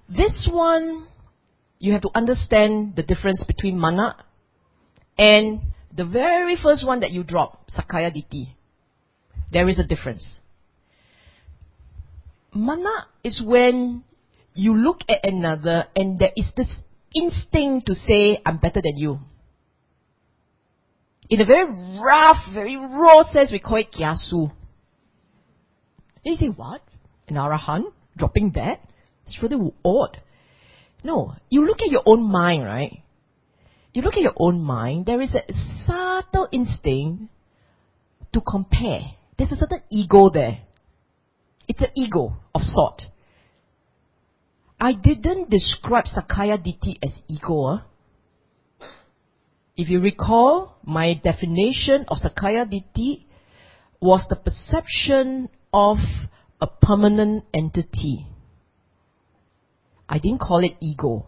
This 0.09 0.49
one, 0.51 1.07
you 1.80 1.93
have 1.93 2.01
to 2.01 2.09
understand 2.14 2.95
the 2.95 3.03
difference 3.03 3.45
between 3.45 3.80
mana 3.80 4.18
and 5.18 5.62
the 5.95 6.05
very 6.05 6.55
first 6.62 6.86
one 6.86 6.99
that 7.01 7.12
you 7.12 7.24
drop, 7.24 7.70
Sakkaya 7.70 8.12
Ditthi. 8.12 8.53
There 9.51 9.68
is 9.68 9.80
a 9.80 9.86
difference. 9.86 10.39
Mana 12.53 13.07
is 13.24 13.41
when 13.45 14.03
you 14.53 14.76
look 14.76 14.99
at 15.07 15.26
another 15.26 15.86
and 15.95 16.20
there 16.20 16.32
is 16.36 16.49
this 16.57 16.70
instinct 17.16 17.88
to 17.88 17.95
say, 17.95 18.41
I'm 18.45 18.57
better 18.57 18.82
than 18.82 18.97
you. 18.97 19.20
In 21.32 21.40
a 21.40 21.46
very 21.46 21.64
rough, 22.04 22.54
very 22.54 22.76
raw 22.76 23.24
sense, 23.32 23.54
we 23.54 23.60
call 23.60 23.78
it 23.78 23.94
kiasu. 23.94 24.52
You 26.24 26.36
say, 26.36 26.48
what? 26.48 26.82
An 27.30 27.36
arahant? 27.36 27.94
Dropping 28.18 28.52
that? 28.56 28.82
It's 29.26 29.42
really 29.42 29.72
odd. 29.86 30.20
No, 31.06 31.34
you 31.50 31.66
look 31.66 31.82
at 31.82 31.90
your 31.90 32.04
own 32.06 32.22
mind, 32.22 32.66
right? 32.66 33.02
You 33.94 34.02
look 34.02 34.16
at 34.16 34.22
your 34.22 34.34
own 34.36 34.62
mind, 34.62 35.06
there 35.06 35.22
is 35.22 35.34
a 35.34 35.44
subtle 35.86 36.50
instinct 36.52 37.32
to 38.34 38.42
compare. 38.42 39.02
There's 39.38 39.54
a 39.54 39.56
certain 39.56 39.84
ego 39.90 40.30
there. 40.30 40.60
It's 41.66 41.82
an 41.82 41.92
ego 41.96 42.34
of 42.54 42.62
sort. 42.62 43.04
I 44.82 44.94
didn't 44.94 45.50
describe 45.50 46.06
Sakkaya 46.06 46.58
Ditthi 46.58 46.98
as 47.02 47.22
ego. 47.30 47.68
Huh? 47.68 47.84
If 49.82 49.90
you 49.90 50.00
recall, 50.00 50.76
my 50.84 51.20
definition 51.24 52.06
of 52.08 52.18
Sakkaya 52.18 52.72
Ditthi 52.72 53.26
was 54.00 54.24
the 54.30 54.36
perception 54.36 55.50
of 55.74 55.98
a 56.62 56.68
permanent 56.68 57.46
entity. 57.52 58.28
I 60.08 60.20
didn't 60.20 60.38
call 60.38 60.64
it 60.64 60.74
ego. 60.80 61.26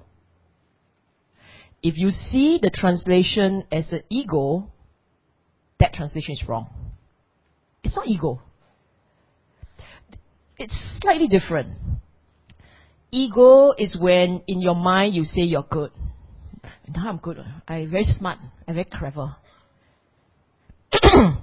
If 1.82 1.98
you 1.98 2.12
see 2.12 2.60
the 2.62 2.70
translation 2.70 3.64
as 3.72 3.92
an 3.92 4.04
ego, 4.12 4.70
that 5.80 5.94
translation 5.94 6.34
is 6.34 6.44
wrong. 6.48 6.70
It's 7.84 7.96
not 7.96 8.06
ego. 8.06 8.40
It's 10.60 10.80
slightly 11.02 11.28
different. 11.28 11.76
Ego 13.10 13.74
is 13.80 13.98
when 14.00 14.44
in 14.46 14.62
your 14.62 14.76
mind 14.76 15.16
you 15.16 15.24
say 15.24 15.42
you're 15.42 15.66
good. 15.68 15.90
Now 16.88 17.10
I'm 17.10 17.18
good. 17.18 17.38
I'm 17.68 17.90
very 17.90 18.04
smart. 18.04 18.40
I'm 18.68 18.76
very 18.76 18.88
clever. 18.92 19.36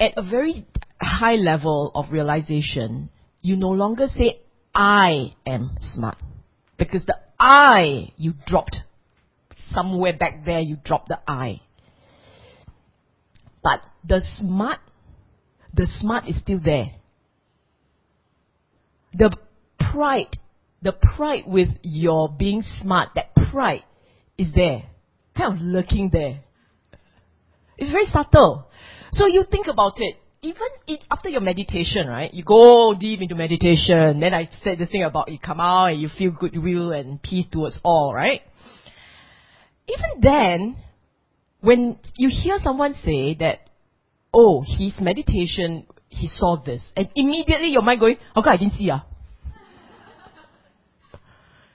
At 0.00 0.12
a 0.16 0.22
very 0.28 0.66
high 1.00 1.34
level 1.34 1.92
of 1.94 2.10
realization, 2.10 3.10
you 3.40 3.56
no 3.56 3.70
longer 3.70 4.06
say, 4.06 4.40
I 4.74 5.34
am 5.46 5.76
smart. 5.80 6.16
Because 6.78 7.04
the 7.06 7.16
I, 7.38 8.12
you 8.16 8.32
dropped. 8.46 8.76
Somewhere 9.70 10.16
back 10.16 10.44
there, 10.44 10.60
you 10.60 10.76
dropped 10.84 11.08
the 11.08 11.20
I. 11.26 11.60
But 13.62 13.80
the 14.06 14.22
smart, 14.36 14.80
the 15.72 15.86
smart 15.86 16.28
is 16.28 16.40
still 16.40 16.60
there. 16.62 16.86
The 19.14 19.36
pride, 19.78 20.38
the 20.80 20.92
pride 20.92 21.44
with 21.46 21.68
your 21.82 22.28
being 22.28 22.62
smart, 22.80 23.10
that 23.14 23.31
pride 23.52 23.84
is 24.38 24.52
there. 24.54 24.82
Kind 25.36 25.54
of 25.54 25.60
lurking 25.60 26.10
there. 26.10 26.40
It's 27.76 27.90
very 27.90 28.06
subtle. 28.06 28.66
So 29.12 29.26
you 29.26 29.44
think 29.50 29.66
about 29.66 29.92
it. 29.96 30.16
Even 30.44 30.98
after 31.08 31.28
your 31.28 31.40
meditation, 31.40 32.08
right? 32.08 32.32
You 32.34 32.42
go 32.42 32.94
deep 32.98 33.20
into 33.20 33.36
meditation. 33.36 34.18
Then 34.18 34.34
I 34.34 34.48
said 34.64 34.78
this 34.78 34.90
thing 34.90 35.04
about 35.04 35.30
you 35.30 35.38
come 35.38 35.60
out 35.60 35.92
and 35.92 36.00
you 36.00 36.08
feel 36.08 36.32
goodwill 36.32 36.90
and 36.90 37.22
peace 37.22 37.46
towards 37.50 37.80
all, 37.84 38.12
right? 38.12 38.40
Even 39.86 40.20
then, 40.20 40.76
when 41.60 41.98
you 42.16 42.28
hear 42.28 42.56
someone 42.58 42.94
say 42.94 43.34
that, 43.38 43.60
oh, 44.34 44.64
his 44.66 44.94
meditation, 45.00 45.86
he 46.08 46.26
saw 46.26 46.56
this, 46.56 46.82
and 46.96 47.08
immediately 47.14 47.68
your 47.68 47.82
mind 47.82 48.00
going, 48.00 48.16
how 48.34 48.42
come 48.42 48.52
I 48.52 48.56
didn't 48.56 48.72
see 48.72 48.90
ah? 48.90 49.06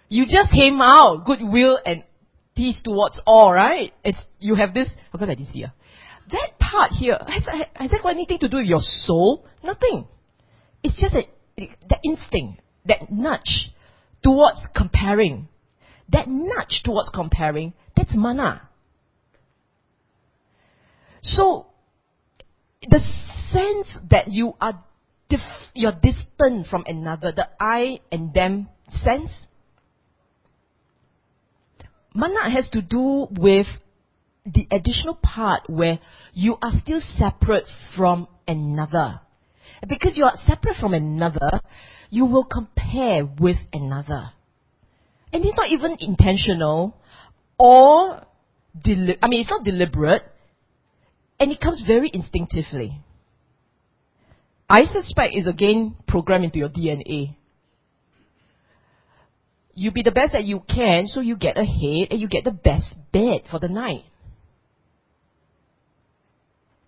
You 0.09 0.23
just 0.23 0.51
came 0.51 0.81
out, 0.81 1.25
goodwill 1.25 1.79
and 1.85 2.03
peace 2.55 2.81
towards 2.83 3.21
all, 3.25 3.53
right? 3.53 3.93
It's, 4.03 4.23
you 4.39 4.55
have 4.55 4.73
this, 4.73 4.89
come 5.11 5.29
I 5.29 5.35
didn't 5.35 5.51
see 5.51 5.65
ah? 5.65 5.73
That 6.31 6.59
part 6.59 6.91
here, 6.91 7.17
has, 7.27 7.45
has 7.73 7.91
that 7.91 8.03
got 8.03 8.09
anything 8.09 8.39
to 8.39 8.49
do 8.49 8.57
with 8.57 8.65
your 8.65 8.81
soul? 8.81 9.45
Nothing. 9.63 10.07
It's 10.83 10.99
just 10.99 11.15
a, 11.15 11.23
that 11.89 11.99
instinct, 12.03 12.61
that 12.85 13.11
nudge 13.11 13.71
towards 14.23 14.65
comparing. 14.75 15.47
That 16.09 16.27
nudge 16.27 16.81
towards 16.83 17.09
comparing, 17.13 17.73
that's 17.95 18.13
mana. 18.13 18.69
So, 21.21 21.67
the 22.81 22.99
sense 23.51 23.99
that 24.09 24.29
you 24.29 24.53
are 24.61 24.83
dif- 25.29 25.39
you're 25.73 25.91
distant 25.91 26.67
from 26.67 26.83
another, 26.87 27.31
the 27.31 27.49
I 27.59 27.99
and 28.11 28.33
them 28.33 28.69
sense, 28.89 29.31
mana 32.17 32.49
has 32.49 32.67
to 32.71 32.81
do 32.81 33.27
with 33.31 33.67
the 34.43 34.67
additional 34.71 35.13
part 35.13 35.61
where 35.69 35.99
you 36.33 36.57
are 36.61 36.71
still 36.81 37.01
separate 37.15 37.65
from 37.95 38.27
another. 38.47 39.19
Because 39.87 40.17
you 40.17 40.25
are 40.25 40.33
separate 40.37 40.77
from 40.79 40.93
another, 40.93 41.61
you 42.09 42.25
will 42.25 42.43
compare 42.43 43.23
with 43.25 43.57
another. 43.71 44.31
And 45.31 45.45
it's 45.45 45.57
not 45.57 45.69
even 45.69 45.97
intentional 45.99 46.95
or, 47.59 48.21
deli- 48.83 49.17
I 49.21 49.27
mean, 49.27 49.41
it's 49.41 49.49
not 49.49 49.63
deliberate, 49.63 50.23
and 51.39 51.51
it 51.51 51.59
comes 51.59 51.83
very 51.85 52.09
instinctively. 52.11 52.99
I 54.69 54.85
suspect 54.85 55.29
it's 55.33 55.47
again 55.47 55.95
programmed 56.07 56.45
into 56.45 56.59
your 56.59 56.69
DNA. 56.69 57.35
You 59.77 59.91
be 59.91 60.01
the 60.01 60.11
best 60.11 60.33
that 60.33 60.43
you 60.43 60.61
can, 60.67 61.05
so 61.05 61.21
you 61.21 61.37
get 61.37 61.57
ahead 61.57 62.07
and 62.09 62.19
you 62.19 62.27
get 62.27 62.43
the 62.43 62.51
best 62.51 62.95
bed 63.13 63.43
for 63.49 63.59
the 63.59 63.67
night 63.67 64.03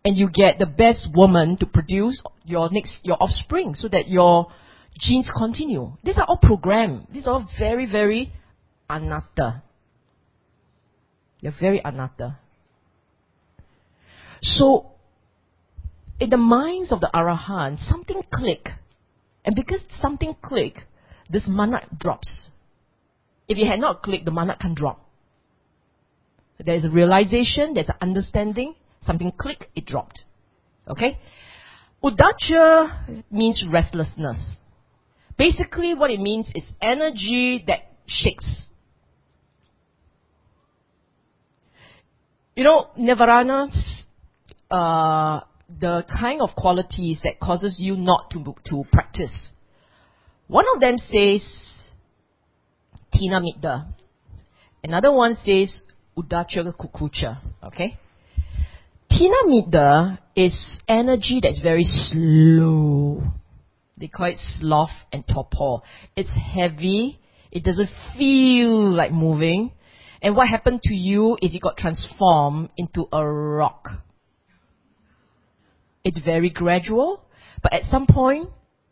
and 0.06 0.18
you 0.18 0.30
get 0.34 0.58
the 0.60 0.66
best 0.66 1.10
woman 1.14 1.58
to 1.58 1.66
produce 1.66 2.22
your 2.44 2.70
next 2.72 3.00
your 3.04 3.18
offspring 3.20 3.76
so 3.76 3.88
that 3.88 4.08
your 4.08 4.52
genes 5.00 5.32
continue. 5.36 5.92
These 6.04 6.18
are 6.18 6.26
all 6.28 6.40
programmed. 6.42 7.08
These 7.12 7.28
are 7.28 7.36
all 7.36 7.50
very, 7.60 7.90
very 7.90 8.32
anatta. 8.90 9.62
They're 11.42 11.54
very 11.60 11.82
anatta. 11.84 12.40
So 14.42 14.88
in 16.20 16.30
the 16.30 16.38
minds 16.38 16.92
of 16.92 17.02
the 17.02 17.10
Arahant, 17.14 17.78
something 17.78 18.22
click. 18.34 18.70
And 19.46 19.56
because 19.56 19.82
something 20.02 20.36
click, 20.42 20.86
this 21.30 21.44
mana 21.48 21.82
drops. 21.98 22.50
If 23.50 23.58
you 23.58 23.66
had 23.66 23.80
not 23.80 24.04
clicked, 24.04 24.24
the 24.24 24.32
mana 24.32 24.56
can 24.56 24.76
drop. 24.76 25.06
There's 26.64 26.86
a 26.86 26.90
realization, 26.90 27.74
there's 27.74 27.90
an 27.90 27.96
understanding, 28.00 28.76
Something 29.02 29.32
clicked, 29.38 29.66
it 29.76 29.86
dropped. 29.86 30.22
Okay? 30.88 31.18
Uddhacca 32.04 33.24
means 33.32 33.66
restlessness. 33.72 34.58
Basically, 35.38 35.94
what 35.94 36.12
it 36.12 36.20
means 36.20 36.50
is 36.54 36.72
energy 36.82 37.64
that 37.68 37.92
shakes. 38.08 38.46
You 42.56 42.66
know, 42.66 42.88
Nivarana, 43.00 43.70
uh, 44.70 45.42
the 45.80 46.06
kind 46.20 46.42
of 46.42 46.50
qualities 46.58 47.22
that 47.24 47.40
causes 47.40 47.78
you 47.80 47.96
not 47.96 48.32
to, 48.32 48.56
to 48.66 48.84
practice. 48.92 49.52
One 50.48 50.66
of 50.74 50.82
them 50.82 50.98
says, 50.98 51.89
Thina. 53.14 53.94
Another 54.84 55.12
one 55.12 55.36
says, 55.36 55.86
Uddhacca 56.18 56.74
Kukkucca. 56.76 57.40
Okay? 57.64 57.98
Thinamiddha 59.12 60.20
is 60.36 60.82
energy 60.88 61.40
that's 61.42 61.60
very 61.62 61.84
slow. 61.84 63.24
They 63.98 64.08
call 64.08 64.28
it 64.28 64.38
sloth 64.38 64.92
and 65.12 65.26
torpor. 65.28 65.84
It's 66.16 66.34
heavy. 66.34 67.20
It 67.52 67.64
doesn't 67.64 67.90
feel 68.18 68.94
like 68.94 69.12
moving. 69.12 69.72
And 70.22 70.36
what 70.36 70.48
happened 70.48 70.82
to 70.84 70.94
you 70.94 71.38
is 71.42 71.54
you 71.54 71.60
got 71.60 71.78
transformed 71.78 72.70
into 72.78 73.08
a 73.12 73.26
rock. 73.26 73.88
It's 76.04 76.20
very 76.24 76.50
gradual, 76.50 77.22
but 77.62 77.74
at 77.74 77.84
some 77.84 78.06
point, 78.08 78.50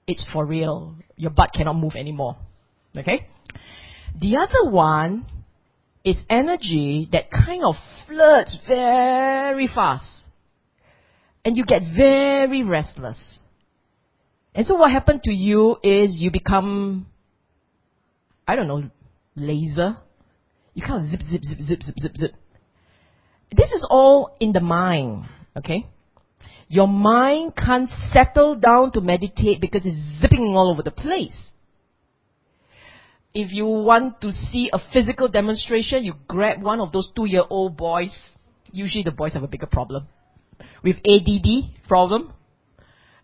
it's 0.08 0.26
for 0.32 0.46
real. 0.46 0.96
Your 1.16 1.32
butt 1.32 1.52
cannot 1.54 1.76
move 1.76 1.94
anymore. 1.96 2.38
Okay? 2.98 3.28
The 4.20 4.38
other 4.38 4.72
one 4.72 5.26
is 6.04 6.18
energy 6.30 7.08
that 7.12 7.30
kind 7.30 7.64
of 7.64 7.76
flirts 8.08 8.58
very 8.68 9.68
fast. 9.68 10.24
And 11.46 11.56
you 11.56 11.66
get 11.66 11.82
very 11.96 12.64
restless. 12.64 13.40
And 14.54 14.66
so 14.66 14.76
what 14.76 14.92
happened 14.92 15.24
to 15.24 15.32
you 15.32 15.78
is 15.84 16.16
you 16.20 16.32
become 16.32 17.08
I 18.48 18.56
don't 18.56 18.68
know, 18.68 18.90
laser. 19.36 19.98
You 20.74 20.84
kind 20.86 21.04
of 21.04 21.12
zip, 21.12 21.22
zip, 21.22 21.42
zip, 21.44 21.60
zip, 21.60 21.82
zip, 21.84 21.96
zip, 22.02 22.18
zip. 22.18 22.32
This 23.52 23.72
is 23.72 23.86
all 23.90 24.36
in 24.40 24.54
the 24.54 24.62
mind, 24.62 25.26
okay? 25.58 25.86
Your 26.70 26.88
mind 26.88 27.54
can't 27.56 27.90
settle 28.12 28.56
down 28.56 28.92
to 28.94 29.02
meditate 29.02 29.60
because 29.60 29.86
it's 29.86 30.22
zipping 30.22 30.56
all 30.56 30.72
over 30.72 30.82
the 30.82 30.92
place. 30.92 31.38
If 33.40 33.54
you 33.54 33.68
want 33.68 34.20
to 34.22 34.32
see 34.32 34.72
a 34.74 34.80
physical 34.92 35.28
demonstration, 35.28 36.04
you 36.04 36.16
grab 36.28 36.64
one 36.64 36.80
of 36.80 36.92
those 36.92 37.12
two-year-old 37.16 37.78
boys. 37.78 38.12
Usually 38.72 39.04
the 39.04 39.12
boys 39.12 39.36
have 39.36 39.44
a 39.44 39.48
bigger 39.48 39.68
problem. 39.68 40.08
With 40.84 40.96
ADD 41.06 41.88
problem. 41.88 42.34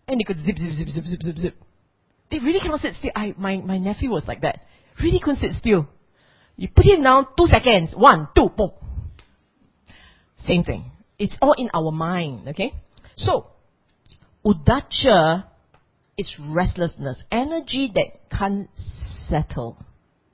And 0.06 0.20
they 0.20 0.22
could 0.22 0.38
zip, 0.38 0.56
zip, 0.56 0.72
zip, 0.72 0.86
zip, 0.86 1.04
zip, 1.04 1.20
zip, 1.20 1.36
zip. 1.36 1.54
They 2.30 2.38
really 2.38 2.60
cannot 2.60 2.78
sit 2.78 2.94
still. 2.94 3.10
I, 3.16 3.34
my, 3.36 3.56
my 3.56 3.76
nephew 3.78 4.08
was 4.10 4.28
like 4.28 4.42
that. 4.42 4.60
Really 5.02 5.18
couldn't 5.18 5.40
sit 5.40 5.50
still. 5.58 5.88
You 6.54 6.68
put 6.68 6.84
him 6.84 7.02
down, 7.02 7.26
two 7.36 7.46
seconds, 7.46 7.92
one, 7.98 8.28
two, 8.36 8.50
boom. 8.56 8.70
Same 10.38 10.62
thing. 10.62 10.92
It's 11.18 11.36
all 11.42 11.54
in 11.54 11.70
our 11.74 11.90
mind, 11.90 12.46
okay? 12.50 12.72
So, 13.16 13.48
uddhacca 14.46 15.48
is 16.16 16.32
restlessness, 16.50 17.20
energy 17.32 17.90
that 17.96 18.30
can't 18.30 18.68
settle. 19.26 19.76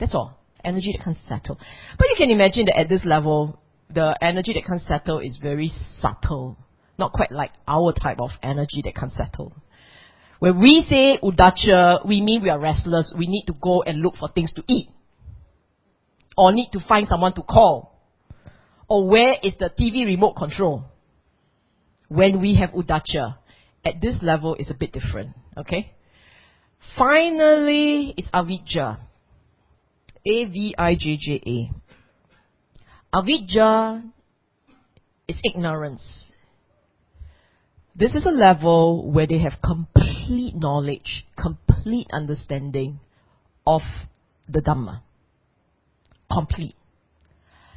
That's 0.00 0.14
all. 0.14 0.38
Energy 0.64 0.94
that 0.96 1.04
can't 1.04 1.16
settle. 1.28 1.58
But 1.98 2.08
you 2.08 2.14
can 2.16 2.30
imagine 2.30 2.66
that 2.66 2.80
at 2.80 2.88
this 2.88 3.04
level, 3.04 3.60
the 3.88 4.16
energy 4.20 4.52
that 4.54 4.64
can't 4.64 4.80
settle 4.80 5.20
is 5.20 5.38
very 5.40 5.70
subtle. 5.98 6.58
Not 6.98 7.12
quite 7.12 7.30
like 7.30 7.52
our 7.68 7.92
type 7.92 8.18
of 8.20 8.30
energy 8.42 8.82
that 8.84 8.94
can't 8.94 9.12
settle. 9.12 9.54
When 10.38 10.58
we 10.58 10.84
say 10.88 11.18
uddhacca, 11.22 12.06
we 12.06 12.20
mean 12.20 12.42
we 12.42 12.48
are 12.48 12.58
restless. 12.58 13.14
We 13.16 13.26
need 13.26 13.44
to 13.46 13.54
go 13.62 13.82
and 13.82 14.00
look 14.00 14.16
for 14.16 14.28
things 14.28 14.52
to 14.54 14.64
eat. 14.66 14.88
Or 16.36 16.52
need 16.52 16.70
to 16.72 16.80
find 16.80 17.06
someone 17.06 17.34
to 17.34 17.42
call. 17.42 17.98
Or 18.88 19.06
where 19.06 19.36
is 19.42 19.54
the 19.58 19.70
TV 19.70 20.06
remote 20.06 20.34
control? 20.34 20.84
When 22.08 22.40
we 22.40 22.56
have 22.56 22.70
uddhacca, 22.70 23.36
at 23.84 24.00
this 24.00 24.16
level 24.22 24.54
is 24.56 24.70
a 24.70 24.74
bit 24.74 24.92
different. 24.92 25.30
Okay? 25.56 25.92
Finally, 26.96 28.14
it's 28.16 28.30
avijja. 28.30 28.98
A-V-I-J-J-A. 30.26 31.70
Avijja 33.14 34.02
is 35.26 35.40
ignorance. 35.42 36.32
This 37.94 38.14
is 38.14 38.24
a 38.26 38.30
level 38.30 39.10
where 39.10 39.26
they 39.26 39.38
have 39.38 39.54
complete 39.64 40.54
knowledge, 40.54 41.26
complete 41.36 42.06
understanding 42.12 43.00
of 43.66 43.82
the 44.48 44.60
Dhamma. 44.60 45.02
Complete. 46.30 46.76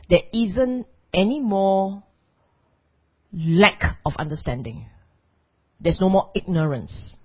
There 0.09 0.21
isn't 0.33 0.85
any 1.13 1.39
more 1.39 2.03
lack 3.33 3.97
of 4.05 4.13
understanding. 4.17 4.85
There's 5.79 5.99
no 5.99 6.09
more 6.09 6.29
ignorance. 6.35 7.15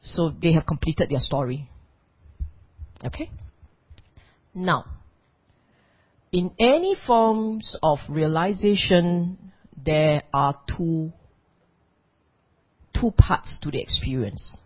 So 0.00 0.30
they 0.30 0.52
have 0.52 0.66
completed 0.66 1.10
their 1.10 1.18
story. 1.18 1.68
Okay? 3.04 3.30
Now, 4.54 4.84
in 6.32 6.50
any 6.58 6.96
forms 7.06 7.76
of 7.82 7.98
realization, 8.08 9.38
there 9.84 10.22
are 10.32 10.54
two, 10.76 11.12
two 12.98 13.10
parts 13.12 13.58
to 13.62 13.70
the 13.70 13.80
experience. 13.80 14.58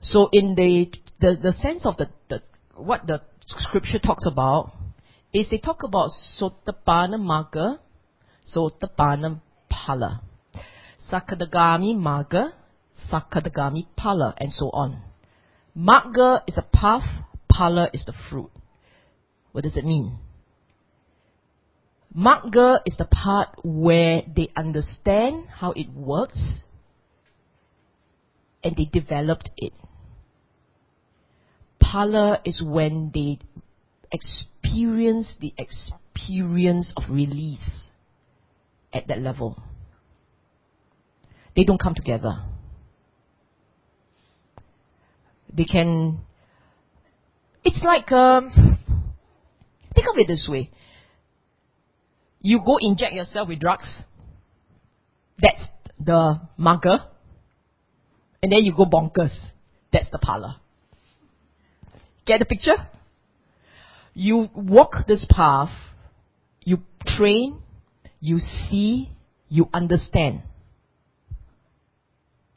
So 0.00 0.28
in 0.32 0.54
the, 0.54 0.90
the, 1.20 1.38
the 1.40 1.52
sense 1.52 1.86
of 1.86 1.96
the, 1.96 2.08
the, 2.28 2.42
what 2.76 3.06
the 3.06 3.22
scripture 3.46 3.98
talks 3.98 4.26
about, 4.26 4.72
is 5.32 5.48
they 5.50 5.58
talk 5.58 5.82
about 5.82 6.10
Sotapanna 6.38 7.18
Magga, 7.18 7.78
Sotapanna 8.54 9.40
Phala, 9.72 10.20
Sakadagami 11.10 11.96
Magga, 11.96 12.52
Sakadagami 13.10 13.86
Phala, 13.98 14.34
and 14.38 14.52
so 14.52 14.66
on. 14.66 15.02
Magga 15.76 16.42
is 16.46 16.56
a 16.56 16.62
path, 16.62 17.24
Phala 17.52 17.90
is 17.92 18.04
the 18.04 18.14
fruit. 18.30 18.50
What 19.52 19.64
does 19.64 19.76
it 19.76 19.84
mean? 19.84 20.18
Magga 22.16 22.78
is 22.86 22.96
the 22.96 23.06
part 23.06 23.48
where 23.64 24.22
they 24.36 24.48
understand 24.56 25.46
how 25.48 25.72
it 25.72 25.90
works 25.90 26.60
and 28.62 28.76
they 28.76 28.84
developed 28.84 29.50
it. 29.56 29.72
Phala 31.82 32.40
is 32.44 32.62
when 32.64 33.10
they 33.12 33.38
experience 34.12 35.36
the 35.40 35.52
experience 35.58 36.92
of 36.96 37.04
release 37.10 37.84
at 38.92 39.08
that 39.08 39.20
level. 39.20 39.60
They 41.56 41.64
don't 41.64 41.80
come 41.80 41.94
together. 41.94 42.44
They 45.56 45.64
can. 45.64 46.20
It's 47.64 47.82
like 47.82 48.10
um, 48.12 48.50
think 49.94 50.06
of 50.08 50.18
it 50.18 50.26
this 50.26 50.48
way. 50.50 50.70
You 52.40 52.60
go 52.64 52.76
inject 52.80 53.14
yourself 53.14 53.48
with 53.48 53.60
drugs. 53.60 53.90
That's 55.38 55.62
the 55.98 56.40
magga. 56.58 57.06
And 58.42 58.52
then 58.52 58.64
you 58.64 58.74
go 58.76 58.84
bonkers. 58.84 59.34
That's 59.92 60.10
the 60.10 60.18
phala. 60.18 60.56
Get 62.26 62.40
the 62.40 62.44
picture? 62.44 62.76
You 64.14 64.48
walk 64.54 65.06
this 65.08 65.26
path, 65.28 65.70
you 66.62 66.78
train, 67.06 67.60
you 68.20 68.38
see, 68.38 69.10
you 69.48 69.68
understand. 69.74 70.42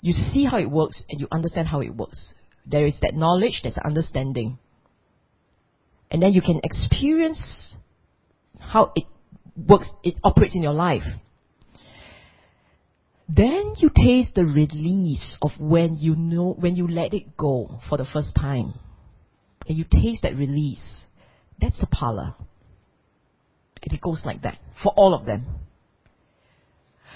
You 0.02 0.14
see 0.14 0.45
how 0.45 0.58
it 0.58 0.70
works 0.70 1.04
and 1.10 1.20
you 1.20 1.28
understand 1.32 1.68
how 1.68 1.82
it 1.82 1.95
works. 1.95 2.34
There 2.70 2.86
is 2.86 2.97
that 3.01 3.13
knowledge, 3.13 3.61
there's 3.63 3.78
understanding. 3.78 4.59
And 6.11 6.22
then 6.22 6.34
you 6.34 6.41
can 6.41 6.59
experience 6.63 7.76
how 8.59 8.91
it 8.95 9.05
works, 9.55 9.88
it 10.03 10.15
operates 10.24 10.55
in 10.55 10.63
your 10.63 10.74
life. 10.74 11.03
Then 13.30 13.74
you 13.78 13.89
taste 13.93 14.36
the 14.36 14.45
release 14.45 15.38
of 15.41 15.51
when 15.59 15.97
you 15.97 16.15
know, 16.15 16.55
when 16.57 16.76
you 16.76 16.88
let 16.88 17.13
it 17.13 17.36
go 17.36 17.80
for 17.89 17.97
the 17.97 18.05
first 18.05 18.36
time. 18.36 18.74
And 19.68 19.78
you 19.78 19.84
taste 19.84 20.22
that 20.24 20.36
release. 20.36 21.01
That's 21.59 21.80
the 21.80 21.88
phala. 21.88 22.36
And 23.84 23.93
it 23.93 24.01
goes 24.01 24.22
like 24.26 24.43
that 24.43 24.59
for 24.82 24.93
all 24.95 25.13
of 25.13 25.26
them. 25.26 25.45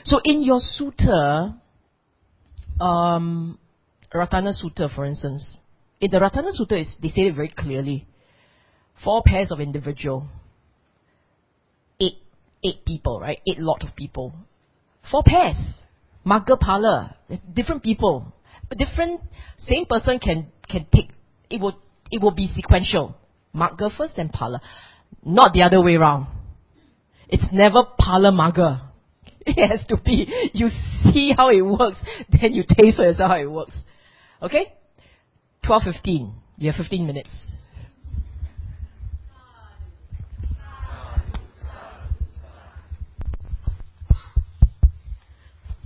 So 0.03 0.19
in 0.23 0.41
your 0.41 0.59
sutta, 0.59 1.59
um, 2.79 3.57
Ratana 4.13 4.51
Sutta, 4.53 4.93
for 4.93 5.05
instance, 5.05 5.59
in 5.99 6.11
the 6.11 6.17
Ratana 6.17 6.51
Sutta, 6.59 6.79
is, 6.79 6.95
they 7.01 7.09
say 7.09 7.23
it 7.23 7.35
very 7.35 7.53
clearly. 7.55 8.07
Four 9.03 9.23
pairs 9.25 9.51
of 9.51 9.59
individual, 9.59 10.27
eight, 11.99 12.17
eight 12.63 12.85
people, 12.85 13.19
right? 13.19 13.39
Eight 13.47 13.59
lot 13.59 13.83
of 13.83 13.95
people. 13.95 14.33
Four 15.09 15.23
pairs. 15.25 15.55
Magga 16.25 16.59
Phala, 16.59 17.15
different 17.53 17.83
people. 17.83 18.33
But 18.67 18.77
different, 18.77 19.21
same 19.57 19.85
person 19.85 20.19
can, 20.19 20.47
can 20.69 20.85
take, 20.93 21.09
it 21.49 21.59
will, 21.59 21.79
it 22.11 22.21
will 22.21 22.31
be 22.31 22.47
sequential. 22.47 23.15
Magga 23.55 23.95
first, 23.95 24.15
then 24.17 24.29
Phala. 24.29 24.59
Not 25.23 25.53
the 25.53 25.63
other 25.63 25.81
way 25.81 25.95
around. 25.95 26.27
It's 27.27 27.47
never 27.51 27.79
Phala 27.99 28.31
Magga. 28.33 28.87
It 29.43 29.67
has 29.67 29.85
to 29.87 29.97
be, 29.97 30.51
you 30.53 30.69
see 31.03 31.33
how 31.35 31.49
it 31.49 31.61
works, 31.61 31.97
then 32.29 32.53
you 32.53 32.63
taste 32.63 32.97
for 32.97 33.05
yourself 33.05 33.31
how 33.31 33.37
it 33.37 33.49
works. 33.49 33.73
Okay? 34.41 34.73
12.15. 35.63 36.33
You 36.57 36.71
have 36.71 36.77
15 36.77 37.05
minutes. 37.05 37.29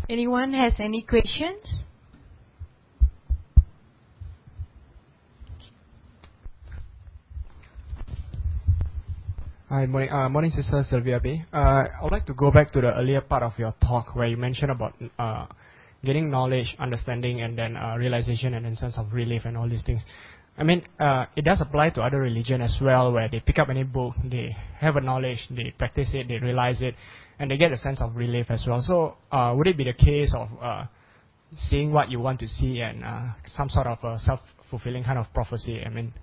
Anyone 0.08 0.54
has 0.54 0.74
any 0.80 1.02
questions? 1.02 1.82
Hi, 9.68 9.88
morning, 9.88 10.12
uh, 10.12 10.30
morning, 10.30 10.52
Sister 10.52 10.84
Sylvia 10.88 11.20
B. 11.20 11.42
Uh, 11.52 11.58
I 11.58 12.04
would 12.04 12.12
like 12.12 12.26
to 12.28 12.34
go 12.34 12.52
back 12.52 12.72
to 12.72 12.82
the 12.82 12.94
earlier 12.94 13.20
part 13.20 13.44
of 13.44 13.54
your 13.58 13.74
talk 13.82 14.16
where 14.16 14.28
you 14.28 14.38
mentioned 14.38 14.72
about 14.72 14.94
uh, 15.18 15.48
getting 16.06 16.30
knowledge, 16.30 16.76
understanding, 16.80 17.42
and 17.42 17.58
then 17.58 17.76
uh, 17.76 17.96
realization 17.98 18.54
and 18.54 18.66
then 18.66 18.76
sense 18.76 18.98
of 18.98 19.12
relief 19.14 19.44
and 19.46 19.58
all 19.58 19.68
these 19.68 19.84
things. 19.84 20.02
I 20.58 20.64
mean, 20.64 20.84
uh, 21.00 21.26
it 21.36 21.44
does 21.44 21.60
apply 21.60 21.90
to 21.92 22.02
other 22.02 22.20
religion 22.20 22.62
as 22.62 22.78
well, 22.82 23.12
where 23.12 23.28
they 23.28 23.42
pick 23.42 23.60
up 23.60 23.68
any 23.70 23.84
book, 23.84 24.16
they 24.24 24.56
have 24.78 24.96
a 24.96 25.02
knowledge, 25.02 25.46
they 25.50 25.74
practice 25.78 26.12
it, 26.14 26.30
they 26.30 26.38
realize 26.38 26.82
it, 26.82 26.96
and 27.40 27.52
they 27.52 27.58
get 27.58 27.74
a 27.74 27.78
sense 27.78 28.02
of 28.02 28.16
relief 28.16 28.46
as 28.50 28.64
well. 28.66 28.82
So, 28.82 29.18
uh, 29.32 29.54
would 29.58 29.68
it 29.68 29.78
be 29.78 29.84
the 29.84 29.94
case 29.94 30.34
of 30.34 30.48
uh, 30.62 30.86
seeing 31.56 31.92
what 31.92 32.10
you 32.10 32.20
want 32.20 32.40
to 32.40 32.48
see 32.48 32.82
and 32.82 33.04
uh, 33.04 33.30
some 33.46 33.70
sort 33.70 33.88
of 33.88 33.98
a 34.04 34.20
self 34.20 34.40
fulfilling 34.70 35.04
kind 35.04 35.20
of 35.20 35.32
prophecy. 35.34 35.82
I 35.86 35.90
mean, 35.90 36.14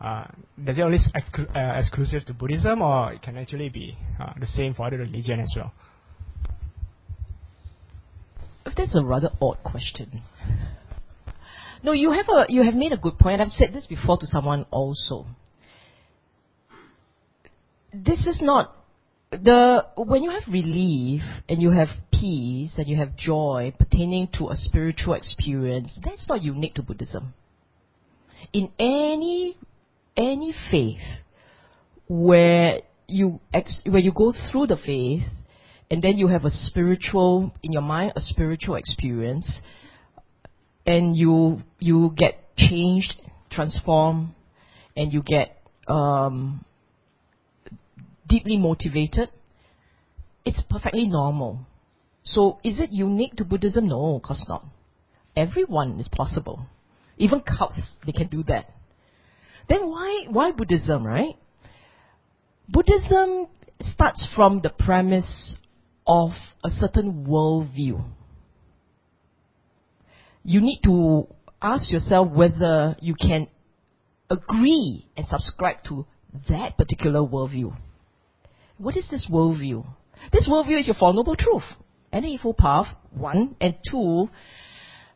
uh, 0.00 0.24
does 0.62 0.78
it 0.78 0.82
only 0.82 0.98
exclu- 1.14 1.54
uh, 1.54 1.78
exclusive 1.78 2.24
to 2.26 2.34
Buddhism, 2.34 2.80
or 2.82 3.12
it 3.12 3.22
can 3.22 3.36
actually 3.36 3.68
be 3.68 3.96
the 4.38 4.46
same 4.46 4.74
for 4.74 4.86
other 4.86 4.98
religion 4.98 5.40
as 5.40 5.52
well? 5.56 5.72
That's 8.80 8.96
a 8.96 9.04
rather 9.04 9.28
odd 9.42 9.58
question. 9.62 10.22
No, 11.82 11.92
you 11.92 12.12
have 12.12 12.26
a 12.30 12.46
you 12.48 12.62
have 12.62 12.72
made 12.72 12.92
a 12.92 12.96
good 12.96 13.18
point. 13.18 13.42
I've 13.42 13.48
said 13.48 13.74
this 13.74 13.86
before 13.86 14.16
to 14.16 14.26
someone 14.26 14.64
also. 14.70 15.26
This 17.92 18.26
is 18.26 18.40
not 18.40 18.74
the 19.30 19.84
when 19.98 20.22
you 20.22 20.30
have 20.30 20.44
relief 20.48 21.20
and 21.46 21.60
you 21.60 21.72
have 21.72 21.88
peace 22.10 22.72
and 22.78 22.88
you 22.88 22.96
have 22.96 23.14
joy 23.16 23.74
pertaining 23.78 24.28
to 24.38 24.48
a 24.48 24.56
spiritual 24.56 25.12
experience, 25.12 25.98
that's 26.02 26.26
not 26.26 26.40
unique 26.40 26.72
to 26.76 26.82
Buddhism. 26.82 27.34
In 28.54 28.70
any 28.78 29.58
any 30.16 30.54
faith 30.70 31.04
where 32.08 32.80
you 33.06 33.40
ex- 33.52 33.82
where 33.84 34.00
you 34.00 34.12
go 34.12 34.32
through 34.50 34.68
the 34.68 34.78
faith 34.78 35.28
and 35.90 36.00
then 36.02 36.16
you 36.16 36.28
have 36.28 36.44
a 36.44 36.50
spiritual 36.50 37.52
in 37.62 37.72
your 37.72 37.82
mind 37.82 38.12
a 38.14 38.20
spiritual 38.20 38.76
experience. 38.76 39.60
And 40.86 41.16
you 41.16 41.58
you 41.78 42.12
get 42.16 42.56
changed 42.56 43.20
transformed 43.50 44.34
and 44.96 45.12
you 45.12 45.22
get 45.22 45.56
um, 45.88 46.64
deeply 48.28 48.56
motivated. 48.56 49.28
It's 50.44 50.62
perfectly 50.70 51.06
normal. 51.06 51.66
So 52.22 52.60
is 52.62 52.78
it 52.80 52.90
unique 52.92 53.34
to 53.36 53.44
buddhism? 53.44 53.88
No 53.88 54.16
of 54.16 54.22
course 54.22 54.46
not. 54.48 54.64
Everyone 55.34 55.98
is 55.98 56.08
possible. 56.08 56.66
Even 57.18 57.40
cults 57.40 57.80
they 58.06 58.12
can 58.12 58.28
do 58.28 58.42
that. 58.44 58.70
Then 59.68 59.88
why 59.90 60.26
why 60.30 60.52
buddhism 60.52 61.04
right? 61.04 61.36
Buddhism 62.68 63.48
starts 63.80 64.28
from 64.36 64.60
the 64.62 64.70
premise 64.70 65.56
of 66.06 66.30
a 66.64 66.70
certain 66.70 67.26
worldview. 67.26 68.04
You 70.42 70.60
need 70.60 70.80
to 70.84 71.26
ask 71.60 71.92
yourself 71.92 72.30
whether 72.32 72.96
you 73.00 73.14
can 73.14 73.48
agree 74.30 75.06
and 75.16 75.26
subscribe 75.26 75.82
to 75.88 76.06
that 76.48 76.76
particular 76.78 77.20
worldview. 77.20 77.76
What 78.78 78.96
is 78.96 79.06
this 79.10 79.28
worldview? 79.30 79.84
This 80.32 80.48
worldview 80.48 80.80
is 80.80 80.86
your 80.86 80.96
Four 80.98 81.12
Noble 81.12 81.36
Truth. 81.36 81.64
An 82.12 82.24
Eightfold 82.24 82.56
Path, 82.56 82.86
one, 83.10 83.56
and 83.60 83.76
two, 83.88 84.28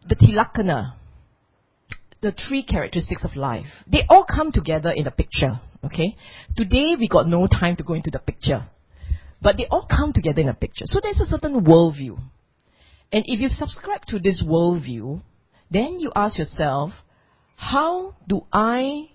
the 0.07 0.15
Tilakkhana, 0.15 0.95
the 2.21 2.33
three 2.33 2.63
characteristics 2.63 3.25
of 3.25 3.37
life. 3.37 3.67
They 3.91 4.03
all 4.09 4.25
come 4.25 4.53
together 4.53 4.91
in 4.91 5.07
a 5.07 5.11
picture, 5.11 5.59
okay? 5.85 6.17
Today 6.57 6.95
we 6.99 7.09
got 7.09 7.27
no 7.27 7.47
time 7.47 7.77
to 7.77 7.83
go 7.83 7.95
into 7.95 8.11
the 8.11 8.19
picture. 8.19 8.67
But 9.45 9.59
they 9.59 9.67
all 9.71 9.87
come 9.89 10.15
together 10.15 10.41
in 10.41 10.49
a 10.49 10.55
picture. 10.55 10.87
So 10.87 11.01
there's 11.03 11.21
a 11.21 11.27
certain 11.27 11.65
worldview. 11.67 12.19
And 13.13 13.25
if 13.27 13.41
you 13.41 13.49
subscribe 13.49 14.07
to 14.07 14.19
this 14.19 14.43
worldview, 14.45 15.21
then 15.71 16.01
you 16.01 16.11
ask 16.17 16.39
yourself, 16.39 16.93
how 17.55 18.17
do 18.27 18.47
I 18.51 19.11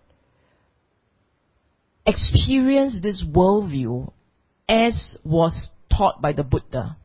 experience 2.06 3.00
this 3.02 3.26
worldview 3.28 4.14
as 4.70 5.18
was 5.26 5.72
taught 5.92 6.22
by 6.22 6.34
the 6.34 6.44
Buddha? 6.44 6.96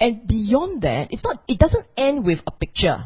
And 0.00 0.26
beyond 0.26 0.82
that, 0.82 1.08
it's 1.10 1.22
not, 1.22 1.42
it 1.46 1.58
doesn't 1.58 1.86
end 1.98 2.24
with 2.24 2.38
a 2.46 2.50
picture. 2.50 3.04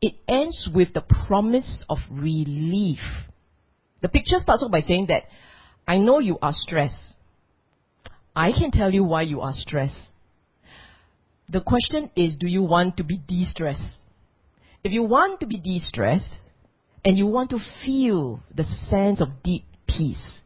It 0.00 0.14
ends 0.26 0.68
with 0.74 0.92
the 0.92 1.04
promise 1.28 1.84
of 1.88 1.98
relief. 2.10 2.98
The 4.00 4.08
picture 4.08 4.38
starts 4.40 4.64
off 4.64 4.72
by 4.72 4.80
saying 4.80 5.06
that, 5.06 5.22
I 5.86 5.98
know 5.98 6.18
you 6.18 6.36
are 6.42 6.52
stressed. 6.52 7.14
I 8.34 8.52
can 8.52 8.70
tell 8.70 8.92
you 8.92 9.04
why 9.04 9.22
you 9.22 9.40
are 9.40 9.52
stressed. 9.52 10.08
The 11.48 11.60
question 11.60 12.10
is, 12.16 12.36
do 12.38 12.46
you 12.46 12.62
want 12.62 12.96
to 12.96 13.04
be 13.04 13.18
de-stressed? 13.18 13.98
If 14.82 14.92
you 14.92 15.02
want 15.02 15.40
to 15.40 15.46
be 15.46 15.58
de-stressed, 15.58 16.40
and 17.04 17.18
you 17.18 17.26
want 17.26 17.50
to 17.50 17.58
feel 17.84 18.40
the 18.54 18.64
sense 18.64 19.20
of 19.20 19.42
deep 19.42 19.64
peace, 19.86 20.40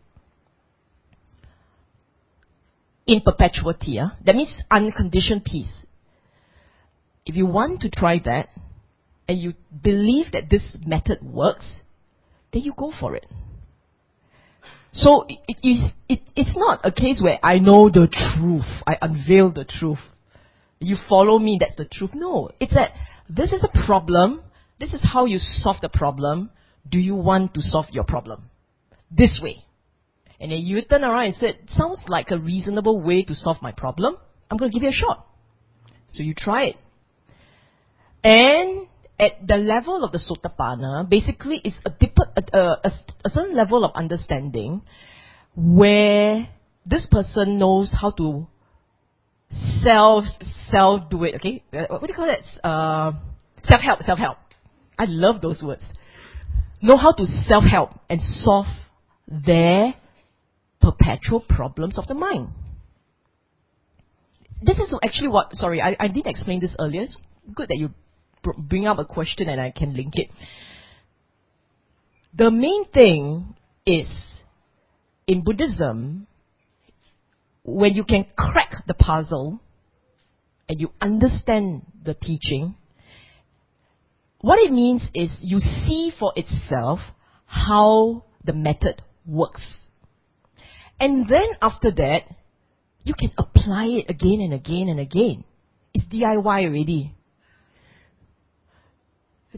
in 3.06 3.20
perpetuity, 3.20 4.00
uh, 4.00 4.08
that 4.24 4.34
means 4.34 4.60
unconditioned 4.70 5.44
peace. 5.44 5.84
If 7.24 7.36
you 7.36 7.46
want 7.46 7.82
to 7.82 7.90
try 7.90 8.20
that, 8.24 8.48
and 9.28 9.38
you 9.38 9.54
believe 9.82 10.32
that 10.32 10.50
this 10.50 10.76
method 10.84 11.18
works, 11.22 11.80
then 12.52 12.62
you 12.62 12.72
go 12.76 12.92
for 12.98 13.14
it. 13.14 13.26
So 14.96 15.26
it, 15.28 15.38
it 15.46 15.58
is, 15.62 15.84
it, 16.08 16.20
it's 16.34 16.56
not 16.56 16.80
a 16.82 16.90
case 16.90 17.20
where 17.22 17.38
I 17.42 17.58
know 17.58 17.90
the 17.90 18.08
truth, 18.08 18.64
I 18.86 18.96
unveil 19.00 19.50
the 19.50 19.66
truth. 19.66 19.98
You 20.80 20.96
follow 21.08 21.38
me, 21.38 21.58
that's 21.60 21.76
the 21.76 21.84
truth. 21.84 22.10
No, 22.14 22.50
it's 22.60 22.74
that 22.74 22.92
this 23.28 23.52
is 23.52 23.62
a 23.62 23.86
problem, 23.86 24.42
this 24.80 24.94
is 24.94 25.06
how 25.12 25.26
you 25.26 25.38
solve 25.38 25.76
the 25.82 25.90
problem. 25.90 26.50
Do 26.88 26.98
you 26.98 27.14
want 27.14 27.52
to 27.54 27.60
solve 27.60 27.86
your 27.92 28.04
problem? 28.04 28.48
This 29.10 29.38
way. 29.42 29.56
And 30.40 30.50
then 30.50 30.60
you 30.60 30.80
turn 30.82 31.04
around 31.04 31.26
and 31.26 31.34
said, 31.34 31.58
sounds 31.66 32.02
like 32.08 32.30
a 32.30 32.38
reasonable 32.38 33.00
way 33.00 33.22
to 33.24 33.34
solve 33.34 33.58
my 33.60 33.72
problem. 33.72 34.16
I'm 34.50 34.56
going 34.56 34.70
to 34.70 34.74
give 34.74 34.82
you 34.82 34.90
a 34.90 34.92
shot. 34.92 35.26
So 36.08 36.22
you 36.22 36.34
try 36.34 36.66
it. 36.66 36.76
And 38.22 38.86
at 39.18 39.46
the 39.46 39.56
level 39.56 40.04
of 40.04 40.12
the 40.12 40.18
Sotapanna, 40.18 41.08
basically 41.08 41.60
it's 41.64 41.80
a, 41.84 41.90
deeper, 41.90 42.24
a, 42.36 42.58
a, 42.58 42.92
a 43.24 43.30
certain 43.30 43.56
level 43.56 43.84
of 43.84 43.92
understanding 43.94 44.82
where 45.54 46.48
this 46.84 47.06
person 47.10 47.58
knows 47.58 47.94
how 47.98 48.10
to 48.10 48.46
self 49.82 50.24
self 50.70 51.08
do 51.10 51.24
it. 51.24 51.36
Okay, 51.36 51.62
uh, 51.72 51.86
what 51.88 52.02
do 52.02 52.08
you 52.08 52.14
call 52.14 52.26
that? 52.26 52.66
Uh, 52.66 53.12
self 53.64 53.80
help, 53.80 54.00
self 54.02 54.18
help. 54.18 54.38
I 54.98 55.06
love 55.06 55.40
those 55.40 55.62
words. 55.62 55.86
Know 56.82 56.96
how 56.96 57.12
to 57.12 57.26
self 57.26 57.64
help 57.64 57.90
and 58.10 58.20
solve 58.20 58.66
their 59.26 59.94
perpetual 60.80 61.40
problems 61.40 61.98
of 61.98 62.06
the 62.06 62.14
mind. 62.14 62.48
This 64.62 64.78
is 64.78 64.94
actually 65.02 65.28
what. 65.28 65.54
Sorry, 65.54 65.80
I, 65.80 65.96
I 65.98 66.08
didn't 66.08 66.28
explain 66.28 66.60
this 66.60 66.76
earlier. 66.78 67.02
It's 67.02 67.18
good 67.54 67.68
that 67.68 67.76
you 67.76 67.90
bring 68.56 68.86
up 68.86 68.98
a 68.98 69.04
question 69.04 69.48
and 69.48 69.60
I 69.60 69.70
can 69.70 69.94
link 69.94 70.14
it. 70.14 70.30
The 72.34 72.50
main 72.50 72.84
thing 72.86 73.54
is 73.86 74.08
in 75.26 75.42
Buddhism, 75.42 76.26
when 77.64 77.94
you 77.94 78.04
can 78.04 78.26
crack 78.36 78.72
the 78.86 78.94
puzzle 78.94 79.60
and 80.68 80.80
you 80.80 80.90
understand 81.00 81.82
the 82.04 82.14
teaching, 82.14 82.74
what 84.40 84.58
it 84.58 84.70
means 84.70 85.08
is 85.14 85.36
you 85.40 85.58
see 85.58 86.12
for 86.18 86.32
itself 86.36 87.00
how 87.46 88.24
the 88.44 88.52
method 88.52 89.02
works. 89.26 89.86
And 91.00 91.28
then 91.28 91.48
after 91.60 91.90
that, 91.90 92.22
you 93.02 93.14
can 93.18 93.30
apply 93.38 93.86
it 93.86 94.06
again 94.08 94.40
and 94.40 94.52
again 94.52 94.88
and 94.88 95.00
again. 95.00 95.44
It's 95.94 96.04
DIY 96.06 96.66
already. 96.66 97.15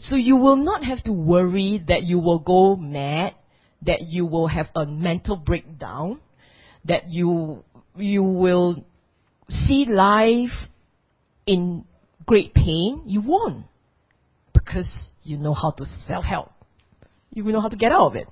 So 0.01 0.17
you 0.17 0.37
will 0.37 0.57
not 0.57 0.85
have 0.85 1.03
to 1.05 1.13
worry 1.13 1.83
that 1.89 2.03
you 2.03 2.19
will 2.19 2.39
go 2.39 2.77
mad, 2.77 3.35
that 3.83 4.03
you 4.03 4.27
will 4.27 4.47
have 4.47 4.67
a 4.75 4.87
mental 4.87 5.37
breakdown, 5.37 6.21
that 6.85 7.09
you 7.09 7.65
you 7.97 8.23
will 8.23 8.85
see 9.49 9.87
life 9.89 10.51
in 11.47 11.85
great 12.27 12.55
pain. 12.55 13.03
You 13.07 13.23
won't. 13.23 13.67
Because 14.53 14.91
you 15.23 15.37
know 15.37 15.55
how 15.55 15.71
to 15.73 15.85
self-help. 16.07 16.53
You 17.33 17.43
know 17.45 17.61
how 17.61 17.69
to 17.69 17.77
get 17.77 17.93
out 17.93 18.09
of 18.09 18.17
it. 18.17 18.29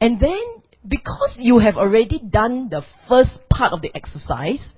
And 0.00 0.20
then, 0.20 0.62
because 0.86 1.36
you 1.38 1.58
have 1.58 1.76
already 1.76 2.18
done 2.18 2.68
the 2.70 2.82
first 3.08 3.40
part 3.50 3.72
of 3.72 3.82
the 3.82 3.90
exercise, 3.94 4.72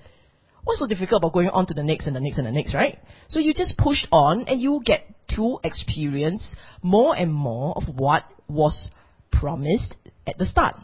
What's 0.68 0.80
so 0.80 0.86
difficult 0.86 1.22
about 1.22 1.32
going 1.32 1.49
on 1.49 1.64
to 1.68 1.72
the 1.72 1.82
next 1.82 2.07
and 2.07 2.14
the 2.14 2.20
next 2.20 2.36
and 2.36 2.47
the 2.47 2.53
next, 2.53 2.74
right? 2.74 2.99
So 3.28 3.41
you 3.41 3.55
just 3.55 3.78
push 3.78 4.05
on 4.12 4.45
and 4.49 4.61
you 4.61 4.70
will 4.70 4.80
get 4.80 5.03
to 5.36 5.58
experience 5.64 6.54
more 6.82 7.16
and 7.16 7.32
more 7.32 7.74
of 7.76 7.84
what 7.98 8.24
was 8.48 8.88
promised 9.30 9.94
at 10.26 10.38
the 10.38 10.46
start. 10.46 10.76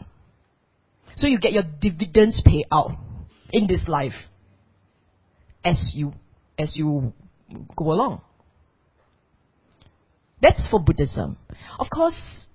So 1.15 1.27
you 1.27 1.39
get 1.39 1.53
your 1.53 1.63
dividends 1.63 2.41
paid 2.45 2.65
out 2.71 2.91
in 3.51 3.67
this 3.67 3.87
life 3.87 4.13
as 5.63 5.93
you 5.95 6.13
as 6.57 6.75
you 6.75 7.13
go 7.75 7.91
along. 7.91 8.21
That's 10.41 10.67
for 10.69 10.79
Buddhism. 10.79 11.37
Of 11.79 11.87
course, 11.93 12.45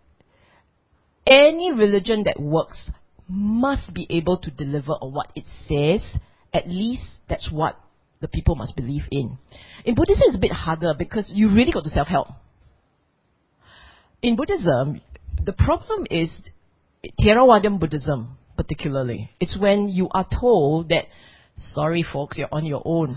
any 1.26 1.72
religion 1.72 2.24
that 2.24 2.38
works 2.38 2.90
must 3.28 3.94
be 3.94 4.06
able 4.10 4.38
to 4.38 4.50
deliver 4.50 4.92
on 4.92 5.12
what 5.14 5.32
it 5.34 5.44
says 5.68 6.02
at 6.52 6.68
least 6.68 7.20
that's 7.28 7.50
what 7.50 7.76
the 8.20 8.28
people 8.28 8.54
must 8.54 8.76
believe 8.76 9.02
in. 9.10 9.38
In 9.84 9.94
Buddhism, 9.94 10.22
it's 10.26 10.36
a 10.36 10.40
bit 10.40 10.52
harder 10.52 10.92
because 10.96 11.32
you 11.34 11.48
really 11.48 11.72
got 11.72 11.84
to 11.84 11.90
self 11.90 12.06
help. 12.06 12.28
in 14.22 14.36
Buddhism, 14.36 15.00
the 15.42 15.52
problem 15.54 16.06
is 16.10 16.30
Theravada 17.18 17.78
Buddhism, 17.78 18.36
particularly. 18.56 19.30
It's 19.40 19.58
when 19.58 19.88
you 19.88 20.08
are 20.10 20.26
told 20.38 20.90
that, 20.90 21.06
sorry 21.56 22.02
folks, 22.02 22.36
you're 22.38 22.48
on 22.52 22.66
your 22.66 22.82
own. 22.84 23.16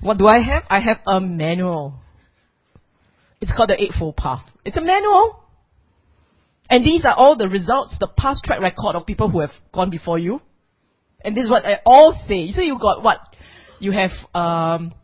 What 0.00 0.18
do 0.18 0.26
I 0.26 0.40
have? 0.42 0.64
I 0.68 0.80
have 0.80 0.98
a 1.06 1.20
manual. 1.20 1.94
It's 3.40 3.52
called 3.56 3.70
the 3.70 3.80
Eightfold 3.80 4.16
Path. 4.16 4.44
It's 4.64 4.76
a 4.76 4.80
manual. 4.80 5.40
And 6.68 6.84
these 6.84 7.04
are 7.04 7.14
all 7.14 7.36
the 7.36 7.48
results, 7.48 7.96
the 8.00 8.08
past 8.08 8.44
track 8.44 8.60
record 8.60 8.96
of 8.96 9.06
people 9.06 9.28
who 9.28 9.40
have 9.40 9.50
gone 9.72 9.90
before 9.90 10.18
you. 10.18 10.40
And 11.24 11.36
this 11.36 11.44
is 11.44 11.50
what 11.50 11.64
I 11.64 11.78
all 11.86 12.12
say. 12.26 12.50
So 12.50 12.62
you 12.62 12.78
got 12.80 13.02
what? 13.02 13.18
You 13.82 13.90
have 13.90 14.12
um, 14.32 14.94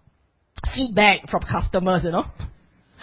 feedback 0.72 1.28
from 1.28 1.42
customers, 1.42 2.02
you 2.04 2.12
know. 2.12 2.26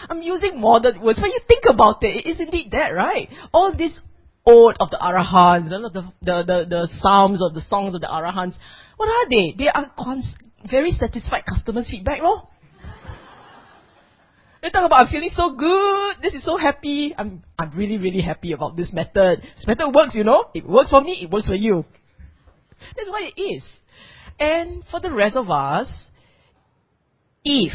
I'm 0.09 0.21
using 0.21 0.61
modern 0.61 1.01
words, 1.01 1.19
but 1.19 1.28
you 1.28 1.39
think 1.49 1.65
about 1.69 2.01
it, 2.01 2.26
it 2.26 2.30
is 2.30 2.39
indeed 2.39 2.71
that, 2.71 2.91
right? 2.91 3.28
All 3.53 3.76
this 3.76 3.99
ode 4.45 4.78
of 4.80 4.89
the 4.89 4.97
Arahants, 4.97 5.65
you 5.65 5.71
know, 5.71 5.89
the, 5.89 6.13
the, 6.21 6.43
the, 6.47 6.65
the 6.69 6.89
psalms 6.99 7.43
of 7.43 7.53
the 7.53 7.59
songs 7.59 7.93
of 7.93 7.99
the 7.99 8.07
Arahants, 8.07 8.55
what 8.95 9.09
are 9.09 9.30
they? 9.30 9.53
They 9.57 9.67
are 9.67 9.91
cons- 9.99 10.38
very 10.71 10.91
satisfied 10.91 11.43
customers' 11.45 11.89
feedback, 11.91 12.21
no? 12.21 12.47
They 14.61 14.69
talk 14.69 14.86
about 14.86 15.01
I'm 15.01 15.07
feeling 15.07 15.32
so 15.36 15.55
good. 15.55 16.15
This 16.23 16.36
is 16.36 16.45
so 16.45 16.57
happy. 16.57 17.13
I'm 17.15 17.43
I'm 17.59 17.69
really 17.78 17.99
really 17.99 18.21
happy 18.21 18.53
about 18.53 18.76
this 18.76 18.93
method. 18.93 19.43
This 19.57 19.67
method 19.67 19.93
works, 19.93 20.15
you 20.15 20.23
know. 20.23 20.45
It 20.55 20.65
works 20.65 20.89
for 20.89 21.01
me. 21.01 21.19
It 21.21 21.30
works 21.30 21.47
for 21.47 21.53
you. 21.53 21.86
That's 22.95 23.09
what 23.09 23.21
it 23.21 23.39
is. 23.39 23.63
And 24.40 24.84
for 24.90 25.00
the 25.00 25.12
rest 25.12 25.36
of 25.36 25.50
us, 25.50 25.88
if 27.44 27.74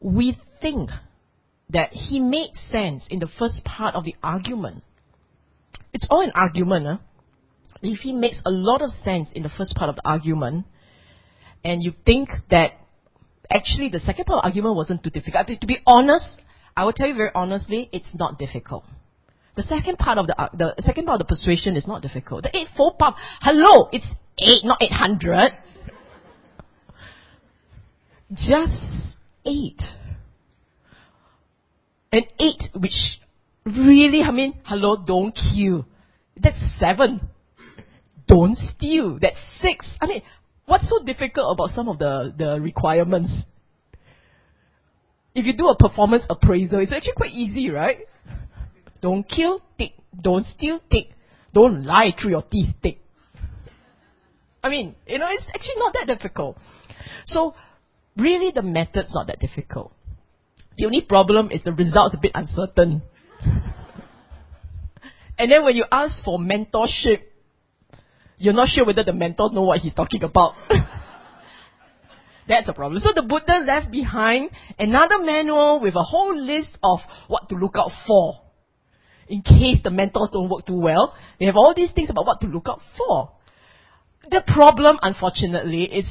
we 0.00 0.38
think 0.60 0.90
that 1.70 1.90
he 1.92 2.20
made 2.20 2.54
sense 2.54 3.06
in 3.10 3.18
the 3.18 3.26
first 3.26 3.64
part 3.64 3.94
of 3.94 4.04
the 4.04 4.14
argument, 4.22 4.82
it's 5.92 6.06
all 6.10 6.22
an 6.22 6.32
argument. 6.34 6.86
Huh? 6.86 6.98
If 7.82 8.00
he 8.00 8.12
makes 8.12 8.40
a 8.46 8.50
lot 8.50 8.82
of 8.82 8.90
sense 8.90 9.30
in 9.32 9.42
the 9.42 9.48
first 9.48 9.74
part 9.74 9.90
of 9.90 9.96
the 9.96 10.08
argument, 10.08 10.66
and 11.64 11.82
you 11.82 11.92
think 12.04 12.30
that 12.50 12.72
actually 13.50 13.88
the 13.88 14.00
second 14.00 14.24
part 14.24 14.38
of 14.38 14.42
the 14.42 14.46
argument 14.48 14.76
wasn't 14.76 15.02
too 15.02 15.10
difficult. 15.10 15.46
To 15.48 15.66
be 15.66 15.78
honest, 15.86 16.40
I 16.76 16.84
will 16.84 16.92
tell 16.92 17.08
you 17.08 17.14
very 17.14 17.30
honestly, 17.34 17.88
it's 17.92 18.14
not 18.14 18.38
difficult. 18.38 18.84
The 19.56 19.62
second 19.62 19.98
part 19.98 20.18
of 20.18 20.26
the 20.26 20.40
uh, 20.40 20.48
the 20.52 20.74
second 20.80 21.06
part 21.06 21.20
of 21.20 21.26
the 21.26 21.32
persuasion 21.32 21.76
is 21.76 21.86
not 21.86 22.02
difficult. 22.02 22.42
The 22.42 22.54
eightfold 22.56 22.98
path, 22.98 23.14
hello, 23.40 23.88
it's 23.90 24.06
eight, 24.38 24.64
not 24.64 24.78
eight 24.80 24.92
hundred. 24.92 25.52
Just 28.32 29.16
eight. 29.44 29.80
And 32.12 32.26
eight, 32.40 32.62
which 32.74 33.20
really, 33.64 34.22
I 34.22 34.30
mean, 34.30 34.54
hello, 34.64 34.96
don't 35.04 35.32
kill. 35.32 35.86
That's 36.36 36.58
seven. 36.78 37.20
Don't 38.26 38.56
steal. 38.56 39.18
That's 39.20 39.36
six. 39.60 39.86
I 40.00 40.06
mean, 40.06 40.22
What's 40.66 40.88
so 40.90 41.02
difficult 41.04 41.52
about 41.52 41.70
some 41.74 41.88
of 41.88 41.98
the, 41.98 42.34
the 42.36 42.60
requirements? 42.60 43.30
If 45.34 45.46
you 45.46 45.56
do 45.56 45.68
a 45.68 45.76
performance 45.76 46.24
appraisal, 46.28 46.80
it's 46.80 46.92
actually 46.92 47.12
quite 47.16 47.32
easy, 47.32 47.70
right? 47.70 47.98
Don't 49.00 49.22
kill, 49.28 49.60
tick. 49.78 49.92
Don't 50.20 50.44
steal, 50.44 50.80
tick. 50.90 51.10
Don't 51.54 51.84
lie 51.84 52.12
through 52.20 52.32
your 52.32 52.42
teeth, 52.42 52.74
tick. 52.82 52.98
I 54.66 54.68
mean, 54.68 54.96
you 55.06 55.18
know, 55.18 55.28
it's 55.30 55.46
actually 55.54 55.76
not 55.76 55.94
that 55.94 56.06
difficult. 56.08 56.58
So, 57.26 57.54
really 58.16 58.50
the 58.52 58.62
method's 58.62 59.14
not 59.14 59.28
that 59.28 59.38
difficult. 59.38 59.92
The 60.76 60.86
only 60.86 61.02
problem 61.02 61.52
is 61.52 61.62
the 61.62 61.72
result's 61.72 62.16
a 62.16 62.18
bit 62.20 62.32
uncertain. 62.34 63.00
and 65.38 65.52
then 65.52 65.62
when 65.62 65.76
you 65.76 65.84
ask 65.92 66.20
for 66.24 66.40
mentorship, 66.40 67.20
you're 68.38 68.54
not 68.54 68.66
sure 68.66 68.84
whether 68.84 69.04
the 69.04 69.12
mentor 69.12 69.52
know 69.52 69.62
what 69.62 69.78
he's 69.78 69.94
talking 69.94 70.24
about. 70.24 70.54
That's 72.48 72.68
a 72.68 72.72
problem. 72.72 73.00
So 73.04 73.12
the 73.14 73.22
Buddha 73.22 73.62
left 73.64 73.92
behind 73.92 74.50
another 74.80 75.20
manual 75.20 75.78
with 75.80 75.94
a 75.94 76.02
whole 76.02 76.36
list 76.36 76.76
of 76.82 76.98
what 77.28 77.48
to 77.50 77.54
look 77.54 77.76
out 77.76 77.92
for. 78.04 78.40
In 79.28 79.42
case 79.42 79.80
the 79.84 79.90
mentors 79.90 80.30
don't 80.32 80.48
work 80.48 80.66
too 80.66 80.80
well, 80.80 81.14
they 81.38 81.46
have 81.46 81.56
all 81.56 81.72
these 81.72 81.92
things 81.92 82.10
about 82.10 82.26
what 82.26 82.40
to 82.40 82.48
look 82.48 82.66
out 82.68 82.80
for. 82.98 83.35
The 84.30 84.42
problem, 84.46 84.98
unfortunately, 85.02 85.84
is 85.84 86.06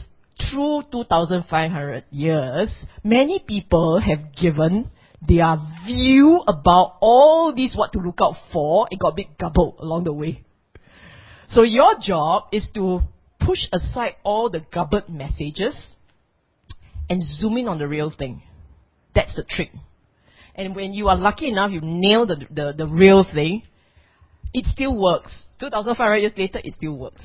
through 0.49 0.83
2,500 0.91 2.05
years, 2.11 2.85
many 3.03 3.39
people 3.39 3.99
have 3.99 4.35
given 4.35 4.89
their 5.27 5.57
view 5.85 6.41
about 6.47 6.97
all 7.01 7.53
this, 7.55 7.75
what 7.75 7.91
to 7.93 7.99
look 7.99 8.19
out 8.21 8.35
for. 8.53 8.87
It 8.91 8.99
got 8.99 9.13
a 9.13 9.15
bit 9.15 9.37
gobbled 9.37 9.75
along 9.79 10.05
the 10.05 10.13
way. 10.13 10.43
So 11.47 11.63
your 11.63 11.95
job 12.01 12.45
is 12.51 12.69
to 12.75 13.01
push 13.39 13.67
aside 13.71 14.15
all 14.23 14.49
the 14.49 14.65
garbage 14.73 15.09
messages 15.09 15.95
and 17.09 17.21
zoom 17.21 17.57
in 17.57 17.67
on 17.67 17.79
the 17.79 17.87
real 17.87 18.11
thing. 18.15 18.41
That's 19.13 19.35
the 19.35 19.43
trick. 19.43 19.71
And 20.55 20.75
when 20.75 20.93
you 20.93 21.09
are 21.09 21.17
lucky 21.17 21.49
enough, 21.49 21.71
you 21.71 21.81
nail 21.81 22.25
the, 22.25 22.37
the, 22.49 22.73
the 22.77 22.87
real 22.87 23.25
thing, 23.25 23.63
it 24.53 24.65
still 24.65 24.95
works. 24.97 25.37
2,500 25.59 26.15
years 26.17 26.33
later, 26.37 26.59
it 26.63 26.73
still 26.73 26.97
works. 26.97 27.21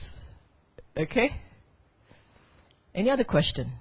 Okay? 0.96 1.30
Any 2.94 3.10
other 3.10 3.24
question? 3.24 3.72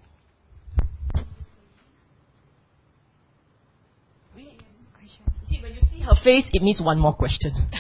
See, 5.50 5.60
when 5.62 5.74
you 5.74 5.82
see 5.92 6.02
her 6.02 6.16
face, 6.24 6.48
it 6.54 6.62
means 6.62 6.80
one 6.84 7.00
more 7.00 7.14
question. 7.14 7.52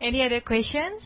Any 0.00 0.22
other 0.22 0.40
questions? 0.40 1.02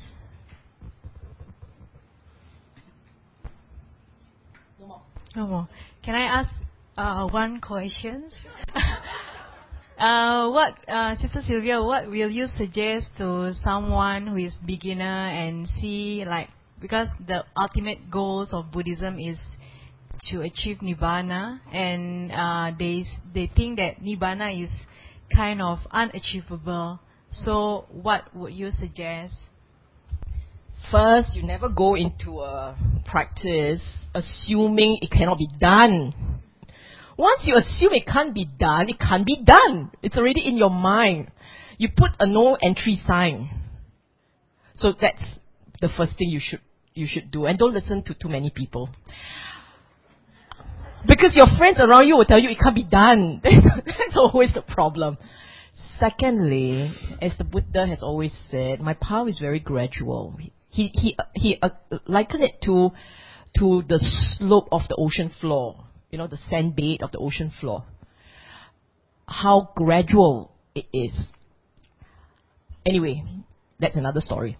No 4.78 4.86
more. 4.86 5.02
No 5.34 5.46
more. 5.46 5.68
Can 6.04 6.14
I 6.14 6.40
ask 6.40 6.50
uh, 6.96 7.26
one 7.28 7.60
question? 7.60 8.30
uh, 10.02 10.50
what, 10.50 10.74
uh, 10.88 11.14
Sister 11.14 11.40
Sylvia, 11.46 11.80
what 11.80 12.08
will 12.08 12.28
you 12.28 12.46
suggest 12.48 13.06
to 13.18 13.54
someone 13.62 14.26
who 14.26 14.36
is 14.36 14.56
beginner 14.66 15.04
and 15.30 15.68
see 15.68 16.24
like 16.26 16.48
because 16.80 17.08
the 17.24 17.44
ultimate 17.56 18.10
goals 18.10 18.52
of 18.52 18.72
Buddhism 18.72 19.16
is 19.16 19.40
to 20.30 20.40
achieve 20.40 20.78
nibbana, 20.78 21.60
and 21.72 22.32
uh, 22.32 22.76
they 22.76 23.04
they 23.32 23.50
think 23.54 23.76
that 23.78 24.00
nibbana 24.02 24.60
is 24.60 24.70
kind 25.34 25.62
of 25.62 25.78
unachievable. 25.92 26.98
So, 27.30 27.86
what 27.90 28.34
would 28.34 28.52
you 28.52 28.70
suggest? 28.70 29.34
First, 30.90 31.36
you 31.36 31.44
never 31.44 31.68
go 31.68 31.94
into 31.94 32.40
a 32.40 32.76
practice 33.06 33.82
assuming 34.14 34.98
it 35.00 35.10
cannot 35.12 35.38
be 35.38 35.48
done. 35.60 36.12
Once 37.22 37.42
you 37.44 37.54
assume 37.56 37.92
it 37.92 38.04
can't 38.04 38.34
be 38.34 38.44
done, 38.58 38.88
it 38.88 38.98
can't 38.98 39.24
be 39.24 39.40
done. 39.44 39.92
It's 40.02 40.16
already 40.16 40.44
in 40.44 40.56
your 40.56 40.70
mind. 40.70 41.30
You 41.78 41.88
put 41.96 42.10
a 42.18 42.26
no 42.26 42.56
entry 42.60 42.98
sign. 43.06 43.48
So 44.74 44.92
that's 45.00 45.22
the 45.80 45.88
first 45.96 46.18
thing 46.18 46.30
you 46.30 46.40
should 46.42 46.58
you 46.94 47.06
should 47.08 47.30
do, 47.30 47.44
and 47.46 47.56
don't 47.56 47.72
listen 47.74 48.02
to 48.06 48.14
too 48.14 48.28
many 48.28 48.50
people. 48.50 48.90
Because 51.06 51.36
your 51.36 51.46
friends 51.56 51.78
around 51.78 52.08
you 52.08 52.16
will 52.16 52.24
tell 52.24 52.40
you 52.40 52.48
it 52.50 52.58
can't 52.58 52.74
be 52.74 52.88
done. 52.90 53.40
That's, 53.44 54.16
always 54.16 54.52
the 54.52 54.62
problem. 54.62 55.16
Secondly, 55.98 56.92
as 57.20 57.38
the 57.38 57.44
Buddha 57.44 57.86
has 57.86 58.02
always 58.02 58.36
said, 58.50 58.80
my 58.80 58.94
power 58.94 59.28
is 59.28 59.38
very 59.38 59.60
gradual. 59.60 60.36
He 60.70 60.88
he 60.92 61.16
he 61.34 61.58
uh, 61.62 61.68
likened 62.08 62.42
it 62.42 62.60
to 62.62 62.90
to 63.58 63.84
the 63.88 63.98
slope 64.00 64.66
of 64.72 64.82
the 64.88 64.96
ocean 64.98 65.30
floor. 65.40 65.84
You 66.12 66.18
know, 66.18 66.26
the 66.26 66.36
sand 66.50 66.76
bed 66.76 67.02
of 67.02 67.10
the 67.10 67.18
ocean 67.18 67.50
floor. 67.58 67.84
How 69.26 69.70
gradual 69.74 70.52
it 70.74 70.84
is. 70.92 71.18
Anyway, 72.84 73.24
that's 73.80 73.96
another 73.96 74.20
story. 74.20 74.58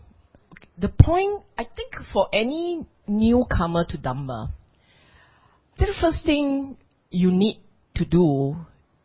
The 0.79 0.89
point, 0.89 1.45
I 1.59 1.65
think, 1.65 1.93
for 2.11 2.29
any 2.33 2.87
newcomer 3.07 3.85
to 3.91 3.99
Dhamma, 3.99 4.53
the 5.79 5.95
first 6.01 6.25
thing 6.25 6.79
you 7.11 7.31
need 7.31 7.61
to 7.97 8.07
do 8.07 8.57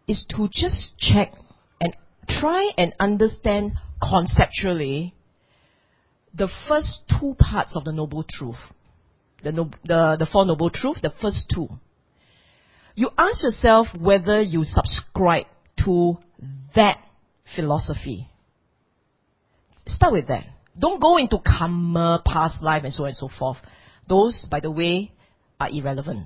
is 0.07 0.25
to 0.29 0.47
just 0.49 0.97
check 0.97 1.33
and 1.81 1.93
try 2.29 2.71
and 2.77 2.93
understand 2.97 3.73
conceptually 4.01 5.13
the 6.33 6.47
first 6.69 7.01
two 7.19 7.35
parts 7.37 7.75
of 7.75 7.83
the 7.83 7.91
Noble 7.91 8.23
Truth. 8.23 8.71
The, 9.43 9.51
no, 9.51 9.69
the, 9.83 10.15
the 10.17 10.27
Four 10.31 10.45
Noble 10.45 10.69
Truths, 10.69 11.01
the 11.01 11.13
first 11.21 11.51
two. 11.53 11.67
You 12.97 13.11
ask 13.15 13.43
yourself 13.43 13.89
whether 13.95 14.41
you 14.41 14.63
subscribe 14.63 15.45
to 15.85 16.17
that 16.73 16.97
philosophy. 17.55 18.27
Start 19.85 20.13
with 20.13 20.27
that. 20.29 20.45
Don't 20.77 20.99
go 20.99 21.17
into 21.17 21.37
karma, 21.37 22.23
past 22.25 22.63
life, 22.63 22.83
and 22.85 22.91
so 22.91 23.03
on 23.03 23.09
and 23.09 23.15
so 23.15 23.29
forth. 23.29 23.57
Those, 24.09 24.47
by 24.49 24.61
the 24.61 24.71
way, 24.71 25.11
are 25.59 25.69
irrelevant. 25.71 26.25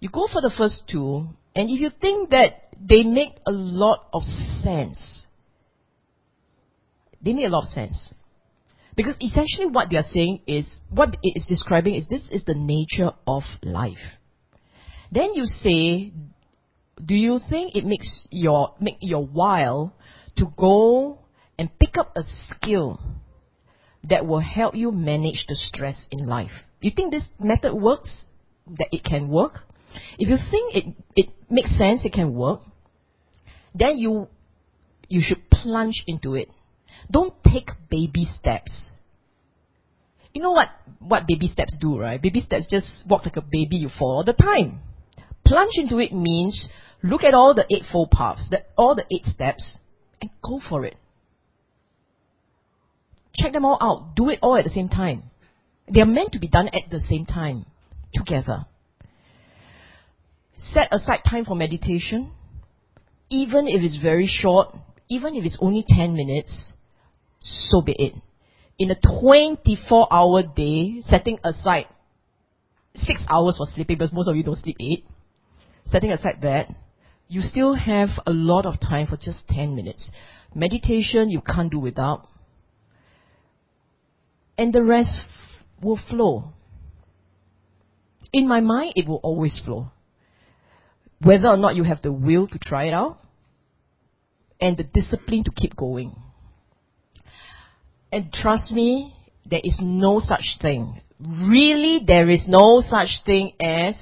You 0.00 0.08
go 0.08 0.26
for 0.26 0.40
the 0.40 0.50
first 0.56 0.84
two, 0.90 1.28
and 1.54 1.68
if 1.68 1.78
you 1.82 1.90
think 2.00 2.30
that 2.30 2.68
they 2.80 3.02
make 3.02 3.34
a 3.46 3.52
lot 3.52 4.06
of 4.14 4.22
sense, 4.62 5.26
they 7.20 7.34
make 7.34 7.44
a 7.44 7.50
lot 7.50 7.64
of 7.64 7.68
sense. 7.68 8.14
Because 8.96 9.16
essentially 9.20 9.66
what 9.66 9.90
they 9.90 9.98
are 9.98 10.12
saying 10.14 10.40
is, 10.46 10.64
what 10.88 11.14
it 11.22 11.38
is 11.38 11.44
describing 11.46 11.96
is 11.96 12.08
this 12.08 12.30
is 12.30 12.42
the 12.46 12.54
nature 12.54 13.10
of 13.26 13.42
life. 13.62 14.16
Then 15.12 15.34
you 15.34 15.44
say, 15.44 16.10
do 17.04 17.14
you 17.14 17.38
think 17.50 17.76
it 17.76 17.84
makes 17.84 18.26
your, 18.30 18.74
make 18.80 18.96
your 19.00 19.24
while 19.24 19.94
to 20.36 20.46
go 20.56 21.18
and 21.58 21.68
pick 21.78 21.98
up 21.98 22.12
a 22.16 22.22
skill 22.48 22.98
that 24.04 24.26
will 24.26 24.40
help 24.40 24.74
you 24.74 24.90
manage 24.90 25.44
the 25.48 25.54
stress 25.54 26.06
in 26.10 26.24
life? 26.24 26.50
You 26.80 26.92
think 26.96 27.12
this 27.12 27.24
method 27.38 27.74
works? 27.74 28.22
That 28.66 28.88
it 28.90 29.04
can 29.04 29.28
work? 29.28 29.52
If 30.18 30.30
you 30.30 30.36
think 30.50 30.74
it, 30.74 30.94
it 31.14 31.30
makes 31.50 31.76
sense, 31.76 32.06
it 32.06 32.12
can 32.14 32.32
work, 32.34 32.60
then 33.74 33.98
you, 33.98 34.28
you 35.08 35.20
should 35.22 35.50
plunge 35.50 36.04
into 36.06 36.34
it. 36.36 36.48
Don't 37.10 37.34
take 37.44 37.68
baby 37.90 38.26
steps. 38.38 38.72
You 40.32 40.40
know 40.40 40.52
what, 40.52 40.68
what 41.00 41.26
baby 41.26 41.48
steps 41.48 41.76
do, 41.80 41.98
right? 41.98 42.22
Baby 42.22 42.40
steps 42.40 42.66
just 42.70 42.86
walk 43.06 43.26
like 43.26 43.36
a 43.36 43.42
baby, 43.42 43.76
you 43.76 43.90
fall 43.98 44.18
all 44.18 44.24
the 44.24 44.32
time. 44.32 44.80
Plunge 45.44 45.72
into 45.76 45.98
it 45.98 46.12
means 46.12 46.68
look 47.02 47.22
at 47.22 47.34
all 47.34 47.54
the 47.54 47.66
eightfold 47.74 48.10
paths, 48.10 48.48
the, 48.50 48.64
all 48.76 48.94
the 48.94 49.06
eight 49.12 49.24
steps, 49.32 49.80
and 50.20 50.30
go 50.42 50.60
for 50.68 50.84
it. 50.84 50.96
Check 53.34 53.52
them 53.52 53.64
all 53.64 53.78
out. 53.80 54.14
Do 54.14 54.28
it 54.28 54.38
all 54.42 54.56
at 54.56 54.64
the 54.64 54.70
same 54.70 54.88
time. 54.88 55.24
They 55.92 56.00
are 56.00 56.06
meant 56.06 56.32
to 56.32 56.38
be 56.38 56.48
done 56.48 56.68
at 56.68 56.90
the 56.90 57.00
same 57.00 57.26
time, 57.26 57.66
together. 58.14 58.66
Set 60.56 60.88
aside 60.92 61.20
time 61.28 61.44
for 61.44 61.56
meditation, 61.56 62.32
even 63.30 63.66
if 63.66 63.82
it's 63.82 63.96
very 64.00 64.26
short, 64.26 64.74
even 65.08 65.34
if 65.34 65.44
it's 65.44 65.58
only 65.60 65.84
10 65.86 66.14
minutes, 66.14 66.72
so 67.40 67.82
be 67.82 67.92
it. 67.92 68.14
In 68.78 68.90
a 68.90 68.96
24 69.20 70.08
hour 70.10 70.42
day, 70.42 71.02
setting 71.02 71.38
aside 71.44 71.86
six 72.94 73.20
hours 73.28 73.56
for 73.58 73.66
sleeping, 73.74 73.98
because 73.98 74.12
most 74.12 74.28
of 74.28 74.36
you 74.36 74.42
don't 74.42 74.56
sleep 74.56 74.76
eight, 74.80 75.04
setting 75.86 76.10
aside 76.10 76.38
that, 76.42 76.74
you 77.28 77.40
still 77.40 77.74
have 77.74 78.10
a 78.26 78.32
lot 78.32 78.66
of 78.66 78.80
time 78.80 79.06
for 79.06 79.16
just 79.16 79.48
10 79.48 79.74
minutes. 79.74 80.10
Meditation 80.54 81.30
you 81.30 81.40
can't 81.40 81.70
do 81.70 81.78
without. 81.78 82.28
And 84.58 84.72
the 84.72 84.82
rest 84.82 85.22
f- 85.24 85.64
will 85.82 85.98
flow. 86.10 86.52
In 88.32 88.46
my 88.46 88.60
mind, 88.60 88.94
it 88.96 89.08
will 89.08 89.20
always 89.22 89.60
flow. 89.64 89.90
Whether 91.22 91.48
or 91.48 91.56
not 91.56 91.74
you 91.74 91.84
have 91.84 92.02
the 92.02 92.12
will 92.12 92.46
to 92.48 92.58
try 92.58 92.84
it 92.84 92.92
out, 92.92 93.18
and 94.60 94.76
the 94.76 94.84
discipline 94.84 95.44
to 95.44 95.50
keep 95.50 95.74
going. 95.74 96.14
And 98.12 98.32
trust 98.32 98.72
me, 98.72 99.14
there 99.44 99.60
is 99.62 99.80
no 99.82 100.20
such 100.20 100.58
thing. 100.60 101.00
Really, 101.18 102.04
there 102.06 102.28
is 102.28 102.46
no 102.46 102.82
such 102.86 103.24
thing 103.24 103.52
as 103.60 103.96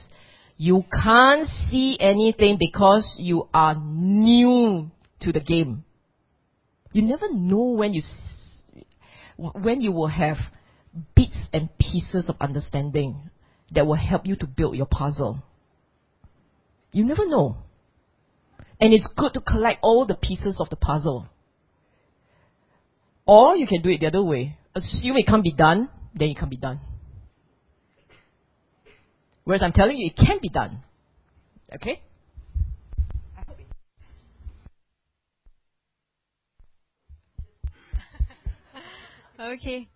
you 0.61 0.84
can't 0.92 1.46
see 1.70 1.96
anything 1.98 2.58
because 2.61 3.16
you 3.18 3.48
are 3.54 3.74
new 3.82 4.90
to 5.20 5.32
the 5.32 5.40
game. 5.40 5.84
You 6.92 7.00
never 7.00 7.32
know 7.32 7.70
when 7.78 7.94
you 7.94 8.02
when 9.38 9.80
you 9.80 9.90
will 9.92 10.08
have 10.08 10.36
bits 11.16 11.38
and 11.54 11.70
pieces 11.78 12.28
of 12.28 12.36
understanding 12.42 13.30
that 13.70 13.86
will 13.86 13.94
help 13.94 14.26
you 14.26 14.36
to 14.36 14.46
build 14.46 14.76
your 14.76 14.84
puzzle. 14.84 15.42
You 16.92 17.06
never 17.06 17.26
know. 17.26 17.56
And 18.78 18.92
it's 18.92 19.11
good 19.16 19.32
to 19.32 19.40
collect 19.40 19.78
all 19.80 20.04
the 20.04 20.14
pieces 20.14 20.58
of 20.61 20.68
the 20.68 20.76
puzzle. 20.76 21.26
Or 23.24 23.56
you 23.56 23.66
can 23.66 23.80
do 23.80 23.88
it 23.88 24.00
the 24.00 24.08
other 24.08 24.22
way. 24.22 24.58
Assume 24.74 25.16
it 25.16 25.26
can't 25.26 25.42
be 25.42 25.54
done, 25.54 25.88
then 26.14 26.28
it 26.28 26.36
can't 26.36 26.50
be 26.50 26.58
done. 26.58 26.80
Whereas 29.45 29.62
I'm 29.62 29.72
telling 29.72 29.99
you, 29.99 30.11
it 30.11 30.16
can 30.16 30.38
be 30.41 30.49
done. 30.49 30.82
Okay? 31.74 32.01
Okay. 39.41 39.88